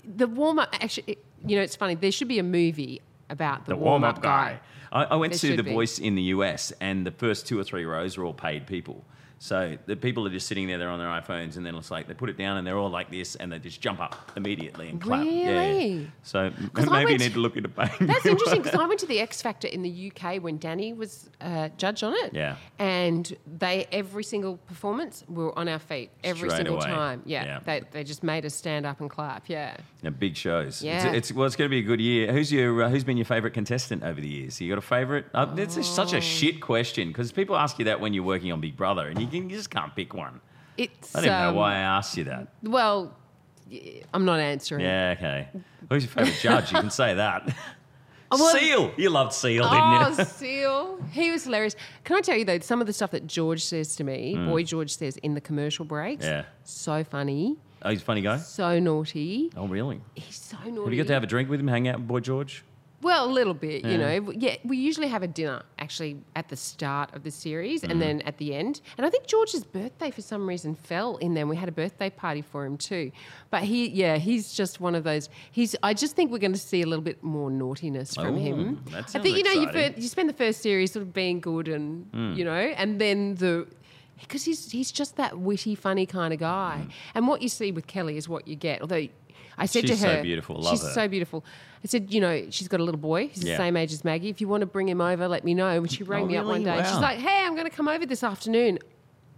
the 0.04 0.26
warm 0.26 0.58
up 0.58 0.74
actually. 0.80 1.18
You 1.46 1.56
know, 1.56 1.62
it's 1.62 1.76
funny. 1.76 1.94
There 1.94 2.10
should 2.10 2.26
be 2.26 2.40
a 2.40 2.42
movie 2.42 3.00
about 3.30 3.66
the, 3.66 3.70
the 3.70 3.76
warm 3.76 4.04
up 4.04 4.22
guy. 4.22 4.52
guy. 4.52 4.60
I, 4.90 5.04
I 5.04 5.16
went 5.16 5.32
There 5.34 5.50
to 5.50 5.56
The 5.56 5.62
be. 5.62 5.72
Voice 5.72 5.98
in 5.98 6.14
the 6.14 6.22
US, 6.22 6.72
and 6.80 7.06
the 7.06 7.10
first 7.10 7.46
two 7.46 7.58
or 7.58 7.64
three 7.64 7.84
rows 7.84 8.16
were 8.16 8.24
all 8.24 8.32
paid 8.34 8.66
people. 8.66 9.04
So 9.40 9.78
the 9.86 9.94
people 9.96 10.26
are 10.26 10.30
just 10.30 10.48
sitting 10.48 10.66
there, 10.66 10.78
they're 10.78 10.88
on 10.90 10.98
their 10.98 11.08
iPhones, 11.08 11.56
and 11.56 11.64
then 11.64 11.74
it's 11.76 11.90
like 11.90 12.08
they 12.08 12.14
put 12.14 12.28
it 12.28 12.36
down 12.36 12.56
and 12.56 12.66
they're 12.66 12.76
all 12.76 12.90
like 12.90 13.10
this, 13.10 13.36
and 13.36 13.52
they 13.52 13.58
just 13.60 13.80
jump 13.80 14.00
up 14.00 14.32
immediately 14.36 14.88
and 14.88 15.00
clap. 15.00 15.24
Yeah. 15.24 15.60
Really? 15.60 16.10
So 16.24 16.40
m- 16.46 16.70
'Cause 16.74 16.90
maybe 16.90 17.12
you 17.12 17.18
need 17.18 17.34
to 17.34 17.38
look 17.38 17.56
into 17.56 17.68
paying. 17.68 17.90
That's 18.08 18.26
interesting 18.34 18.62
because 18.62 18.78
I 18.78 18.86
went 18.86 18.98
to 19.00 19.06
the 19.06 19.20
X 19.20 19.40
Factor 19.40 19.68
in 19.68 19.82
the 19.82 20.10
UK 20.12 20.42
when 20.42 20.58
Dannii 20.58 20.96
was 20.96 21.30
uh, 21.40 21.68
judge 21.78 22.02
on 22.02 22.14
it. 22.14 22.34
Yeah. 22.34 22.56
And 22.80 23.32
they 23.46 23.86
every 23.92 24.24
single 24.24 24.56
performance 24.56 25.24
we 25.28 25.44
were 25.44 25.56
on 25.58 25.68
our 25.68 25.78
feet 25.78 26.10
every 26.24 26.48
Straight 26.50 26.58
single 26.66 26.76
away. 26.76 26.86
time. 26.86 27.22
Yeah. 27.24 27.44
Yeah. 27.44 27.60
They, 27.64 27.82
they 27.92 28.04
just 28.04 28.22
made 28.24 28.44
us 28.44 28.54
stand 28.54 28.86
up 28.86 29.00
and 29.00 29.08
clap. 29.08 29.48
Yeah. 29.48 29.76
Yeah, 30.02 30.10
big 30.10 30.36
shows. 30.36 30.82
Yeah. 30.82 31.08
It's, 31.08 31.30
it's 31.30 31.32
well, 31.32 31.46
it's 31.46 31.56
going 31.56 31.68
to 31.68 31.74
be 31.74 31.78
a 31.80 31.82
good 31.86 32.00
year. 32.00 32.32
Who's 32.32 32.52
your 32.52 32.82
uh, 32.82 32.88
Who's 32.88 33.04
been 33.04 33.16
your 33.16 33.24
favourite 33.26 33.54
contestant 33.54 34.02
over 34.02 34.20
the 34.20 34.28
years? 34.28 34.60
You 34.60 34.68
got 34.68 34.78
a 34.78 34.80
favourite? 34.80 35.26
Uh, 35.32 35.46
it's 35.56 35.76
just 35.76 35.94
such 35.94 36.12
Oh. 36.14 36.18
a 36.18 36.20
shit 36.20 36.60
question 36.60 37.08
because 37.08 37.30
people 37.32 37.56
ask 37.56 37.78
you 37.78 37.84
that 37.86 38.00
when 38.00 38.14
you're 38.14 38.24
working 38.24 38.50
on 38.52 38.60
Big 38.60 38.76
Brother, 38.76 39.08
and 39.08 39.20
you, 39.20 39.27
can, 39.28 39.50
you 39.50 39.56
just 39.56 39.70
can't 39.70 39.94
pick 39.94 40.14
one. 40.14 40.40
It's 40.76 41.14
I 41.14 41.20
don't 41.20 41.26
even 41.26 41.36
um, 41.38 41.54
know 41.54 41.60
why 41.60 41.74
I 41.74 41.78
asked 41.78 42.16
you 42.16 42.24
that. 42.24 42.48
Well, 42.62 43.16
I'm 44.14 44.24
not 44.24 44.40
answering. 44.40 44.84
Yeah, 44.84 45.14
okay. 45.18 45.48
Who's 45.90 46.04
your 46.04 46.10
favourite 46.10 46.38
judge? 46.40 46.72
You 46.72 46.80
can 46.80 46.90
say 46.90 47.14
that. 47.14 47.54
well- 48.30 48.54
Seal. 48.56 48.92
You 48.96 49.10
loved 49.10 49.32
Seal, 49.32 49.64
Oh, 49.66 50.06
didn't 50.06 50.18
you? 50.18 50.24
Seal. 50.32 51.02
He 51.12 51.30
was 51.30 51.44
hilarious. 51.44 51.74
Can 52.04 52.16
I 52.16 52.20
tell 52.20 52.36
you, 52.36 52.44
though, 52.44 52.58
some 52.60 52.80
of 52.80 52.86
the 52.86 52.92
stuff 52.92 53.10
that 53.10 53.26
George 53.26 53.64
says 53.64 53.96
to 53.96 54.04
me, 54.04 54.36
Boy 54.36 54.62
George 54.62 54.94
says 54.94 55.16
in 55.18 55.34
the 55.34 55.40
commercial 55.40 55.84
breaks. 55.84 56.24
Yeah. 56.24 56.44
so 56.64 57.02
funny, 57.04 57.56
Oh, 57.82 57.90
he's 57.90 58.00
a 58.02 58.04
funny 58.04 58.22
guy. 58.22 58.38
so 58.38 58.78
naughty. 58.80 59.50
Oh, 59.56 59.66
really? 59.68 60.00
He's 60.14 60.36
so 60.36 60.56
naughty. 60.64 60.80
Have 60.84 60.92
you 60.92 61.02
got 61.02 61.06
to 61.08 61.14
have 61.14 61.22
a 61.22 61.28
drink 61.28 61.48
with 61.48 61.60
him, 61.60 61.68
hang 61.68 61.86
out 61.88 61.98
with 61.98 62.08
Boy 62.08 62.20
George? 62.20 62.64
Well, 63.00 63.26
a 63.26 63.32
little 63.32 63.54
bit, 63.54 63.84
you 63.84 63.96
know. 63.96 64.32
Yeah, 64.36 64.56
we 64.64 64.76
usually 64.76 65.06
have 65.06 65.22
a 65.22 65.28
dinner 65.28 65.62
actually 65.78 66.18
at 66.34 66.48
the 66.48 66.56
start 66.56 67.14
of 67.14 67.22
the 67.22 67.30
series 67.30 67.82
Mm. 67.82 67.90
and 67.90 68.02
then 68.02 68.20
at 68.22 68.38
the 68.38 68.54
end. 68.56 68.80
And 68.96 69.06
I 69.06 69.10
think 69.10 69.26
George's 69.26 69.62
birthday 69.62 70.10
for 70.10 70.20
some 70.20 70.48
reason 70.48 70.74
fell 70.74 71.16
in 71.18 71.34
there. 71.34 71.46
We 71.46 71.54
had 71.56 71.68
a 71.68 71.72
birthday 71.72 72.10
party 72.10 72.42
for 72.42 72.64
him 72.66 72.76
too. 72.76 73.12
But 73.50 73.62
he, 73.62 73.88
yeah, 73.90 74.16
he's 74.18 74.52
just 74.52 74.80
one 74.80 74.96
of 74.96 75.04
those. 75.04 75.28
He's. 75.52 75.76
I 75.82 75.94
just 75.94 76.16
think 76.16 76.32
we're 76.32 76.38
going 76.38 76.52
to 76.54 76.58
see 76.58 76.82
a 76.82 76.86
little 76.86 77.04
bit 77.04 77.22
more 77.22 77.50
naughtiness 77.52 78.14
from 78.14 78.34
Oh, 78.34 78.38
him. 78.38 78.84
I 78.92 79.02
think 79.02 79.36
you 79.36 79.44
know 79.44 79.52
you, 79.52 79.94
you 79.96 80.08
spend 80.08 80.28
the 80.28 80.32
first 80.34 80.60
series 80.60 80.90
sort 80.92 81.02
of 81.04 81.12
being 81.14 81.38
good 81.40 81.68
and 81.68 82.10
Mm. 82.12 82.36
you 82.36 82.44
know, 82.44 82.52
and 82.80 83.00
then 83.00 83.36
the. 83.36 83.68
Because 84.20 84.42
he's 84.42 84.72
he's 84.72 84.90
just 84.90 85.14
that 85.16 85.38
witty, 85.38 85.76
funny 85.76 86.04
kind 86.04 86.34
of 86.34 86.40
guy, 86.40 86.86
Mm. 86.86 86.90
and 87.14 87.28
what 87.28 87.42
you 87.42 87.48
see 87.48 87.70
with 87.70 87.86
Kelly 87.86 88.16
is 88.16 88.28
what 88.28 88.48
you 88.48 88.56
get. 88.56 88.80
Although 88.80 89.06
I 89.58 89.66
said 89.66 89.82
She's 89.82 89.90
to 89.90 89.96
so 89.96 90.08
her, 90.16 90.22
beautiful. 90.22 90.56
Love 90.56 90.70
she's 90.72 90.82
her. 90.82 90.90
so 90.92 91.08
beautiful. 91.08 91.44
I 91.84 91.86
said, 91.88 92.12
you 92.12 92.20
know, 92.20 92.46
she's 92.50 92.68
got 92.68 92.80
a 92.80 92.84
little 92.84 93.00
boy. 93.00 93.28
He's 93.28 93.42
Yeah. 93.44 93.52
the 93.54 93.56
same 93.64 93.76
age 93.76 93.92
as 93.92 94.04
Maggie. 94.04 94.28
If 94.30 94.40
you 94.40 94.48
want 94.48 94.62
to 94.62 94.66
bring 94.66 94.88
him 94.88 95.00
over, 95.00 95.28
let 95.28 95.44
me 95.44 95.54
know. 95.54 95.68
And 95.68 95.90
she 95.90 96.02
rang 96.04 96.24
Oh, 96.24 96.26
me 96.26 96.36
up 96.36 96.46
one 96.46 96.64
really? 96.64 96.80
day. 96.82 96.88
She's 96.88 96.98
like, 97.00 97.18
hey, 97.18 97.42
I'm 97.44 97.54
going 97.54 97.68
to 97.68 97.76
come 97.76 97.88
over 97.88 98.06
this 98.06 98.22
afternoon. 98.24 98.78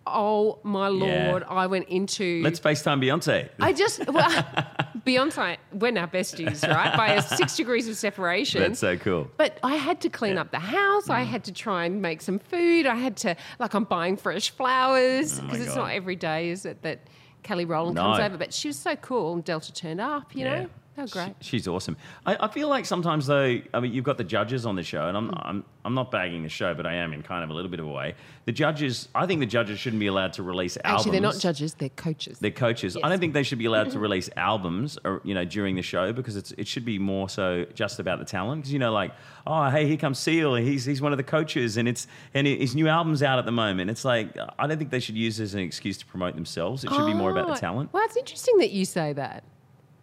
Oh 0.07 0.59
my 0.63 0.89
Yeah. 0.89 1.29
lord! 1.31 1.45
I 1.49 1.67
went 1.67 1.89
into. 1.89 2.41
Let's 2.43 2.59
FaceTime 2.59 3.03
Beyonce. 3.05 3.51
I 3.61 3.73
just 3.75 4.05
well, 4.11 4.29
Beyonce. 5.07 5.59
We're 5.73 5.93
now 5.93 6.07
besties, 6.07 6.67
right? 6.67 6.97
By 6.97 7.13
a 7.13 7.23
six 7.23 7.55
degrees 7.57 7.87
of 7.87 7.97
separation. 7.97 8.63
That's 8.63 8.81
so 8.81 8.97
cool. 8.97 9.31
But 9.37 9.59
I 9.63 9.77
had 9.77 10.01
to 10.01 10.09
clean 10.09 10.39
up 10.39 10.51
the 10.53 10.59
house. 10.59 11.07
Mm. 11.09 11.15
I 11.15 11.23
had 11.23 11.45
to 11.45 11.53
try 11.53 11.85
and 11.85 12.01
make 12.01 12.23
some 12.23 12.39
food. 12.39 12.87
I 12.87 12.95
had 12.97 13.17
to, 13.19 13.37
like, 13.59 13.75
I'm 13.75 13.85
buying 13.85 14.17
fresh 14.17 14.51
flowers 14.51 15.39
Oh 15.39 15.43
because 15.43 15.61
it's 15.61 15.75
God. 15.75 15.81
not 15.83 15.91
every 15.93 16.17
day, 16.17 16.49
is 16.49 16.65
it, 16.65 16.81
that 16.83 17.01
Kelly 17.43 17.65
Rowland 17.65 17.97
comes 17.97 18.19
over. 18.21 18.37
But 18.39 18.53
she 18.55 18.69
was 18.69 18.79
so 18.79 18.97
cool, 18.97 19.35
and 19.35 19.45
Delta 19.45 19.73
turned 19.73 20.01
up. 20.01 20.35
You 20.35 20.45
Yeah. 20.45 20.61
know, 20.63 20.69
were 20.97 21.07
great. 21.07 21.35
She- 21.41 21.51
she's 21.59 21.69
awesome. 21.69 21.97
I, 22.27 22.37
I 22.41 22.49
feel 22.49 22.69
like 22.69 22.85
sometimes 22.87 23.27
though, 23.27 23.61
I 23.75 23.81
mean, 23.81 23.93
you've 23.93 24.05
got 24.05 24.19
the 24.19 24.25
judges 24.25 24.67
on 24.67 24.77
the 24.77 24.83
show, 24.83 25.09
and 25.09 25.17
Mm. 25.17 25.21
I'm, 25.21 25.41
I'm 25.45 25.65
I'm 25.83 25.95
not 25.95 26.11
bagging 26.11 26.43
the 26.43 26.49
show, 26.51 26.75
but 26.75 26.85
I 26.87 26.93
am 26.97 27.15
in 27.15 27.23
kind 27.23 27.43
of 27.43 27.49
a 27.49 27.55
little 27.55 27.71
bit 27.71 27.81
of 27.81 27.87
a 27.87 27.91
way. 27.91 28.15
The 28.45 28.53
judges, 28.53 29.09
I 29.15 29.25
think 29.27 29.41
the 29.41 29.47
judges 29.47 29.79
shouldn't 29.79 30.01
be 30.01 30.09
allowed 30.09 30.35
to 30.35 30.43
release 30.43 30.77
albums. 30.85 31.01
Actually, 31.07 31.13
they're 31.13 31.21
not 31.33 31.39
judges; 31.39 31.73
they're 31.75 31.89
coaches. 31.89 32.39
They're 32.39 32.51
coaches. 32.51 32.99
I 33.03 33.09
don't 33.09 33.19
think 33.19 33.33
they 33.33 33.43
should 33.43 33.59
be 33.59 33.65
allowed 33.65 33.91
to 33.93 33.99
release 34.09 34.29
albums, 34.37 34.99
or 35.05 35.23
you 35.25 35.33
know, 35.33 35.45
during 35.47 35.77
the 35.77 35.83
show 35.83 36.13
because 36.13 36.37
it's 36.37 36.53
it 36.59 36.67
should 36.69 36.85
be 36.85 36.99
more 36.99 37.31
so 37.31 37.65
just 37.75 37.99
about 37.99 38.19
the 38.19 38.27
talent. 38.27 38.61
Because 38.63 38.73
you 38.75 38.79
know, 38.79 38.93
like, 38.93 39.13
oh, 39.47 39.71
hey, 39.71 39.87
here 39.87 39.97
comes 39.97 40.19
Seal. 40.19 40.55
He's 40.57 40.85
he's 40.85 41.01
one 41.01 41.13
of 41.13 41.17
the 41.17 41.25
coaches, 41.25 41.79
and 41.79 41.89
it's 41.89 42.07
and 42.35 42.47
his 42.47 42.75
new 42.75 42.87
album's 42.89 43.23
out 43.23 43.39
at 43.39 43.47
the 43.47 43.53
moment. 43.53 43.89
It's 43.91 44.05
like 44.05 44.37
I 44.59 44.67
don't 44.67 44.77
think 44.77 44.91
they 44.91 45.01
should 45.01 45.17
use 45.17 45.41
it 45.41 45.45
as 45.45 45.55
an 45.55 45.61
excuse 45.61 45.97
to 45.99 46.07
promote 46.07 46.35
themselves. 46.35 46.85
It 46.85 46.91
should 46.93 47.07
be 47.07 47.15
more 47.15 47.31
about 47.31 47.47
the 47.47 47.55
Oh, 47.55 47.57
talent. 47.57 47.91
Well, 47.95 48.03
it's 48.05 48.17
interesting 48.19 48.59
that 48.59 48.71
you 48.71 48.85
say 48.85 49.15
that. 49.15 49.45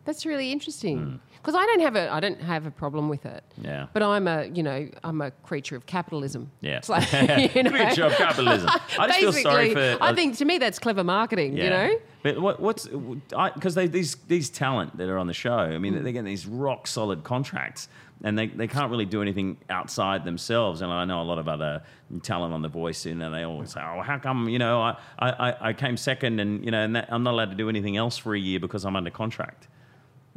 That's 0.08 0.26
really 0.26 0.54
interesting 0.54 1.20
because 1.36 1.54
I 1.54 1.66
don't 1.66 1.82
have 1.82 1.96
a 1.98 2.10
I 2.12 2.20
don't 2.22 2.40
have 2.42 2.66
a 2.66 2.72
problem 2.72 3.10
with 3.10 3.26
it. 3.26 3.44
Hmm. 3.58 3.66
Yeah. 3.66 3.88
But 3.94 4.02
I'm 4.04 4.26
a 4.28 4.46
you 4.46 4.64
know 4.64 4.88
I'm 5.04 5.20
a 5.22 5.32
creature 5.32 5.76
of 5.76 5.86
capitalism. 5.86 6.50
Yeah. 6.62 6.78
It's 6.78 6.88
like, 6.90 7.12
you 7.56 7.62
know. 7.64 7.72
Creature 7.72 8.06
of 8.06 8.14
capitalism. 8.14 8.70
I 8.98 9.08
just 9.08 9.20
feel 9.20 9.34
sorry 9.34 9.74
for. 9.74 9.98
I 10.02 10.16
think 10.16 10.38
to 10.38 10.46
me 10.46 10.58
that's 10.58 10.80
clever 10.80 11.04
marketing. 11.04 11.58
You 11.58 11.70
know. 11.70 12.00
But 12.24 12.40
what, 12.42 12.60
what's 12.62 12.88
because 12.88 13.76
these 13.76 14.16
these 14.28 14.50
talent 14.50 14.98
that 14.98 15.10
are 15.10 15.18
on 15.18 15.28
the 15.28 15.34
show. 15.34 15.58
I 15.58 15.78
mean, 15.78 15.94
Mm. 15.94 16.04
they're 16.04 16.14
getting 16.14 16.26
these 16.26 16.48
rock 16.48 16.88
solid 16.88 17.24
contracts. 17.24 17.90
and 18.24 18.36
they, 18.40 18.48
they 18.48 18.68
can't 18.68 18.90
really 18.90 19.06
do 19.06 19.22
anything 19.22 19.58
outside 19.70 20.24
themselves. 20.26 20.82
And 20.82 20.92
I 20.92 21.06
know 21.06 21.22
a 21.22 21.28
lot 21.32 21.38
of 21.38 21.48
other 21.48 21.84
talent 22.24 22.52
on 22.54 22.62
The 22.64 22.68
Voice, 22.82 23.06
you 23.06 23.14
know, 23.14 23.30
they 23.30 23.44
always 23.44 23.72
say, 23.74 23.82
"Oh, 23.82 24.02
how 24.02 24.18
come 24.18 24.50
you 24.50 24.58
know 24.58 24.82
I, 24.82 24.96
I, 25.20 25.56
I 25.70 25.74
came 25.74 25.98
second, 25.98 26.40
and 26.40 26.64
you 26.66 26.72
know, 26.72 26.82
and 26.84 26.96
that, 26.96 27.08
I'm 27.14 27.24
not 27.24 27.34
allowed 27.36 27.52
to 27.52 27.56
do 27.64 27.68
anything 27.70 27.96
else 27.98 28.18
for 28.18 28.34
a 28.34 28.40
year 28.40 28.60
because 28.60 28.86
I'm 28.86 28.96
under 28.96 29.12
contract." 29.12 29.68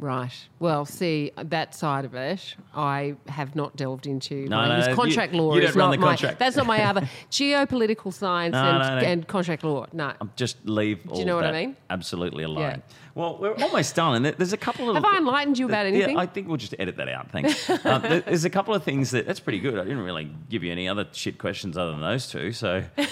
Right. 0.01 0.33
Well, 0.59 0.83
see 0.85 1.31
that 1.37 1.75
side 1.75 2.05
of 2.05 2.15
it, 2.15 2.55
I 2.75 3.13
have 3.27 3.55
not 3.55 3.75
delved 3.75 4.07
into. 4.07 4.47
No, 4.49 4.57
my, 4.57 4.67
no, 4.67 4.75
his 4.77 4.87
you- 4.87 4.95
contract 4.95 5.31
law 5.33 5.53
you 5.53 5.61
is 5.61 5.67
don't 5.75 5.77
run 5.77 5.99
not 6.01 6.17
the 6.19 6.27
my. 6.27 6.33
That's 6.33 6.55
not 6.55 6.65
my 6.65 6.83
other 6.83 7.01
geopolitical 7.31 8.11
science 8.11 8.53
No, 8.53 8.63
and, 8.63 8.79
no, 8.79 8.99
no. 8.99 9.05
and 9.07 9.27
contract 9.27 9.63
law. 9.63 9.85
No. 9.93 10.13
Just 10.35 10.57
leave. 10.67 10.99
all 11.07 11.19
you 11.19 11.25
know 11.25 11.35
what 11.35 11.45
I 11.45 11.51
mean? 11.51 11.75
Absolutely 11.91 12.43
alone. 12.43 12.61
Yeah. 12.61 12.77
Well, 13.13 13.37
we're 13.39 13.53
almost 13.53 13.93
done, 13.95 14.15
and 14.25 14.25
there's 14.37 14.53
a 14.53 14.57
couple 14.57 14.89
of. 14.89 14.95
Have 14.95 15.05
I 15.05 15.17
enlightened 15.17 15.59
you 15.59 15.67
about 15.67 15.85
anything? 15.85 16.15
Yeah, 16.15 16.21
I 16.21 16.25
think 16.25 16.47
we'll 16.47 16.57
just 16.57 16.73
edit 16.79 16.97
that 16.97 17.07
out. 17.07 17.29
Thanks. 17.29 17.69
uh, 17.69 17.99
there's 18.25 18.45
a 18.45 18.49
couple 18.49 18.73
of 18.73 18.83
things 18.83 19.11
that 19.11 19.27
that's 19.27 19.39
pretty 19.39 19.59
good. 19.59 19.77
I 19.77 19.83
didn't 19.83 19.99
really 20.01 20.31
give 20.49 20.63
you 20.63 20.71
any 20.71 20.87
other 20.89 21.05
shit 21.11 21.37
questions 21.37 21.77
other 21.77 21.91
than 21.91 22.01
those 22.01 22.27
two, 22.27 22.53
so 22.53 22.83
I, 22.97 23.07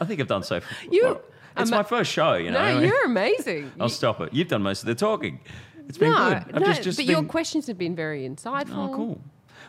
I 0.00 0.04
think 0.04 0.20
I've 0.20 0.28
done 0.28 0.44
so. 0.44 0.60
Far. 0.60 0.70
You- 0.92 1.04
well, 1.04 1.22
it's 1.56 1.70
my 1.72 1.82
first 1.82 2.12
show, 2.12 2.34
you 2.34 2.50
know. 2.52 2.78
no, 2.78 2.80
you're 2.80 3.04
amazing. 3.04 3.72
I'll 3.80 3.88
stop 3.88 4.20
it. 4.20 4.32
You've 4.32 4.46
done 4.48 4.62
most 4.62 4.82
of 4.82 4.86
the 4.86 4.94
talking. 4.94 5.40
It's 5.90 5.98
been 5.98 6.12
no, 6.12 6.28
good. 6.28 6.54
I've 6.54 6.62
no, 6.62 6.66
just, 6.66 6.82
just 6.84 6.98
but 6.98 7.06
been, 7.06 7.16
your 7.16 7.24
questions 7.24 7.66
have 7.66 7.76
been 7.76 7.96
very 7.96 8.22
insightful. 8.22 8.90
Oh, 8.90 8.94
cool. 8.94 9.20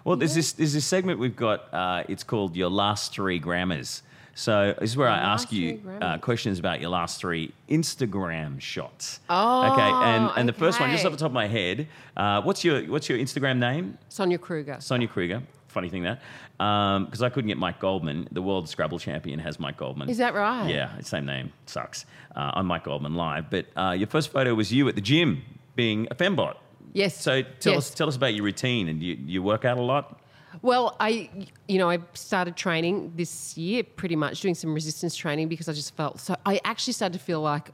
Well, 0.03 0.17
there's 0.17 0.35
this 0.35 0.51
there's 0.51 0.73
this 0.73 0.85
segment 0.85 1.17
we've 1.17 1.35
got. 1.35 1.73
Uh, 1.73 2.03
it's 2.07 2.23
called 2.23 2.55
your 2.55 2.69
last 2.69 3.11
three 3.11 3.39
grammars. 3.39 4.03
So 4.35 4.75
this 4.79 4.91
is 4.91 4.97
where 4.97 5.09
I 5.09 5.17
ask 5.17 5.51
you 5.51 5.81
uh, 5.99 6.19
questions 6.19 6.59
about 6.59 6.79
your 6.79 6.91
last 6.91 7.19
three 7.19 7.53
Instagram 7.69 8.61
shots. 8.61 9.19
Oh, 9.31 9.73
okay. 9.73 9.81
And 9.81 10.31
and 10.37 10.47
the 10.47 10.53
first 10.53 10.79
one, 10.79 10.91
just 10.91 11.05
off 11.07 11.11
the 11.11 11.17
top 11.17 11.31
of 11.31 11.33
my 11.33 11.47
head, 11.47 11.87
uh, 12.15 12.43
what's 12.43 12.63
your 12.63 12.83
what's 12.83 13.09
your 13.09 13.17
Instagram 13.17 13.57
name? 13.57 13.97
Sonia 14.09 14.37
Kruger. 14.37 14.77
Sonia 14.79 15.07
Kruger. 15.07 15.41
Funny 15.69 15.89
thing 15.89 16.03
that, 16.03 16.21
because 16.57 17.23
I 17.23 17.29
couldn't 17.29 17.47
get 17.47 17.57
Mike 17.57 17.79
Goldman. 17.79 18.27
The 18.31 18.43
world 18.43 18.69
Scrabble 18.69 18.99
champion 18.99 19.39
has 19.39 19.59
Mike 19.59 19.77
Goldman. 19.77 20.09
Is 20.09 20.17
that 20.19 20.35
right? 20.35 20.69
Yeah, 20.69 20.99
same 20.99 21.25
name. 21.25 21.51
Sucks. 21.65 22.05
Uh, 22.35 22.51
I'm 22.53 22.67
Mike 22.67 22.83
Goldman 22.83 23.15
live, 23.15 23.49
but 23.49 23.65
uh, 23.75 23.95
your 23.97 24.07
first 24.07 24.31
photo 24.31 24.53
was 24.53 24.71
you 24.71 24.87
at 24.87 24.95
the 24.95 25.01
gym 25.01 25.43
being 25.75 26.07
a 26.11 26.15
fembot. 26.15 26.55
Yes. 26.93 27.19
So 27.21 27.41
tell 27.59 27.73
Yes. 27.73 27.89
us 27.89 27.93
tell 27.95 28.07
us 28.07 28.15
about 28.15 28.33
your 28.33 28.43
routine 28.45 28.87
and 28.89 29.01
you 29.01 29.17
you 29.25 29.41
work 29.43 29.65
out 29.65 29.77
a 29.77 29.81
lot. 29.81 30.17
Well, 30.61 30.97
I, 30.99 31.29
you 31.69 31.77
know, 31.77 31.89
I 31.89 31.99
started 32.13 32.57
training 32.57 33.13
this 33.15 33.57
year, 33.57 33.83
pretty 33.85 34.17
much 34.17 34.41
doing 34.41 34.53
some 34.53 34.73
resistance 34.73 35.15
training 35.15 35.47
because 35.47 35.69
I 35.69 35.73
just 35.73 35.95
felt 35.95 36.19
so. 36.19 36.35
I 36.45 36.59
actually 36.65 36.91
started 36.91 37.17
to 37.17 37.23
feel 37.23 37.39
like 37.39 37.69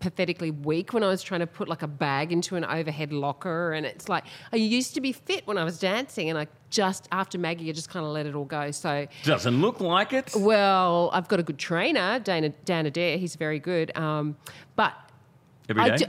pathetically 0.00 0.50
weak 0.50 0.94
when 0.94 1.02
I 1.04 1.08
was 1.08 1.22
trying 1.22 1.40
to 1.40 1.46
put 1.46 1.68
like 1.68 1.82
a 1.82 1.86
bag 1.86 2.32
into 2.32 2.56
an 2.56 2.64
overhead 2.64 3.12
locker, 3.12 3.72
and 3.74 3.84
it's 3.84 4.08
like 4.08 4.24
I 4.50 4.56
used 4.56 4.94
to 4.94 5.02
be 5.02 5.12
fit 5.12 5.46
when 5.46 5.58
I 5.58 5.64
was 5.64 5.78
dancing, 5.78 6.30
and 6.30 6.38
I 6.38 6.46
just 6.70 7.06
after 7.12 7.36
Maggie, 7.36 7.68
I 7.68 7.72
just 7.72 7.90
kind 7.90 8.06
of 8.06 8.12
let 8.12 8.24
it 8.24 8.34
all 8.34 8.46
go. 8.46 8.70
So. 8.70 9.06
Doesn't 9.24 9.60
look 9.60 9.80
like 9.80 10.14
it. 10.14 10.32
Well, 10.34 11.10
I've 11.12 11.28
got 11.28 11.38
a 11.38 11.42
good 11.42 11.58
trainer, 11.58 12.18
Dana 12.18 12.48
Dan 12.64 12.86
Adair. 12.86 13.18
He's 13.18 13.36
very 13.36 13.58
good. 13.58 13.94
Um, 13.94 14.38
but 14.74 14.94
Every 15.68 15.82
I 15.82 15.96
day? 15.98 16.06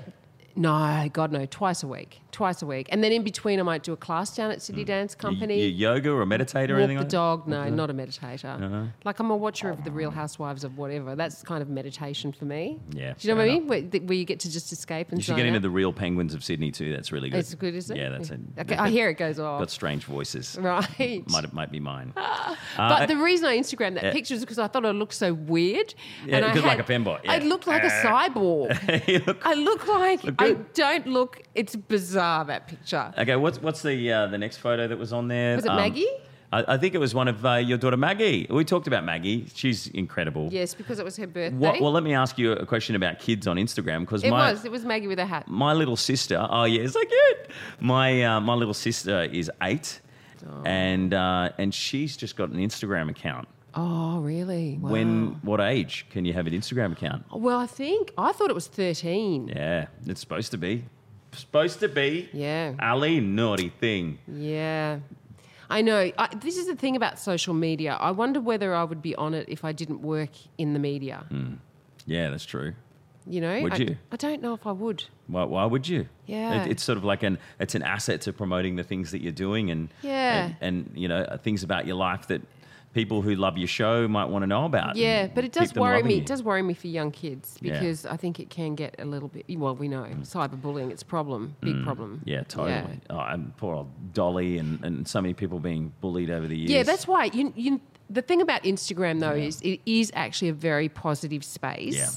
No, 0.56 1.10
God 1.12 1.32
no, 1.32 1.46
twice 1.46 1.82
a 1.82 1.88
week, 1.88 2.22
twice 2.32 2.62
a 2.62 2.66
week, 2.66 2.88
and 2.92 3.04
then 3.04 3.12
in 3.12 3.24
between 3.24 3.60
I 3.60 3.64
might 3.64 3.84
do 3.84 3.94
a 3.94 3.98
class 3.98 4.36
down 4.36 4.52
at 4.52 4.62
Sydney 4.62 4.84
mm. 4.84 4.88
Dance 4.88 5.16
Company. 5.16 5.62
You 5.62 5.68
yoga 5.68 6.12
or 6.12 6.26
meditate 6.26 6.70
or 6.70 6.76
Walk 6.76 6.84
anything 6.84 6.98
the 6.98 7.04
like 7.04 7.10
dog? 7.10 7.48
No, 7.48 7.70
not 7.70 7.90
a 7.90 7.94
meditator. 7.94 8.62
Uh-huh. 8.62 8.86
Like 9.04 9.20
I'm 9.20 9.32
a 9.32 9.36
watcher 9.36 9.70
of 9.70 9.84
the 9.84 9.92
Real 9.92 10.12
Housewives 10.12 10.64
of 10.64 10.78
whatever. 10.78 11.16
That's 11.16 11.42
kind 11.42 11.62
of 11.62 11.70
meditation 11.70 12.32
for 12.32 12.46
me. 12.46 12.80
Yeah, 12.92 13.14
Do 13.14 13.28
you 13.28 13.34
know 13.34 13.42
what 13.42 13.50
I 13.50 13.54
mean? 13.54 13.68
Where, 13.68 13.82
th- 13.82 14.04
where 14.04 14.18
you 14.18 14.26
get 14.26 14.40
to 14.42 14.52
just 14.52 14.72
escape 14.72 15.10
and 15.10 15.18
You 15.20 15.24
should 15.24 15.36
get 15.36 15.46
into 15.46 15.58
out. 15.58 15.64
the 15.64 15.70
real 15.70 15.94
penguins 15.94 16.34
of 16.34 16.44
Sydney 16.44 16.72
too. 16.72 16.92
That's 16.94 17.12
really 17.12 17.30
good. 17.30 17.40
It's 17.40 17.56
good, 17.56 17.74
is 17.74 17.90
it? 17.90 17.98
Yeah, 17.98 18.10
that's 18.10 18.30
it. 18.30 18.40
Okay, 18.60 18.76
I 18.76 18.90
hear 18.90 19.10
it 19.10 19.16
goes 19.16 19.40
off. 19.40 19.60
Got 19.60 19.72
strange 19.72 20.06
voices. 20.06 20.58
Right. 20.74 21.30
Might 21.30 21.52
might 21.54 21.72
be 21.72 21.80
mine. 21.80 22.14
Uh, 22.76 22.90
but 22.90 23.08
the 23.08 23.18
reason 23.18 23.46
I 23.48 23.58
Instagrammed 23.58 23.96
that 23.96 24.06
yeah. 24.06 24.12
picture 24.12 24.34
is 24.34 24.40
because 24.40 24.58
I 24.58 24.68
thought 24.68 24.86
I 24.86 24.92
looked 24.92 25.14
so 25.14 25.34
weird. 25.34 25.94
Yeah, 26.26 26.38
and 26.38 26.46
I 26.46 26.50
had- 26.50 26.64
like 26.64 26.90
a 26.90 26.94
I 26.94 27.38
yeah. 27.38 27.44
looked 27.44 27.68
like 27.68 27.84
a 27.84 27.90
cyborg. 27.90 29.28
Look- 29.28 29.46
I 29.46 29.54
look 29.54 29.88
like 29.88 30.24
Look 30.24 30.42
I 30.44 30.54
don't 30.74 31.08
look. 31.08 31.42
It's 31.56 31.76
bizarre 31.76 32.46
that 32.46 32.68
picture. 32.68 33.14
okay, 33.18 33.36
what's 33.36 33.62
what's 33.62 33.82
the 33.82 34.12
uh, 34.12 34.28
the 34.28 34.38
next 34.38 34.58
photo 34.58 34.88
that 34.88 34.98
was 34.98 35.12
on 35.14 35.28
there? 35.28 35.56
Was 35.56 35.66
it 35.66 35.70
Um, 35.72 35.78
Maggie? 35.78 36.08
I, 36.52 36.76
I 36.76 36.78
think 36.78 36.94
it 36.94 37.00
was 37.00 37.16
one 37.16 37.28
of 37.28 37.44
uh, 37.44 37.54
your 37.56 37.80
daughter 37.80 37.98
Maggie. 37.98 38.46
We 38.50 38.64
talked 38.64 38.86
about 38.86 39.04
Maggie. 39.04 39.48
She's 39.56 39.88
incredible. 39.88 40.50
Yes, 40.52 40.76
because 40.76 41.00
it 41.00 41.06
was 41.06 41.18
her 41.18 41.26
birthday. 41.26 41.58
What, 41.58 41.82
well, 41.82 41.92
let 41.92 42.04
me 42.04 42.14
ask 42.14 42.38
you 42.38 42.52
a 42.52 42.66
question 42.66 42.96
about 42.96 43.18
kids 43.18 43.48
on 43.48 43.58
Instagram 43.58 44.02
because 44.02 44.24
it 44.24 44.30
my 44.30 44.52
was. 44.52 44.64
It 44.64 44.72
was 44.72 44.86
Maggie 44.86 45.08
with 45.08 45.18
a 45.20 45.26
hat. 45.26 45.48
my 45.48 45.74
little 45.74 45.96
sister. 45.98 46.46
Oh 46.50 46.66
yeah, 46.66 46.82
it's 46.84 46.94
so 46.94 47.00
cute. 47.04 47.48
My 47.80 48.24
uh, 48.24 48.40
my 48.40 48.54
little 48.54 48.76
sister 48.76 49.24
is 49.24 49.50
eight, 49.64 50.00
and 50.66 51.14
uh, 51.14 51.50
and 51.58 51.74
she's 51.74 52.16
just 52.18 52.36
got 52.36 52.50
an 52.50 52.58
Instagram 52.58 53.10
account. 53.10 53.48
Oh, 53.76 54.20
really? 54.20 54.78
Wow. 54.80 54.92
When 54.92 55.40
what 55.42 55.60
age 55.60 56.06
can 56.12 56.26
you 56.26 56.34
have 56.34 56.46
an 56.48 56.54
Instagram 56.54 56.92
account? 56.92 57.26
Well, 57.32 57.60
I 57.60 57.66
think 57.66 58.12
I 58.18 58.32
thought 58.32 58.50
it 58.50 58.56
was 58.56 58.68
thirteen. 58.68 59.48
Yeah, 59.48 59.88
it's 60.06 60.22
supposed 60.22 60.52
to 60.52 60.58
be. 60.58 60.86
Supposed 61.32 61.80
to 61.80 61.88
be. 61.88 62.30
Yeah. 62.34 62.74
Ali, 62.80 63.20
naughty 63.20 63.70
thing. 63.70 64.20
Yeah. 64.28 65.00
I 65.70 65.82
know. 65.82 66.12
I, 66.18 66.28
this 66.36 66.58
is 66.58 66.68
the 66.68 66.76
thing 66.76 66.96
about 66.96 67.18
social 67.18 67.56
media. 67.56 67.96
I 68.00 68.12
wonder 68.12 68.40
whether 68.40 68.76
I 68.76 68.84
would 68.84 69.02
be 69.02 69.16
on 69.16 69.34
it 69.34 69.50
if 69.50 69.66
I 69.66 69.72
didn't 69.72 70.02
work 70.04 70.30
in 70.60 70.74
the 70.74 70.80
media. 70.80 71.26
Hmm. 71.30 71.54
Yeah, 72.06 72.30
that's 72.30 72.46
true. 72.46 72.74
You 73.26 73.42
know? 73.42 73.62
Would 73.62 73.74
I, 73.74 73.78
you? 73.78 73.98
I 74.12 74.18
don't 74.18 74.42
know 74.42 74.54
if 74.54 74.68
I 74.68 74.72
would. 74.74 75.06
Why, 75.28 75.46
why 75.46 75.66
would 75.66 75.88
you? 75.88 76.08
Yeah. 76.28 76.64
It, 76.66 76.72
it's 76.72 76.84
sort 76.84 76.98
of 76.98 77.04
like 77.04 77.24
an 77.24 77.40
it's 77.60 77.74
an 77.74 77.82
asset 77.82 78.22
to 78.22 78.34
promoting 78.34 78.76
the 78.76 78.84
things 78.84 79.12
that 79.12 79.22
you're 79.22 79.32
doing 79.32 79.72
and 79.72 79.90
Yeah. 80.02 80.52
and, 80.62 80.86
and 80.88 80.92
you 80.96 81.08
know 81.08 81.38
things 81.42 81.64
about 81.64 81.88
your 81.88 81.96
life 81.96 82.28
that 82.28 82.42
people 82.94 83.22
who 83.22 83.36
love 83.36 83.58
your 83.58 83.68
show 83.68 84.08
might 84.08 84.26
want 84.26 84.44
to 84.44 84.48
know 84.48 84.66
about. 84.66 84.96
Yeah, 84.96 85.28
but 85.34 85.44
it 85.44 85.52
does 85.52 85.74
worry 85.74 86.04
me. 86.04 86.16
you. 86.16 86.22
It 86.22 86.28
does 86.28 86.44
worry 86.44 86.62
me 86.62 86.74
for 86.74 86.88
young 86.88 87.12
kids 87.12 87.58
Yeah. 87.62 87.74
because 87.74 88.06
I 88.06 88.18
think 88.18 88.40
it 88.40 88.50
can 88.50 88.76
get 88.76 88.96
a 89.00 89.06
little 89.06 89.30
bit. 89.30 89.46
Well, 89.58 89.76
we 89.76 89.88
know 89.88 90.06
cyberbullying. 90.22 90.92
It's 90.92 91.02
a 91.02 91.06
problem, 91.06 91.56
big 91.62 91.84
problem. 91.84 92.18
Mm. 92.24 92.28
Yeah, 92.28 92.44
totally. 92.44 93.00
Oh, 93.10 93.20
and 93.20 93.56
poor 93.58 93.76
old 93.76 94.14
Dolly 94.14 94.58
and, 94.60 94.84
and 94.86 95.08
so 95.08 95.22
many 95.22 95.34
people 95.34 95.60
being 95.60 95.92
bullied 96.02 96.30
over 96.30 96.48
the 96.48 96.56
years. 96.58 96.70
Yeah, 96.72 96.84
that's 96.84 97.08
why 97.08 97.26
you, 97.26 97.52
you. 97.56 97.82
The 98.10 98.22
thing 98.22 98.42
about 98.42 98.64
Instagram 98.64 99.20
though 99.22 99.34
is 99.34 99.60
it 99.62 99.80
is 99.86 100.12
actually 100.14 100.50
a 100.50 100.54
very 100.54 100.88
positive 100.90 101.44
space 101.44 101.96
Yeah. 101.96 102.10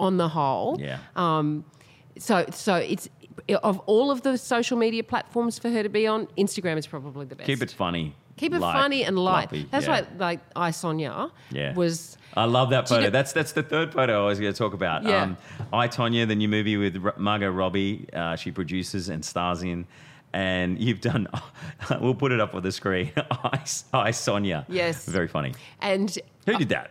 on 0.00 0.16
the 0.16 0.28
whole. 0.28 0.80
Yeah. 0.80 0.98
Um, 1.14 1.64
so 2.18 2.46
so 2.50 2.76
it's 2.76 3.08
of 3.62 3.78
all 3.80 4.10
of 4.10 4.22
the 4.22 4.38
social 4.38 4.78
media 4.78 5.02
platforms 5.02 5.58
for 5.58 5.68
her 5.70 5.82
to 5.82 5.88
be 5.88 6.06
on, 6.06 6.26
Instagram 6.38 6.78
is 6.78 6.86
probably 6.86 7.26
the 7.26 7.34
best. 7.34 7.46
Keep 7.46 7.62
it 7.62 7.70
funny. 7.70 8.14
Keep 8.42 8.54
it 8.54 8.58
light, 8.60 8.72
funny 8.72 9.04
and 9.04 9.16
light. 9.18 9.48
fluffy, 9.50 9.68
That's 9.70 9.86
yeah. 9.86 10.00
why, 10.02 10.06
like 10.18 10.40
I 10.56 10.70
Sonia 10.72 11.30
Yeah. 11.50 11.74
was. 11.74 12.18
I 12.34 12.44
love 12.46 12.70
that 12.70 12.88
photo. 12.88 13.08
that's 13.10 13.32
that's 13.32 13.52
the 13.52 13.62
third 13.62 13.92
photo 13.92 14.24
I 14.24 14.26
was 14.26 14.40
going 14.40 14.52
to 14.52 14.58
talk 14.58 14.74
about. 14.74 15.04
Yeah. 15.04 15.22
Um, 15.22 15.36
I 15.72 15.86
Tonya, 15.86 16.26
the 16.26 16.34
new 16.34 16.48
movie 16.48 16.76
with 16.76 16.96
R- 17.04 17.14
Margot 17.18 17.50
Robbie, 17.50 18.08
uh, 18.12 18.36
she 18.36 18.50
produces 18.50 19.08
and 19.08 19.24
stars 19.24 19.62
in, 19.62 19.86
and 20.32 20.78
you've 20.80 21.00
done. 21.00 21.28
we'll 22.00 22.14
put 22.14 22.32
it 22.32 22.40
up 22.40 22.54
on 22.54 22.62
the 22.62 22.72
screen. 22.72 23.12
I, 23.30 23.60
I 23.92 24.10
Sonia. 24.10 24.64
Yes. 24.68 25.04
Very 25.06 25.28
funny. 25.28 25.54
And 25.80 26.18
Who 26.46 26.56
did 26.56 26.70
that? 26.70 26.90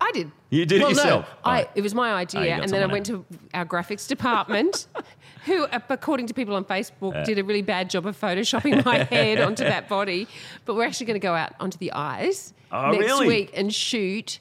I 0.00 0.10
did. 0.12 0.32
You 0.50 0.66
did 0.66 0.82
it 0.82 0.88
yourself? 0.88 1.26
No, 1.44 1.50
I, 1.52 1.68
it 1.76 1.82
was 1.82 1.94
my 1.94 2.10
Oh, 2.10 2.16
idea, 2.16 2.56
got 2.56 2.62
and 2.64 2.72
then 2.72 2.82
I 2.82 2.92
went 2.92 3.06
to 3.06 3.24
our 3.54 3.64
graphics 3.64 4.08
department, 4.08 4.88
who, 5.46 5.64
uh, 5.64 5.78
according 5.88 6.26
to 6.28 6.34
people 6.34 6.54
on 6.54 6.64
Facebook, 6.64 7.24
did 7.24 7.38
a 7.38 7.44
really 7.44 7.62
bad 7.62 7.90
job 7.90 8.06
of 8.06 8.18
photoshopping 8.20 8.84
my 8.84 8.98
head 9.10 9.40
onto 9.40 9.64
that 9.64 9.88
body. 9.88 10.26
But 10.64 10.74
we're 10.76 10.84
actually 10.84 11.06
going 11.06 11.20
to 11.20 11.26
go 11.26 11.34
out 11.34 11.52
onto 11.60 11.78
the 11.78 11.92
eyes 11.92 12.54
Oh, 12.70 12.90
next 12.90 13.04
really? 13.04 13.26
week 13.28 13.50
and 13.54 13.72
shoot 13.74 14.38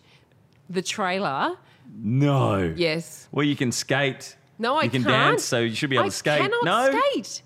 the 0.69 0.81
trailer. 0.81 1.57
No. 2.01 2.73
Yes. 2.77 3.27
Well, 3.31 3.45
you 3.45 3.55
can 3.55 3.71
skate. 3.71 4.35
No, 4.57 4.75
I 4.77 4.83
you 4.83 4.89
can 4.89 5.03
can't. 5.03 5.11
dance, 5.31 5.43
so 5.43 5.59
you 5.59 5.75
should 5.75 5.89
be 5.89 5.95
able 5.97 6.05
I 6.05 6.09
to 6.09 6.15
skate. 6.15 6.41
cannot 6.41 6.63
no. 6.63 6.99
skate. 7.13 7.41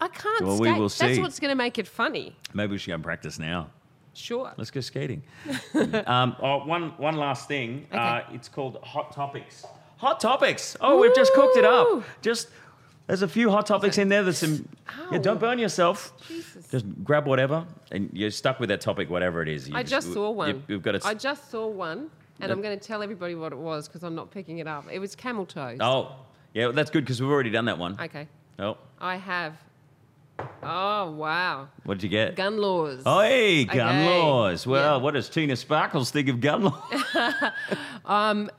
I 0.00 0.08
can't 0.08 0.44
Well, 0.46 0.56
skate. 0.58 0.74
we 0.74 0.80
will 0.80 0.88
see. 0.88 1.06
That's 1.06 1.18
what's 1.18 1.40
going 1.40 1.50
to 1.50 1.56
make 1.56 1.78
it 1.78 1.86
funny. 1.88 2.36
Maybe 2.54 2.72
we 2.72 2.78
should 2.78 2.88
go 2.88 2.94
and 2.94 3.04
practice 3.04 3.38
now. 3.38 3.70
Sure. 4.14 4.50
Let's 4.56 4.70
go 4.70 4.80
skating. 4.80 5.22
um, 6.06 6.36
oh, 6.40 6.64
one, 6.64 6.90
one 6.96 7.16
last 7.16 7.48
thing. 7.48 7.86
Uh, 7.92 7.96
Okay. 8.24 8.34
it's 8.36 8.48
called 8.48 8.78
Hot 8.82 9.12
Topics. 9.12 9.66
Hot 9.98 10.20
Topics. 10.20 10.76
Oh, 10.80 11.00
we've 11.00 11.14
just 11.14 11.34
cooked 11.34 11.56
it 11.58 11.64
up. 11.64 12.02
Just 12.22 12.48
there's 13.06 13.22
a 13.22 13.28
few 13.28 13.50
hot 13.50 13.66
topics 13.66 13.98
in 13.98 14.08
there. 14.08 14.22
There's 14.22 14.38
some. 14.38 14.68
Yeah, 15.12 15.18
don't 15.18 15.38
burn 15.38 15.58
yourself. 15.58 16.12
Jesus. 16.28 16.66
Just 16.68 16.86
grab 17.04 17.26
whatever, 17.26 17.64
and 17.92 18.10
you're 18.12 18.30
stuck 18.30 18.58
with 18.58 18.68
that 18.70 18.80
topic, 18.80 19.08
whatever 19.10 19.42
it 19.42 19.48
is. 19.48 19.68
You 19.68 19.76
I 19.76 19.82
just 19.82 20.12
saw 20.12 20.30
one. 20.30 20.64
You, 20.68 20.74
have 20.74 20.82
got 20.82 21.00
to. 21.00 21.06
I 21.06 21.14
just 21.14 21.50
saw 21.50 21.68
one, 21.68 22.10
and 22.40 22.50
I'm 22.50 22.60
going 22.60 22.78
to 22.78 22.84
tell 22.84 23.02
everybody 23.02 23.34
what 23.34 23.52
it 23.52 23.58
was 23.58 23.86
because 23.86 24.02
I'm 24.02 24.14
not 24.14 24.30
picking 24.30 24.58
it 24.58 24.66
up. 24.66 24.86
It 24.90 24.98
was 24.98 25.14
camel 25.14 25.46
toes. 25.46 25.78
oh, 25.80 26.16
yeah, 26.54 26.72
that's 26.72 26.90
good 26.90 27.04
because 27.04 27.20
we've 27.20 27.30
already 27.30 27.50
done 27.50 27.66
that 27.66 27.78
one. 27.78 27.96
Okay. 28.00 28.26
Oh, 28.58 28.76
I 29.00 29.16
have. 29.16 29.54
Oh 30.62 31.12
wow, 31.12 31.68
what 31.84 31.94
did 31.98 32.02
you 32.02 32.08
get? 32.10 32.36
gun 32.36 32.58
laws. 32.58 33.02
Oh, 33.06 33.20
hey, 33.20 33.64
gun 33.64 33.88
Okay. 33.88 34.20
laws. 34.22 34.66
Well, 34.66 34.96
Yeah. 34.96 35.02
what 35.02 35.14
does 35.14 35.30
Tina 35.30 35.56
Sparkles 35.56 36.10
think 36.10 36.28
of 36.28 36.40
gun 36.40 36.64
laws? 36.64 37.04
um, 38.04 38.50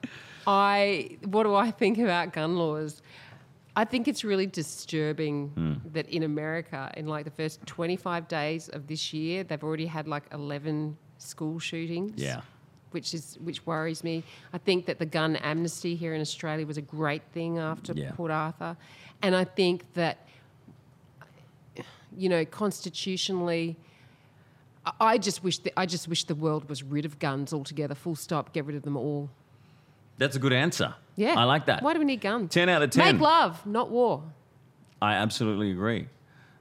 I 0.48 1.18
what 1.26 1.44
do 1.44 1.54
I 1.54 1.70
think 1.70 2.00
about 2.00 2.34
gun 2.34 2.56
laws? 2.56 3.02
I 3.78 3.86
think 3.86 4.08
it's 4.08 4.24
really 4.24 4.48
disturbing 4.48 5.50
hmm. 5.50 5.74
that 5.94 6.10
in 6.10 6.24
America, 6.24 6.92
in 6.98 7.06
like 7.06 7.26
the 7.26 7.32
first 7.32 7.64
25 7.68 8.28
days 8.28 8.70
of 8.70 8.88
this 8.88 9.14
year, 9.14 9.44
they've 9.44 9.64
already 9.64 9.86
had 9.86 10.08
like 10.08 10.24
11 10.34 10.98
school 11.20 11.60
shootings. 11.60 12.14
Yeah. 12.16 12.42
Which 12.90 13.14
is 13.14 13.38
which 13.44 13.64
worries 13.68 14.04
me. 14.04 14.24
I 14.52 14.58
think 14.58 14.88
that 14.88 14.98
the 14.98 15.06
gun 15.06 15.36
amnesty 15.36 15.96
here 15.96 16.16
in 16.16 16.22
Australia 16.22 16.66
was 16.66 16.78
a 16.78 16.82
great 16.82 17.22
thing 17.34 17.60
after 17.60 17.94
Yeah. 17.94 18.14
Port 18.14 18.32
Arthur, 18.32 18.78
and 19.22 19.36
I 19.36 19.44
think 19.44 19.94
that 19.94 20.26
you 22.16 22.30
know 22.30 22.46
constitutionally, 22.46 23.76
I- 24.86 24.94
I 25.02 25.18
just 25.18 25.44
wish 25.44 25.60
that 25.60 25.78
I 25.78 25.86
just 25.86 26.08
wish 26.08 26.24
the 26.24 26.34
world 26.34 26.70
was 26.70 26.82
rid 26.82 27.06
of 27.06 27.20
guns 27.20 27.52
altogether. 27.54 27.94
Full 27.94 28.16
stop. 28.16 28.54
Get 28.54 28.66
rid 28.66 28.78
of 28.78 28.84
them 28.84 28.96
all. 28.96 29.30
That's 30.18 30.36
a 30.36 30.40
good 30.40 30.54
answer. 30.54 30.94
Yeah, 31.16 31.34
I 31.40 31.44
like 31.46 31.66
that. 31.66 31.82
Why 31.84 31.94
do 31.94 32.00
we 32.00 32.06
need 32.06 32.22
guns? 32.22 32.52
10 32.54 32.70
out 32.70 32.82
of 32.84 32.90
10. 32.92 33.14
Make 33.16 33.22
love, 33.22 33.66
not 33.66 33.90
war. 33.90 34.24
I 35.02 35.14
absolutely 35.14 35.72
agree. 35.72 36.08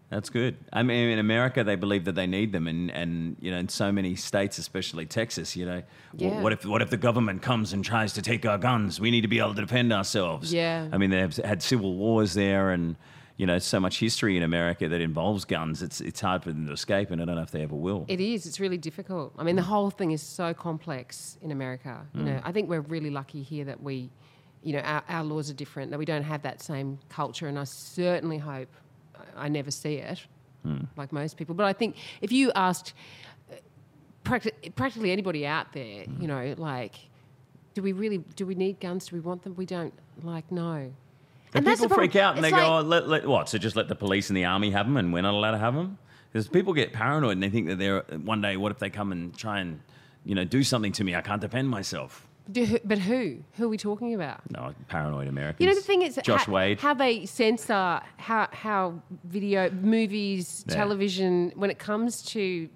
That's 0.09 0.30
good. 0.30 0.57
I 0.72 0.82
mean, 0.84 1.09
in 1.11 1.18
America, 1.18 1.64
they 1.64 1.74
believe 1.74 2.04
that 2.04 2.14
they 2.14 2.26
need 2.28 2.52
them, 2.52 2.68
and, 2.68 2.90
and 2.92 3.36
you 3.40 3.50
know, 3.50 3.57
in 3.59 3.68
so 3.68 3.90
many 3.90 4.14
states, 4.14 4.57
especially 4.57 5.04
Texas, 5.04 5.57
you 5.57 5.66
know, 5.66 5.82
Yeah. 6.14 6.40
what 6.42 6.52
if 6.52 6.64
what 6.64 6.80
if 6.80 6.90
the 6.90 6.96
government 6.96 7.42
comes 7.42 7.72
and 7.72 7.84
tries 7.84 8.12
to 8.12 8.22
take 8.22 8.46
our 8.46 8.57
guns? 8.57 9.00
We 9.00 9.11
need 9.11 9.22
to 9.22 9.28
be 9.28 9.40
able 9.40 9.54
to 9.54 9.61
defend 9.62 9.92
ourselves. 9.92 10.52
Yeah. 10.52 10.86
I 10.92 10.98
mean, 10.98 11.11
they've 11.11 11.34
had 11.38 11.61
civil 11.62 11.96
wars 11.96 12.34
there, 12.34 12.70
and 12.70 12.94
you 13.37 13.45
know, 13.47 13.59
so 13.59 13.78
much 13.78 13.99
history 14.01 14.37
in 14.37 14.43
America 14.43 14.89
that 14.89 15.01
involves 15.01 15.45
guns. 15.45 15.82
It's 15.82 16.01
it's 16.01 16.20
hard 16.20 16.43
for 16.43 16.51
them 16.53 16.66
to 16.66 16.72
escape, 16.72 17.11
and 17.11 17.20
I 17.20 17.24
don't 17.26 17.37
know 17.37 17.43
if 17.43 17.51
they 17.51 17.62
ever 17.62 17.74
will. 17.76 18.05
It 18.09 18.20
is. 18.20 18.47
It's 18.47 18.59
really 18.61 18.78
difficult. 18.78 19.34
I 19.39 19.43
mean, 19.45 19.57
the 19.57 19.62
whole 19.62 19.91
thing 19.91 20.11
is 20.12 20.22
so 20.22 20.55
complex 20.55 21.37
in 21.43 21.51
America. 21.53 22.07
You 22.14 22.20
Mm. 22.22 22.24
know, 22.24 22.41
I 22.45 22.53
think 22.53 22.68
we're 22.70 22.80
really 22.80 23.11
lucky 23.11 23.43
here 23.43 23.64
that 23.66 23.82
we, 23.82 24.11
you 24.62 24.72
know, 24.72 24.80
our, 24.80 25.03
our 25.09 25.24
laws 25.24 25.51
are 25.51 25.55
different. 25.55 25.91
That 25.91 25.99
we 25.99 26.07
don't 26.07 26.22
have 26.24 26.43
that 26.43 26.62
same 26.62 26.99
culture, 27.11 27.47
and 27.49 27.59
I 27.59 27.64
certainly 27.64 28.39
hope 28.39 28.68
I 29.37 29.49
never 29.49 29.70
see 29.70 29.97
it, 29.97 30.26
Mm. 30.66 30.87
like 30.97 31.12
most 31.12 31.37
people. 31.37 31.55
But 31.55 31.66
I 31.66 31.72
think 31.74 31.97
if 32.22 32.32
you 32.32 32.51
asked 32.55 32.95
uh, 33.53 33.57
practi- 34.24 34.74
practically 34.74 35.12
anybody 35.12 35.47
out 35.47 35.72
there, 35.74 36.05
Mm. 36.07 36.22
you 36.22 36.26
know, 36.28 36.55
like, 36.57 36.95
do 37.74 37.82
we 37.82 37.93
really 37.93 38.18
do 38.34 38.47
we 38.47 38.55
need 38.55 38.80
guns? 38.80 39.09
Do 39.09 39.16
we 39.16 39.20
want 39.20 39.43
them? 39.43 39.55
We 39.57 39.66
don't. 39.66 39.93
Like, 40.22 40.51
no. 40.51 40.93
And 41.57 41.66
people 41.66 41.88
freak 41.88 42.16
out 42.16 42.36
and 42.36 42.44
they 42.44 42.48
It's 42.48 42.57
go, 42.57 42.62
like- 42.62 42.84
oh, 42.84 42.88
let, 42.88 43.09
let, 43.09 43.26
what? 43.26 43.48
So 43.48 43.59
just 43.59 43.76
let 43.76 43.88
the 43.88 43.94
police 43.96 44.30
and 44.30 44.36
the 44.36 44.44
army 44.44 44.70
have 44.70 44.86
them 44.86 44.96
and 44.96 45.12
we're 45.12 45.22
not 45.22 45.34
allowed 45.34 45.52
to 45.52 45.59
have 45.59 45.74
them? 45.74 45.98
Because 46.32 46.48
people 46.48 46.72
get 46.74 46.92
paranoid 46.92 47.32
and 47.32 47.42
they 47.42 47.48
think 47.48 47.66
that 47.68 47.78
they're, 47.78 48.00
one 48.24 48.40
day, 48.42 48.57
what 48.57 48.70
if 48.72 48.78
they 48.78 48.90
come 48.90 49.11
and 49.12 49.36
try 49.36 49.61
and, 49.61 49.80
you 50.24 50.34
know, 50.34 50.44
do 50.44 50.62
something 50.62 50.92
to 50.92 51.04
me? 51.04 51.14
I 51.14 51.20
can't 51.22 51.40
defend 51.40 51.68
myself. 51.70 52.26
Do, 52.52 52.78
but 52.84 52.98
who? 52.98 53.38
Who 53.54 53.64
are 53.64 53.68
we 53.68 53.76
talking 53.76 54.14
about? 54.14 54.40
No, 54.52 54.72
paranoid 54.88 55.26
Americans. 55.26 55.61
You 55.61 55.66
know 55.66 55.74
the 55.74 55.80
thing 55.80 56.02
is 56.02 56.16
Josh 56.22 56.44
how, 56.44 56.52
Wade. 56.52 56.78
how 56.78 56.94
they 56.94 57.26
censor 57.26 58.00
how 58.18 58.46
how 58.52 59.02
video 59.24 59.68
movies 59.70 60.64
Yeah. 60.68 60.76
television 60.76 61.52
when 61.57 61.70
it 61.70 61.80
comes 61.80 62.22
to 62.26 62.68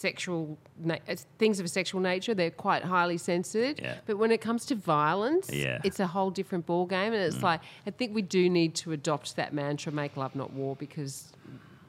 sexual 0.00 0.56
na- 0.82 0.96
things 1.38 1.60
of 1.60 1.66
a 1.66 1.68
sexual 1.68 2.00
nature 2.00 2.32
they're 2.34 2.50
quite 2.68 2.82
highly 2.82 3.18
censored 3.18 3.78
Yeah. 3.80 3.96
but 4.06 4.16
when 4.16 4.30
it 4.32 4.40
comes 4.40 4.64
to 4.66 4.74
violence 4.74 5.50
Yeah. 5.52 5.76
Mm. 5.78 5.84
it's 5.88 6.00
a 6.00 6.06
whole 6.06 6.30
different 6.30 6.64
ball 6.66 6.86
game 6.86 7.12
and 7.12 7.22
it's 7.22 7.42
like 7.42 7.60
I 7.86 7.90
think 7.90 8.14
we 8.14 8.22
do 8.22 8.48
need 8.48 8.74
to 8.82 8.92
adopt 8.92 9.36
that 9.36 9.52
mantra 9.52 9.92
make 9.92 10.16
love 10.16 10.34
not 10.34 10.50
war 10.52 10.74
because 10.76 11.32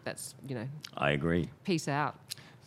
that's 0.04 0.36
you 0.48 0.56
know 0.56 0.68
I 0.98 1.12
agree. 1.12 1.50
peace 1.64 1.88
out 1.88 2.16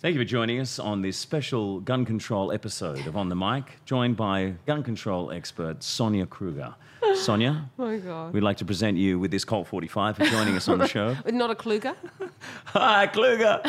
Thank 0.04 0.16
you 0.16 0.20
for 0.20 0.26
joining 0.26 0.60
us 0.60 0.78
on 0.78 1.00
this 1.00 1.16
special 1.16 1.80
gun 1.80 2.04
control 2.04 2.52
episode 2.52 3.06
of 3.06 3.16
On 3.16 3.30
the 3.30 3.34
Mic, 3.34 3.82
joined 3.86 4.18
by 4.18 4.52
gun 4.66 4.82
control 4.82 5.30
expert 5.30 5.82
Sonia 5.82 6.26
Kruger. 6.26 6.74
Sonia, 7.14 7.70
oh 7.78 7.86
my 7.86 7.96
god 7.96 8.34
we'd 8.34 8.42
like 8.42 8.58
to 8.58 8.66
present 8.66 8.98
you 8.98 9.18
with 9.18 9.30
this 9.30 9.46
Colt 9.46 9.66
45 9.66 10.18
for 10.18 10.26
joining 10.26 10.56
us 10.56 10.68
on 10.68 10.76
the 10.76 10.86
show. 10.86 11.16
not 11.32 11.50
a 11.50 11.54
Kluger 11.54 11.96
Hi, 12.66 13.06
Kluger. 13.06 13.62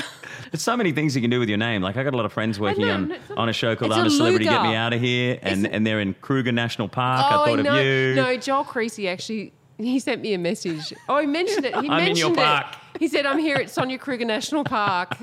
There's 0.51 0.61
so 0.61 0.75
many 0.75 0.91
things 0.91 1.15
you 1.15 1.21
can 1.21 1.31
do 1.31 1.39
with 1.39 1.47
your 1.47 1.57
name. 1.57 1.81
Like 1.81 1.95
I 1.95 2.03
got 2.03 2.13
a 2.13 2.17
lot 2.17 2.25
of 2.25 2.33
friends 2.33 2.59
working 2.59 2.85
know, 2.85 2.93
on, 2.95 3.11
a- 3.13 3.35
on 3.37 3.47
a 3.47 3.53
show 3.53 3.73
called 3.77 3.91
it's 3.91 3.99
I'm 4.01 4.07
a 4.07 4.09
Celebrity, 4.09 4.43
Get 4.43 4.61
Me 4.61 4.75
Out 4.75 4.91
of 4.91 4.99
Here, 4.99 5.39
and, 5.41 5.65
and 5.65 5.87
they're 5.87 6.01
in 6.01 6.15
Kruger 6.15 6.51
National 6.51 6.89
Park. 6.89 7.31
I 7.31 7.35
oh 7.35 7.45
thought 7.45 7.63
no 7.63 7.79
of 7.79 7.85
you. 7.85 8.13
no 8.15 8.35
Joel 8.35 8.65
Creasy 8.65 9.07
actually 9.07 9.53
he 9.77 9.99
sent 9.99 10.21
me 10.21 10.33
a 10.33 10.37
message. 10.37 10.91
Oh, 11.07 11.17
he 11.17 11.27
mentioned 11.27 11.65
it. 11.65 11.75
He 11.75 11.77
I'm 11.77 11.85
in 11.85 11.89
mentioned 11.91 12.17
your 12.17 12.31
it. 12.31 12.35
park. 12.35 12.75
He 12.99 13.07
said, 13.07 13.25
"I'm 13.25 13.39
here 13.39 13.55
at 13.55 13.69
Sonia 13.69 13.97
Kruger 13.97 14.25
National 14.25 14.65
Park." 14.65 15.17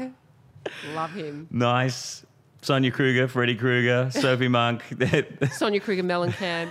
Love 0.94 1.12
him. 1.12 1.48
Nice. 1.50 2.24
Sonia 2.64 2.92
Kruger, 2.92 3.26
Freddy 3.26 3.56
Krueger, 3.56 4.08
Sophie 4.12 4.46
Monk, 4.58 4.84
Sonia 5.52 5.80
Kruger 5.80 6.04
Mellencamp. 6.04 6.70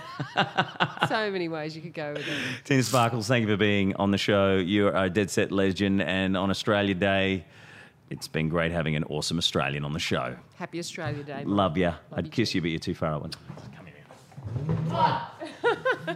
so 1.06 1.30
many 1.30 1.48
ways 1.48 1.76
you 1.76 1.82
could 1.82 1.92
go 1.92 2.14
with 2.14 2.26
it. 2.26 2.38
Tina 2.64 2.82
Sparkles, 2.82 3.28
thank 3.28 3.42
you 3.46 3.52
for 3.52 3.58
being 3.58 3.94
on 3.96 4.10
the 4.10 4.16
show. 4.16 4.56
You're 4.56 4.96
a 4.96 5.10
dead 5.10 5.30
set 5.30 5.52
legend, 5.52 6.00
and 6.00 6.34
on 6.34 6.48
Australia 6.48 6.94
Day, 6.94 7.44
it's 8.08 8.26
been 8.26 8.48
great 8.48 8.72
having 8.72 8.96
an 8.96 9.04
awesome 9.04 9.36
Australian 9.36 9.84
on 9.84 9.92
the 9.92 9.98
show. 9.98 10.34
Happy 10.56 10.78
Australia 10.78 11.24
Day. 11.24 11.44
Love 11.44 11.76
ya. 11.76 11.96
I'd 12.12 12.24
you 12.24 12.30
kiss 12.30 12.54
you, 12.54 12.62
but 12.62 12.70
you're 12.70 12.80
too 12.80 12.94
far 12.94 13.12
away. 13.12 13.28
Come 13.76 13.86
here. 13.86 13.96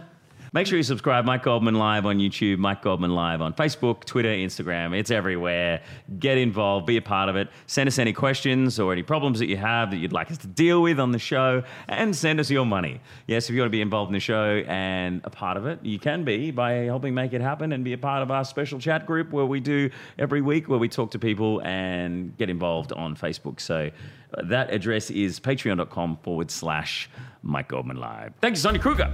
Make 0.53 0.67
sure 0.67 0.77
you 0.77 0.83
subscribe. 0.83 1.25
Mike 1.25 1.43
Goldman 1.43 1.75
Live 1.75 2.05
on 2.05 2.19
YouTube, 2.19 2.57
Mike 2.57 2.81
Goldman 2.81 3.13
Live 3.13 3.41
on 3.41 3.53
Facebook, 3.53 4.05
Twitter, 4.05 4.29
Instagram. 4.29 4.97
It's 4.97 5.11
everywhere. 5.11 5.81
Get 6.19 6.37
involved, 6.37 6.85
be 6.85 6.97
a 6.97 7.01
part 7.01 7.29
of 7.29 7.35
it. 7.35 7.49
Send 7.65 7.87
us 7.87 7.99
any 7.99 8.13
questions 8.13 8.79
or 8.79 8.93
any 8.93 9.03
problems 9.03 9.39
that 9.39 9.47
you 9.47 9.57
have 9.57 9.91
that 9.91 9.97
you'd 9.97 10.13
like 10.13 10.31
us 10.31 10.37
to 10.39 10.47
deal 10.47 10.81
with 10.81 10.99
on 10.99 11.11
the 11.11 11.19
show, 11.19 11.63
and 11.87 12.15
send 12.15 12.39
us 12.39 12.49
your 12.49 12.65
money. 12.65 13.01
Yes, 13.27 13.49
if 13.49 13.55
you 13.55 13.61
want 13.61 13.67
to 13.67 13.71
be 13.71 13.81
involved 13.81 14.09
in 14.09 14.13
the 14.13 14.19
show 14.19 14.63
and 14.67 15.21
a 15.23 15.29
part 15.29 15.57
of 15.57 15.65
it, 15.65 15.79
you 15.83 15.99
can 15.99 16.23
be 16.23 16.51
by 16.51 16.71
helping 16.73 17.13
make 17.13 17.33
it 17.33 17.41
happen 17.41 17.73
and 17.73 17.83
be 17.83 17.93
a 17.93 17.97
part 17.97 18.23
of 18.23 18.31
our 18.31 18.45
special 18.45 18.79
chat 18.79 19.05
group 19.05 19.31
where 19.31 19.45
we 19.45 19.59
do 19.59 19.89
every 20.17 20.41
week 20.41 20.69
where 20.69 20.79
we 20.79 20.89
talk 20.89 21.11
to 21.11 21.19
people 21.19 21.61
and 21.63 22.35
get 22.37 22.49
involved 22.49 22.93
on 22.93 23.15
Facebook. 23.15 23.59
So 23.59 23.89
uh, 24.33 24.41
that 24.45 24.73
address 24.73 25.09
is 25.09 25.39
patreon.com 25.39 26.17
forward 26.23 26.51
slash 26.51 27.09
Mike 27.43 27.69
Goldman 27.69 27.97
Live. 27.97 28.33
Thank 28.41 28.55
you, 28.55 28.61
Sonia 28.61 28.81
Kruger. 28.81 29.13